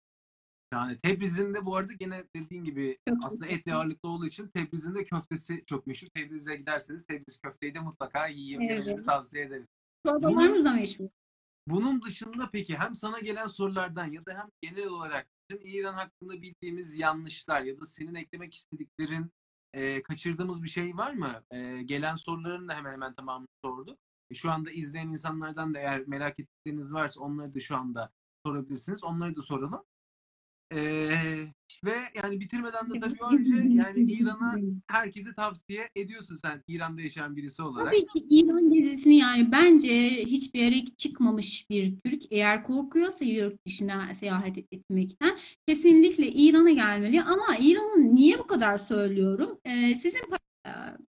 Yani 0.73 0.99
Tebriz'in 0.99 1.55
de 1.55 1.67
bu 1.67 1.77
arada 1.77 1.93
gene 1.93 2.25
dediğin 2.37 2.65
gibi 2.65 2.99
Çok 3.09 3.19
aslında 3.25 3.47
et 3.47 3.69
ağırlıklı 3.69 4.09
olduğu 4.09 4.27
için 4.27 4.49
Tebriz'in 4.49 4.95
de 4.95 5.05
köftesi 5.05 5.63
çok 5.67 5.87
meşhur. 5.87 6.09
Tebriz'e 6.09 6.57
giderseniz 6.57 7.07
Tebriz 7.07 7.39
köfteyi 7.39 7.75
de 7.75 7.81
mutlaka 7.81 8.27
yiyin. 8.27 8.61
Evet. 8.61 9.07
Tavsiye 9.07 9.45
ederiz. 9.45 9.67
Çorbalarımız 10.07 10.65
da 10.65 10.73
meşhur. 10.73 11.09
Bunun 11.67 12.03
dışında 12.03 12.51
peki 12.53 12.79
hem 12.79 12.95
sana 12.95 13.21
gelen 13.21 13.47
sorulardan 13.47 14.07
ya 14.13 14.27
da 14.27 14.39
hem 14.39 14.49
genel 14.63 14.89
olarak 14.89 15.29
bizim 15.51 15.67
İran 15.67 15.95
hakkında 15.95 16.43
bildiğimiz 16.43 16.95
yanlışlar 16.95 17.63
ya 17.63 17.81
da 17.81 17.87
senin 17.87 18.15
eklemek 18.15 18.55
istediklerin 18.55 19.33
e, 19.73 20.03
kaçırdığımız 20.03 20.63
bir 20.63 20.69
şey 20.69 20.97
var 20.97 21.13
mı? 21.13 21.45
E, 21.51 21.83
gelen 21.83 22.15
soruların 22.15 22.69
da 22.69 22.75
hemen 22.75 22.93
hemen 22.93 23.15
tamamını 23.15 23.49
sorduk. 23.65 23.99
E, 24.31 24.35
şu 24.35 24.51
anda 24.51 24.71
izleyen 24.71 25.09
insanlardan 25.09 25.75
da 25.75 25.79
eğer 25.79 26.07
merak 26.07 26.41
ettikleriniz 26.41 26.95
varsa 26.95 27.21
onları 27.21 27.55
da 27.55 27.61
şu 27.61 27.77
anda 27.77 28.13
sorabilirsiniz. 28.47 29.05
Onları 29.05 29.37
da 29.37 29.43
soralım. 29.43 29.85
E, 30.75 30.83
ve 31.85 31.95
yani 32.23 32.41
bitirmeden 32.41 32.91
de 32.91 33.01
tabii 33.01 33.37
önce 33.39 33.55
yani 33.55 34.13
İran'a 34.13 34.57
herkese 34.87 35.35
tavsiye 35.35 35.89
ediyorsun 35.97 36.37
sen 36.37 36.63
İran'da 36.69 37.01
yaşayan 37.01 37.37
birisi 37.37 37.63
olarak. 37.63 37.87
Tabii 37.87 38.07
ki 38.07 38.27
İran 38.31 38.73
gezisini 38.73 39.17
yani 39.17 39.53
bence 39.53 40.11
hiçbir 40.11 40.61
yere 40.61 40.85
çıkmamış 40.97 41.71
bir 41.71 41.95
Türk 42.05 42.23
eğer 42.31 42.65
korkuyorsa 42.65 43.25
yurt 43.25 43.67
dışına 43.67 44.15
seyahat 44.15 44.59
etmekten 44.73 45.39
kesinlikle 45.69 46.29
İran'a 46.29 46.71
gelmeli. 46.71 47.23
Ama 47.23 47.57
İran'ın 47.61 48.15
niye 48.15 48.39
bu 48.39 48.47
kadar 48.47 48.79
söylüyorum? 48.79 49.59
Ee, 49.65 49.95
sizin 49.95 50.21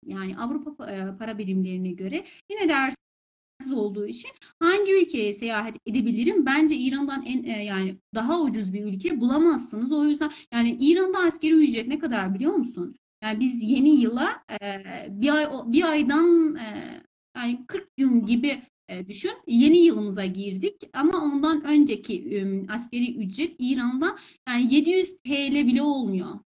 yani 0.06 0.38
Avrupa 0.38 0.70
pa- 0.70 1.18
para 1.18 1.38
birimlerine 1.38 1.92
göre 1.92 2.26
yine 2.52 2.70
değersiz 3.62 3.72
olduğu 3.72 4.08
için 4.08 4.32
hangi 4.60 5.02
ülkeye 5.02 5.34
seyahat 5.34 5.76
edebilirim? 5.86 6.46
Bence 6.46 6.76
İran'dan 6.76 7.26
en 7.26 7.44
e, 7.44 7.64
yani 7.64 7.98
daha 8.16 8.42
ucuz 8.42 8.74
bir 8.74 8.84
ülke 8.84 9.22
bulamazsınız. 9.22 9.92
O 9.92 10.06
yüzden 10.06 10.32
yani 10.54 10.78
İran'da 10.80 11.20
askeri 11.20 11.54
ücret 11.54 11.88
ne 11.88 12.00
kadar 12.00 12.34
biliyor 12.34 12.54
musun? 12.54 12.96
Yani 13.24 13.40
biz 13.40 13.64
yeni 13.64 14.02
yıla 14.02 14.44
e, 14.62 14.84
bir 15.10 15.30
ay 15.30 15.48
bir 15.66 15.84
aydan 15.84 16.56
e, 16.56 17.02
yani 17.38 17.66
40 17.68 17.98
gün 17.98 18.26
gibi 18.26 18.62
e, 18.90 19.08
düşün. 19.08 19.34
Yeni 19.48 19.78
yılımıza 19.78 20.26
girdik 20.26 20.76
ama 20.94 21.24
ondan 21.24 21.64
önceki 21.64 22.14
e, 22.14 22.68
askeri 22.68 23.16
ücret 23.16 23.56
İran'da 23.60 24.16
yani 24.48 24.74
700 24.74 25.18
TL 25.24 25.54
bile 25.54 25.82
olmuyor. 25.82 26.40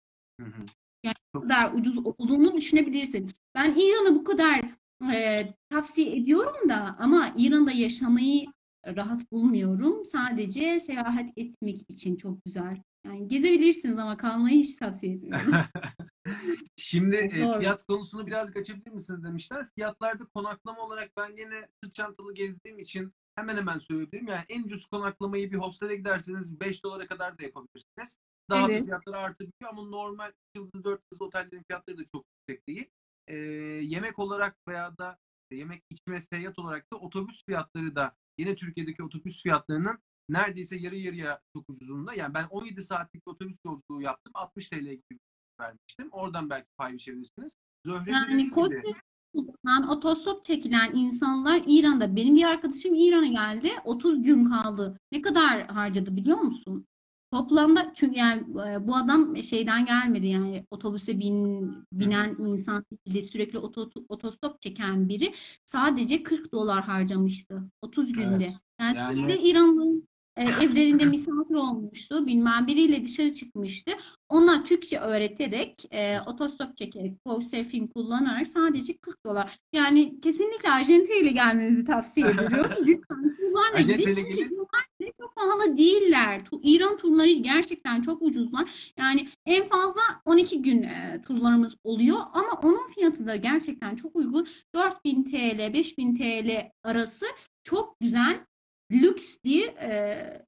Hı 0.40 0.46
hı. 0.46 0.62
Yani 1.04 1.16
bu 1.34 1.40
kadar 1.40 1.72
ucuz 1.72 1.98
olduğunu 1.98 2.56
düşünebilirsin. 2.56 3.32
Ben 3.54 3.74
İran'ı 3.76 4.14
bu 4.14 4.24
kadar 4.24 4.81
e, 5.14 5.54
tavsiye 5.70 6.16
ediyorum 6.16 6.68
da 6.68 6.96
ama 6.98 7.32
İran'da 7.36 7.72
yaşamayı 7.72 8.46
rahat 8.86 9.32
bulmuyorum. 9.32 10.04
Sadece 10.04 10.80
seyahat 10.80 11.30
etmek 11.36 11.90
için 11.90 12.16
çok 12.16 12.44
güzel. 12.44 12.82
Yani 13.06 13.28
gezebilirsiniz 13.28 13.98
ama 13.98 14.16
kalmayı 14.16 14.58
hiç 14.58 14.76
tavsiye 14.76 15.14
etmiyorum. 15.14 15.52
Şimdi 16.76 17.16
e, 17.16 17.58
fiyat 17.58 17.84
konusunu 17.84 18.26
biraz 18.26 18.56
açabilir 18.56 18.90
misiniz 18.90 19.24
demişler. 19.24 19.68
Fiyatlarda 19.74 20.24
konaklama 20.34 20.82
olarak 20.82 21.10
ben 21.16 21.36
gene 21.36 21.68
sırt 21.84 21.94
çantalı 21.94 22.34
gezdiğim 22.34 22.78
için 22.78 23.12
hemen 23.34 23.56
hemen 23.56 23.78
söyleyebilirim. 23.78 24.28
Yani 24.28 24.44
en 24.48 24.62
ucuz 24.62 24.86
konaklamayı 24.86 25.52
bir 25.52 25.56
hostele 25.56 25.96
giderseniz 25.96 26.60
5 26.60 26.84
dolara 26.84 27.06
kadar 27.06 27.38
da 27.38 27.42
yapabilirsiniz. 27.42 28.18
Daha 28.50 28.68
da 28.68 28.72
Evet. 28.72 28.84
fiyatları 28.84 29.18
artabiliyor 29.18 29.70
ama 29.70 29.82
normal 29.82 30.28
3 30.28 30.34
yıldızlı 30.56 30.84
4 30.84 31.00
yıldızlı 31.02 31.26
otellerin 31.26 31.62
fiyatları 31.68 31.98
da 31.98 32.02
çok 32.14 32.24
yüksek 32.48 32.68
değil. 32.68 32.90
E, 33.26 33.36
yemek 33.36 34.18
olarak 34.18 34.56
veya 34.68 34.98
da 34.98 35.18
yemek 35.50 35.82
içme 35.90 36.20
seyahat 36.20 36.58
olarak 36.58 36.92
da 36.92 36.96
otobüs 36.96 37.44
fiyatları 37.44 37.96
da 37.96 38.12
yine 38.38 38.56
Türkiye'deki 38.56 39.02
otobüs 39.02 39.42
fiyatlarının 39.42 39.98
neredeyse 40.28 40.76
yarı 40.76 40.96
yarıya 40.96 41.40
çok 41.56 41.70
ucuzunda. 41.70 42.14
Yani 42.14 42.34
ben 42.34 42.44
17 42.44 42.82
saatlik 42.82 43.26
bir 43.26 43.30
otobüs 43.30 43.58
yolculuğu 43.64 44.02
yaptım. 44.02 44.32
60 44.34 44.68
TL 44.68 44.84
gibi 44.84 45.18
vermiştim. 45.60 46.08
Oradan 46.12 46.50
belki 46.50 46.68
pay 46.76 46.92
biçebilirsiniz. 46.92 47.52
Zöhre 47.86 48.10
Yani 48.10 48.50
kullanan 48.50 49.88
otostop 49.88 50.44
çekilen 50.44 50.94
insanlar 50.94 51.62
İran'da. 51.66 52.16
Benim 52.16 52.36
bir 52.36 52.44
arkadaşım 52.44 52.94
İran'a 52.94 53.26
geldi. 53.26 53.70
30 53.84 54.22
gün 54.22 54.44
kaldı. 54.44 54.98
Ne 55.12 55.22
kadar 55.22 55.66
harcadı 55.66 56.16
biliyor 56.16 56.38
musun? 56.38 56.86
Toplamda 57.32 57.92
çünkü 57.94 58.18
yani 58.18 58.42
bu 58.86 58.96
adam 58.96 59.42
şeyden 59.42 59.86
gelmedi 59.86 60.26
yani 60.26 60.66
otobüse 60.70 61.20
bin, 61.20 61.72
binen 61.92 62.36
insan 62.38 62.84
değil, 63.06 63.24
sürekli 63.24 63.58
oto, 63.58 63.90
otostop 64.08 64.60
çeken 64.60 65.08
biri 65.08 65.32
sadece 65.64 66.22
40 66.22 66.52
dolar 66.52 66.82
harcamıştı 66.84 67.62
30 67.82 68.12
günde. 68.12 68.52
Yani, 68.80 68.96
Yani- 68.96 69.28
bir 69.28 69.40
İranlı'nın 69.42 70.08
e, 70.36 70.42
evlerinde 70.42 71.04
misafir 71.04 71.54
olmuştu. 71.54 72.26
Bilmem 72.26 72.66
biriyle 72.66 73.04
dışarı 73.04 73.32
çıkmıştı. 73.32 73.90
Ona 74.28 74.64
Türkçe 74.64 74.98
öğreterek, 74.98 75.84
e, 75.90 76.20
otostop 76.26 76.76
çekerek, 76.76 77.24
Couchsurfing 77.26 77.92
kullanarak 77.94 78.48
sadece 78.48 78.96
40 78.96 79.26
dolar. 79.26 79.58
Yani 79.72 80.20
kesinlikle 80.20 80.70
Arjantin 80.70 81.24
ile 81.24 81.30
gelmenizi 81.30 81.84
tavsiye 81.84 82.26
ediyorum. 82.30 82.70
Lütfen 82.86 83.36
Arjantin'e 83.74 83.96
gidin 83.96 84.14
çünkü 84.14 84.50
bunlar 84.50 84.86
çok 85.18 85.36
pahalı 85.36 85.76
değiller. 85.76 86.44
Tu- 86.44 86.60
İran 86.62 86.96
turları 86.96 87.30
gerçekten 87.30 88.00
çok 88.00 88.22
ucuzlar. 88.22 88.92
Yani 88.98 89.28
en 89.46 89.64
fazla 89.64 90.00
12 90.24 90.62
gün 90.62 90.82
e, 90.82 91.22
turlarımız 91.26 91.76
oluyor 91.84 92.18
ama 92.32 92.60
onun 92.62 92.86
fiyatı 92.94 93.26
da 93.26 93.36
gerçekten 93.36 93.96
çok 93.96 94.16
uygun. 94.16 94.48
4000 94.74 95.24
TL, 95.24 95.72
5000 95.74 96.14
TL 96.14 96.70
arası 96.84 97.26
çok 97.62 98.00
güzel, 98.00 98.46
lüks 98.92 99.36
bir 99.44 99.68
e, 99.68 100.46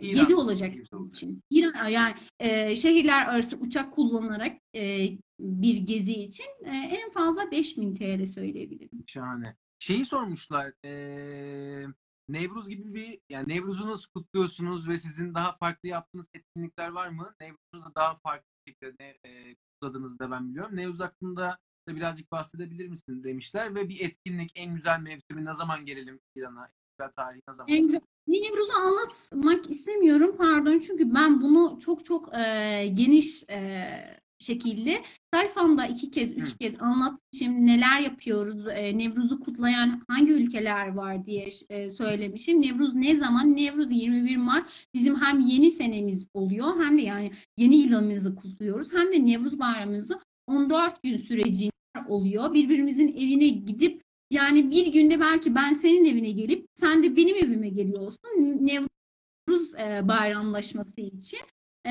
İran 0.00 0.20
gezi 0.24 0.34
olacak 0.34 0.74
sizin 0.74 1.08
için. 1.08 1.42
İran 1.50 1.88
yani 1.88 2.14
e, 2.40 2.76
şehirler 2.76 3.26
arası 3.26 3.56
uçak 3.56 3.94
kullanarak 3.94 4.56
e, 4.74 5.08
bir 5.40 5.76
gezi 5.76 6.12
için 6.12 6.46
e, 6.64 6.70
en 6.76 7.10
fazla 7.10 7.50
5000 7.50 7.94
TL 7.94 8.26
söyleyebilirim. 8.26 9.04
Şahane. 9.06 9.56
Şeyi 9.78 10.04
sormuşlar. 10.04 10.72
eee, 10.84 11.86
Nevruz 12.28 12.68
gibi 12.68 12.94
bir 12.94 13.20
yani 13.28 13.48
Nevruz'u 13.48 13.86
nasıl 13.90 14.08
kutluyorsunuz 14.14 14.88
ve 14.88 14.96
sizin 14.96 15.34
daha 15.34 15.56
farklı 15.56 15.88
yaptığınız 15.88 16.28
etkinlikler 16.34 16.88
var 16.88 17.08
mı? 17.08 17.34
Nevruz'u 17.40 17.84
da 17.84 17.94
daha 17.94 18.16
farklı 18.18 18.46
şekilde 18.68 19.18
eee, 19.24 19.56
kutladığınızda 19.72 20.30
ben 20.30 20.48
biliyorum. 20.48 20.76
Nevruz 20.76 21.00
hakkında 21.00 21.58
da 21.88 21.96
birazcık 21.96 22.32
bahsedebilir 22.32 22.88
misin 22.88 23.24
demişler 23.24 23.74
ve 23.74 23.88
bir 23.88 24.00
etkinlik 24.00 24.52
en 24.54 24.74
güzel 24.74 25.00
mevsimi 25.00 25.44
ne 25.44 25.54
zaman 25.54 25.86
gelelim 25.86 26.20
İran'a? 26.36 26.64
En 26.66 26.72
güzel 26.98 27.12
tarihi 27.16 27.40
ne 27.48 27.54
zaman? 27.54 27.72
En 27.72 27.86
güzel. 27.86 28.00
Nevruz'u 28.26 28.72
anlatmak 28.72 29.70
istemiyorum 29.70 30.34
pardon 30.38 30.78
çünkü 30.78 31.14
ben 31.14 31.40
bunu 31.42 31.78
çok 31.80 32.04
çok 32.04 32.34
e, 32.38 32.86
geniş 32.94 33.44
e, 33.50 34.20
şekilde 34.38 35.02
sayfamda 35.34 35.86
iki 35.86 36.10
kez, 36.10 36.32
üç 36.32 36.52
Hı. 36.52 36.58
kez 36.58 36.82
anlatmışım. 36.82 37.66
Neler 37.66 38.00
yapıyoruz, 38.00 38.66
e, 38.66 38.98
Nevruz'u 38.98 39.40
kutlayan 39.40 40.02
hangi 40.08 40.32
ülkeler 40.32 40.94
var 40.94 41.26
diye 41.26 41.48
e, 41.70 41.90
söylemişim. 41.90 42.62
Nevruz 42.62 42.94
ne 42.94 43.16
zaman? 43.16 43.56
Nevruz 43.56 43.92
21 43.92 44.36
Mart 44.36 44.86
bizim 44.94 45.20
hem 45.20 45.40
yeni 45.40 45.70
senemiz 45.70 46.28
oluyor 46.34 46.84
hem 46.84 46.98
de 46.98 47.02
yani 47.02 47.32
yeni 47.56 47.76
yılımızı 47.76 48.34
kutluyoruz 48.34 48.92
hem 48.92 49.12
de 49.12 49.26
Nevruz 49.26 49.58
bayramımızı 49.58 50.20
14 50.46 51.02
gün 51.02 51.16
sürecinde 51.16 51.70
oluyor. 52.08 52.54
Birbirimizin 52.54 53.08
evine 53.08 53.48
gidip 53.48 54.02
yani 54.30 54.70
bir 54.70 54.86
günde 54.86 55.20
belki 55.20 55.54
ben 55.54 55.72
senin 55.72 56.04
evine 56.04 56.30
gelip 56.30 56.66
sen 56.74 57.02
de 57.02 57.16
benim 57.16 57.36
evime 57.36 57.68
geliyorsun. 57.68 58.58
Nevruz 58.60 59.74
e, 59.74 60.08
bayramlaşması 60.08 61.00
için. 61.00 61.40
E, 61.86 61.90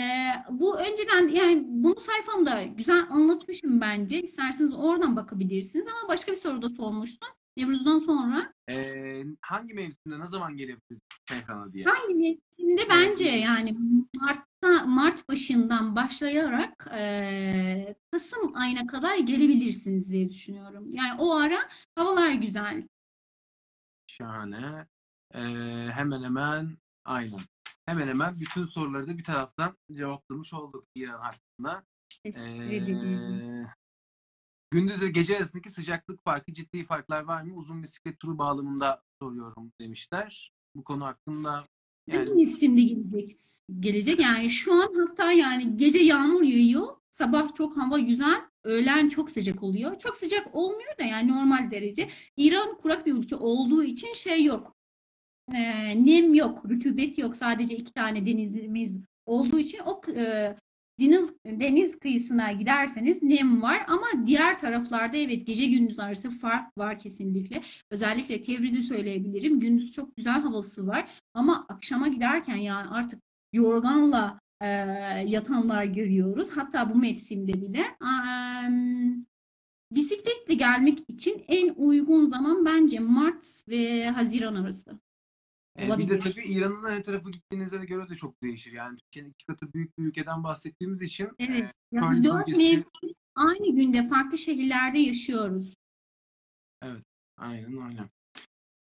bu 0.49 0.79
önceden 0.79 1.27
yani 1.27 1.63
bunu 1.67 2.01
sayfamda 2.01 2.63
güzel 2.63 3.05
anlatmışım 3.09 3.81
bence. 3.81 4.21
İsterseniz 4.21 4.73
oradan 4.73 5.15
bakabilirsiniz 5.15 5.87
ama 5.87 6.09
başka 6.09 6.31
bir 6.31 6.37
soruda 6.37 6.69
sormuştun. 6.69 7.29
Nevruz'dan 7.57 7.99
sonra. 7.99 8.53
Ee, 8.69 9.23
hangi 9.41 9.73
mevsimde 9.73 10.19
ne 10.19 10.27
zaman 10.27 10.57
gelebiliriz 10.57 11.01
Seyhan'a 11.29 11.73
diye? 11.73 11.85
Hangi 11.85 12.15
mevsimde 12.15 12.89
bence 12.89 13.25
yani 13.29 13.73
Mart'ta 14.21 14.85
Mart 14.85 15.29
başından 15.29 15.95
başlayarak 15.95 16.87
eee, 16.91 17.95
Kasım 18.11 18.55
ayına 18.55 18.87
kadar 18.87 19.17
gelebilirsiniz 19.17 20.11
diye 20.11 20.29
düşünüyorum. 20.29 20.93
Yani 20.93 21.21
o 21.21 21.35
ara 21.35 21.57
havalar 21.95 22.31
güzel. 22.31 22.87
Şahane. 24.07 24.85
Ee, 25.33 25.39
hemen 25.91 26.23
hemen 26.23 26.77
aynen. 27.05 27.39
Hemen 27.85 28.07
hemen 28.07 28.39
bütün 28.39 28.65
soruları 28.65 29.07
da 29.07 29.17
bir 29.17 29.23
taraftan 29.23 29.77
cevaplamış 29.91 30.53
olduk 30.53 30.85
İran 30.95 31.19
hakkında. 31.19 31.83
Teşekkür 32.23 32.71
ederim. 32.71 33.09
Ee, 33.09 33.67
gündüz 34.71 35.01
ve 35.01 35.09
gece 35.09 35.37
arasındaki 35.37 35.69
sıcaklık 35.69 36.23
farkı, 36.23 36.53
ciddi 36.53 36.85
farklar 36.85 37.23
var 37.23 37.41
mı? 37.41 37.55
Uzun 37.55 37.83
bisiklet 37.83 38.19
turu 38.19 38.37
bağlamında 38.37 39.01
soruyorum 39.21 39.71
demişler. 39.81 40.51
Bu 40.75 40.83
konu 40.83 41.05
hakkında 41.05 41.65
yani 42.07 42.33
mevsimde 42.33 42.81
gelecek? 42.81 43.29
Gelecek 43.79 44.19
yani 44.19 44.49
şu 44.49 44.73
an 44.73 44.93
hatta 44.95 45.31
yani 45.31 45.77
gece 45.77 45.99
yağmur 45.99 46.41
yağıyor. 46.41 46.87
Sabah 47.09 47.55
çok 47.55 47.77
hava 47.77 47.99
güzel. 47.99 48.41
Öğlen 48.63 49.09
çok 49.09 49.31
sıcak 49.31 49.63
oluyor. 49.63 49.97
Çok 49.99 50.17
sıcak 50.17 50.55
olmuyor 50.55 50.97
da 50.99 51.03
yani 51.03 51.31
normal 51.31 51.71
derece. 51.71 52.09
İran 52.37 52.77
kurak 52.77 53.05
bir 53.05 53.13
ülke 53.13 53.35
olduğu 53.35 53.83
için 53.83 54.13
şey 54.13 54.43
yok. 54.43 54.75
Ee, 55.53 56.05
nem 56.05 56.33
yok, 56.33 56.65
rutubet 56.69 57.17
yok. 57.17 57.35
Sadece 57.35 57.75
iki 57.75 57.93
tane 57.93 58.25
denizimiz 58.25 58.99
olduğu 59.25 59.59
için 59.59 59.79
o 59.79 60.01
e, 60.15 60.55
deniz 60.99 61.33
deniz 61.45 61.99
kıyısına 61.99 62.51
giderseniz 62.51 63.23
nem 63.23 63.61
var 63.61 63.85
ama 63.87 64.27
diğer 64.27 64.57
taraflarda 64.57 65.17
evet 65.17 65.47
gece 65.47 65.65
gündüz 65.65 65.99
arası 65.99 66.29
fark 66.29 66.77
var 66.77 66.99
kesinlikle. 66.99 67.61
Özellikle 67.91 68.41
Tebriz'i 68.41 68.81
söyleyebilirim. 68.81 69.59
Gündüz 69.59 69.91
çok 69.91 70.15
güzel 70.15 70.41
havası 70.41 70.87
var 70.87 71.09
ama 71.33 71.65
akşama 71.69 72.07
giderken 72.07 72.55
yani 72.55 72.87
artık 72.87 73.21
yorganla 73.53 74.39
e, 74.61 74.67
yatanlar 75.27 75.83
görüyoruz. 75.83 76.49
Hatta 76.51 76.89
bu 76.89 76.95
mevsimde 76.95 77.53
bile. 77.53 77.83
Am, 77.99 79.25
bisikletle 79.91 80.53
gelmek 80.53 80.99
için 81.07 81.43
en 81.47 81.73
uygun 81.75 82.25
zaman 82.25 82.65
bence 82.65 82.99
Mart 82.99 83.63
ve 83.69 84.09
Haziran 84.09 84.55
arası. 84.55 84.99
E, 85.79 85.97
bir 85.97 86.07
de 86.07 86.19
tabii 86.19 86.43
İran'ın 86.43 86.83
ne 86.83 87.01
tarafı 87.01 87.31
gittiğinize 87.31 87.77
göre 87.85 88.09
de 88.09 88.15
çok 88.15 88.41
değişir. 88.41 88.71
Yani 88.71 88.97
Türkiye'nin 88.97 89.29
iki 89.29 89.45
katı 89.45 89.73
büyük 89.73 89.97
bir 89.97 90.03
ülkeden 90.03 90.43
bahsettiğimiz 90.43 91.01
için 91.01 91.29
Evet. 91.39 91.63
e, 91.63 91.95
Yani 91.95 92.23
dört 92.23 92.47
bölgesi- 92.47 92.57
mevsim 92.57 93.15
aynı 93.35 93.75
günde 93.75 94.07
farklı 94.07 94.37
şehirlerde 94.37 94.99
yaşıyoruz. 94.99 95.73
Aynen 97.37 97.87
öyle. 97.89 98.09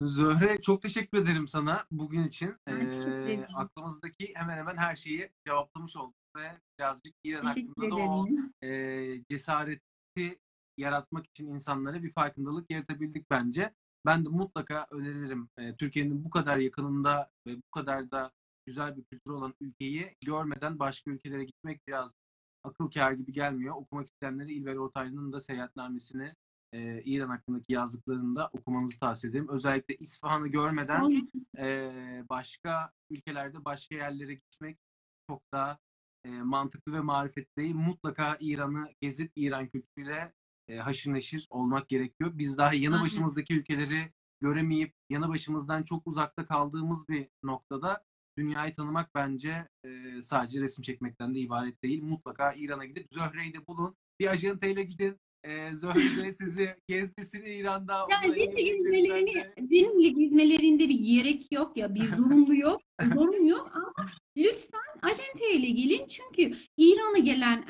Zöhre 0.03 0.61
çok 0.61 0.83
teşekkür 0.83 1.19
ederim 1.19 1.47
sana 1.47 1.85
bugün 1.91 2.25
için. 2.25 2.55
Ee, 2.67 2.73
ederim. 2.73 3.45
aklımızdaki 3.55 4.33
hemen 4.35 4.57
hemen 4.57 4.77
her 4.77 4.97
şeyi 4.97 5.31
cevaplamış 5.47 5.97
olduk 5.97 6.15
ve 6.37 6.53
birazcık 6.79 7.15
İran 7.25 7.47
Teşekkür 7.47 7.69
hakkında 7.69 7.91
da 7.91 7.97
o 8.11 8.27
ederim. 8.27 8.53
e, 8.63 9.25
cesareti 9.31 10.39
yaratmak 10.79 11.27
için 11.27 11.47
insanlara 11.49 12.03
bir 12.03 12.13
farkındalık 12.13 12.71
yaratabildik 12.71 13.31
bence. 13.31 13.75
Ben 14.07 14.25
de 14.25 14.29
mutlaka 14.29 14.87
öneririm. 14.91 15.49
E, 15.59 15.77
Türkiye'nin 15.77 16.25
bu 16.25 16.31
kadar 16.31 16.57
yakınında 16.57 17.31
ve 17.47 17.57
bu 17.57 17.71
kadar 17.71 18.11
da 18.11 18.33
güzel 18.67 18.97
bir 18.97 19.05
kültürü 19.05 19.35
olan 19.35 19.55
ülkeyi 19.61 20.17
görmeden 20.25 20.79
başka 20.79 21.11
ülkelere 21.11 21.45
gitmek 21.45 21.89
biraz 21.89 22.15
akıl 22.65 22.91
kâr 22.91 23.13
gibi 23.13 23.33
gelmiyor. 23.33 23.75
Okumak 23.75 24.07
isteyenlere 24.09 24.53
İlber 24.53 24.77
Ortaylı'nın 24.77 25.33
da 25.33 25.41
seyahatnamesini 25.41 26.33
e, 26.73 27.03
İran 27.03 27.29
hakkındaki 27.29 27.73
yazdıklarını 27.73 28.37
da 28.37 28.51
okumanızı 28.53 28.99
tavsiye 28.99 29.31
ederim. 29.31 29.49
Özellikle 29.49 29.95
İsfahan'ı 29.95 30.49
görmeden 30.49 31.29
e, 31.59 31.93
başka 32.29 32.93
ülkelerde 33.11 33.65
başka 33.65 33.95
yerlere 33.95 34.35
gitmek 34.35 34.79
çok 35.31 35.43
daha 35.53 35.79
e, 36.25 36.31
mantıklı 36.31 36.93
ve 36.93 37.01
marifetli 37.01 37.63
değil. 37.63 37.75
Mutlaka 37.75 38.37
İran'ı 38.41 38.89
gezip 39.01 39.33
İran 39.37 39.69
kültürüyle 39.69 40.33
e, 40.69 40.77
haşır 40.77 41.13
neşir 41.13 41.47
olmak 41.51 41.89
gerekiyor. 41.89 42.31
Biz 42.35 42.59
daha 42.59 42.75
yanı 42.75 43.03
başımızdaki 43.03 43.55
ülkeleri 43.55 44.13
göremeyip 44.41 44.95
yanı 45.11 45.29
başımızdan 45.29 45.83
çok 45.83 46.07
uzakta 46.07 46.45
kaldığımız 46.45 47.09
bir 47.09 47.29
noktada 47.43 48.05
dünyayı 48.39 48.73
tanımak 48.73 49.15
bence 49.15 49.69
e, 49.85 50.23
sadece 50.23 50.61
resim 50.61 50.83
çekmekten 50.83 51.35
de 51.35 51.39
ibaret 51.39 51.83
değil. 51.83 52.03
Mutlaka 52.03 52.53
İran'a 52.53 52.85
gidip 52.85 53.07
Zöhre'yi 53.13 53.55
de 53.55 53.67
bulun. 53.67 53.97
Bir 54.21 54.27
ajanteyle 54.27 54.83
gidin. 54.83 55.17
E, 55.45 55.75
Zöhre 55.75 56.33
sizi 56.33 56.77
gezdirsin 56.89 57.43
İran'da. 57.45 58.07
Yani 58.11 58.27
ilgili 58.27 58.65
gezmelerini, 58.65 59.27
bilgilerle. 59.27 59.55
benimle 59.59 60.09
gezmelerinde 60.09 60.89
bir 60.89 60.99
gerek 60.99 61.53
yok 61.53 61.77
ya, 61.77 61.95
bir 61.95 62.13
zorunlu 62.13 62.55
yok, 62.55 62.81
zorun 63.15 63.47
yok 63.47 63.71
ama 63.75 64.09
lütfen 64.37 64.81
acenteyle 65.03 65.71
gelin 65.71 66.07
çünkü 66.09 66.53
İran'a 66.77 67.19
gelen 67.19 67.63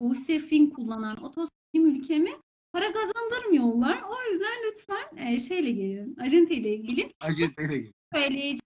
eee 0.00 0.08
Couchsurfing 0.08 0.74
kullanan 0.74 1.16
otostopim 1.24 1.86
ülkeme 1.86 2.30
para 2.72 2.92
kazandırmıyorlar. 2.92 4.02
O 4.02 4.32
yüzden 4.32 4.56
lütfen 4.66 5.16
eee, 5.32 5.40
şeyle 5.40 5.70
gelin, 5.70 6.16
acenteyle 6.20 6.76
gelin. 6.76 7.10
Ajanteyle 7.20 7.78
gidin. 7.78 7.92
söyleyeceğim 8.14 8.60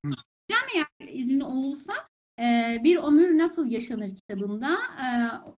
eğer 0.74 1.09
izni 1.09 1.44
olursa 1.44 1.93
e, 2.39 2.77
Bir 2.85 2.97
Ömür 2.97 3.39
Nasıl 3.39 3.70
Yaşanır 3.70 4.11
kitabında 4.15 4.74
e, 4.74 5.07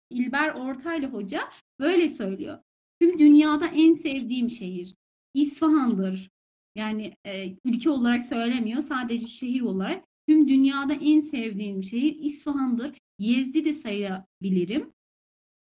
İlber 0.10 0.54
Ortaylı 0.54 1.08
Hoca 1.08 1.42
böyle 1.80 2.10
söylüyor. 2.10 2.58
Tüm 3.02 3.20
dünyada 3.20 3.68
en 3.68 3.94
sevdiğim 3.94 4.50
şehir 4.50 4.96
İsfahan'dır. 5.34 6.30
Yani 6.76 7.14
e, 7.26 7.56
ülke 7.66 7.90
olarak 7.90 8.24
söylemiyor 8.26 8.82
sadece 8.82 9.28
şehir 9.28 9.62
olarak. 9.62 10.04
Tüm 10.28 10.48
dünyada 10.48 10.94
en 10.94 11.20
sevdiğim 11.20 11.84
şehir 11.84 12.16
İsfahan'dır. 12.20 12.92
Yezdi 13.20 13.66
de 13.66 13.74
sayabilirim. 13.74 14.92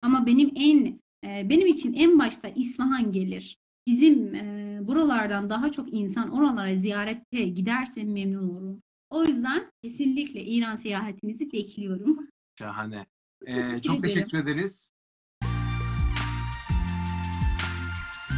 Ama 0.03 0.27
benim 0.27 0.53
en 0.57 1.01
e, 1.25 1.51
benim 1.51 1.67
için 1.67 1.93
en 1.93 2.19
başta 2.19 2.49
İsfahan 2.49 3.13
gelir. 3.13 3.59
Bizim 3.87 4.35
e, 4.35 4.79
buralardan 4.83 5.51
daha 5.51 5.73
çok 5.73 5.93
insan 5.95 6.31
oralara 6.31 6.77
ziyarete 6.77 7.43
giderse 7.49 8.05
memnun 8.05 8.49
olurum. 8.49 8.83
O 9.11 9.25
yüzden 9.25 9.71
kesinlikle 9.83 10.45
İran 10.45 10.77
seyahatinizi 10.77 11.53
bekliyorum. 11.53 12.19
Şahane. 12.59 13.07
Ee, 13.47 13.55
Teşekkür 13.55 13.83
çok 13.83 13.99
ederim. 13.99 14.15
teşekkür 14.15 14.39
ederiz. 14.39 14.89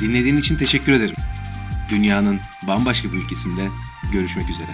Dinlediğin 0.00 0.36
için 0.36 0.56
teşekkür 0.56 0.92
ederim. 0.92 1.16
Dünyanın 1.90 2.38
bambaşka 2.68 3.12
bir 3.12 3.18
ülkesinde 3.18 3.68
görüşmek 4.12 4.50
üzere. 4.50 4.70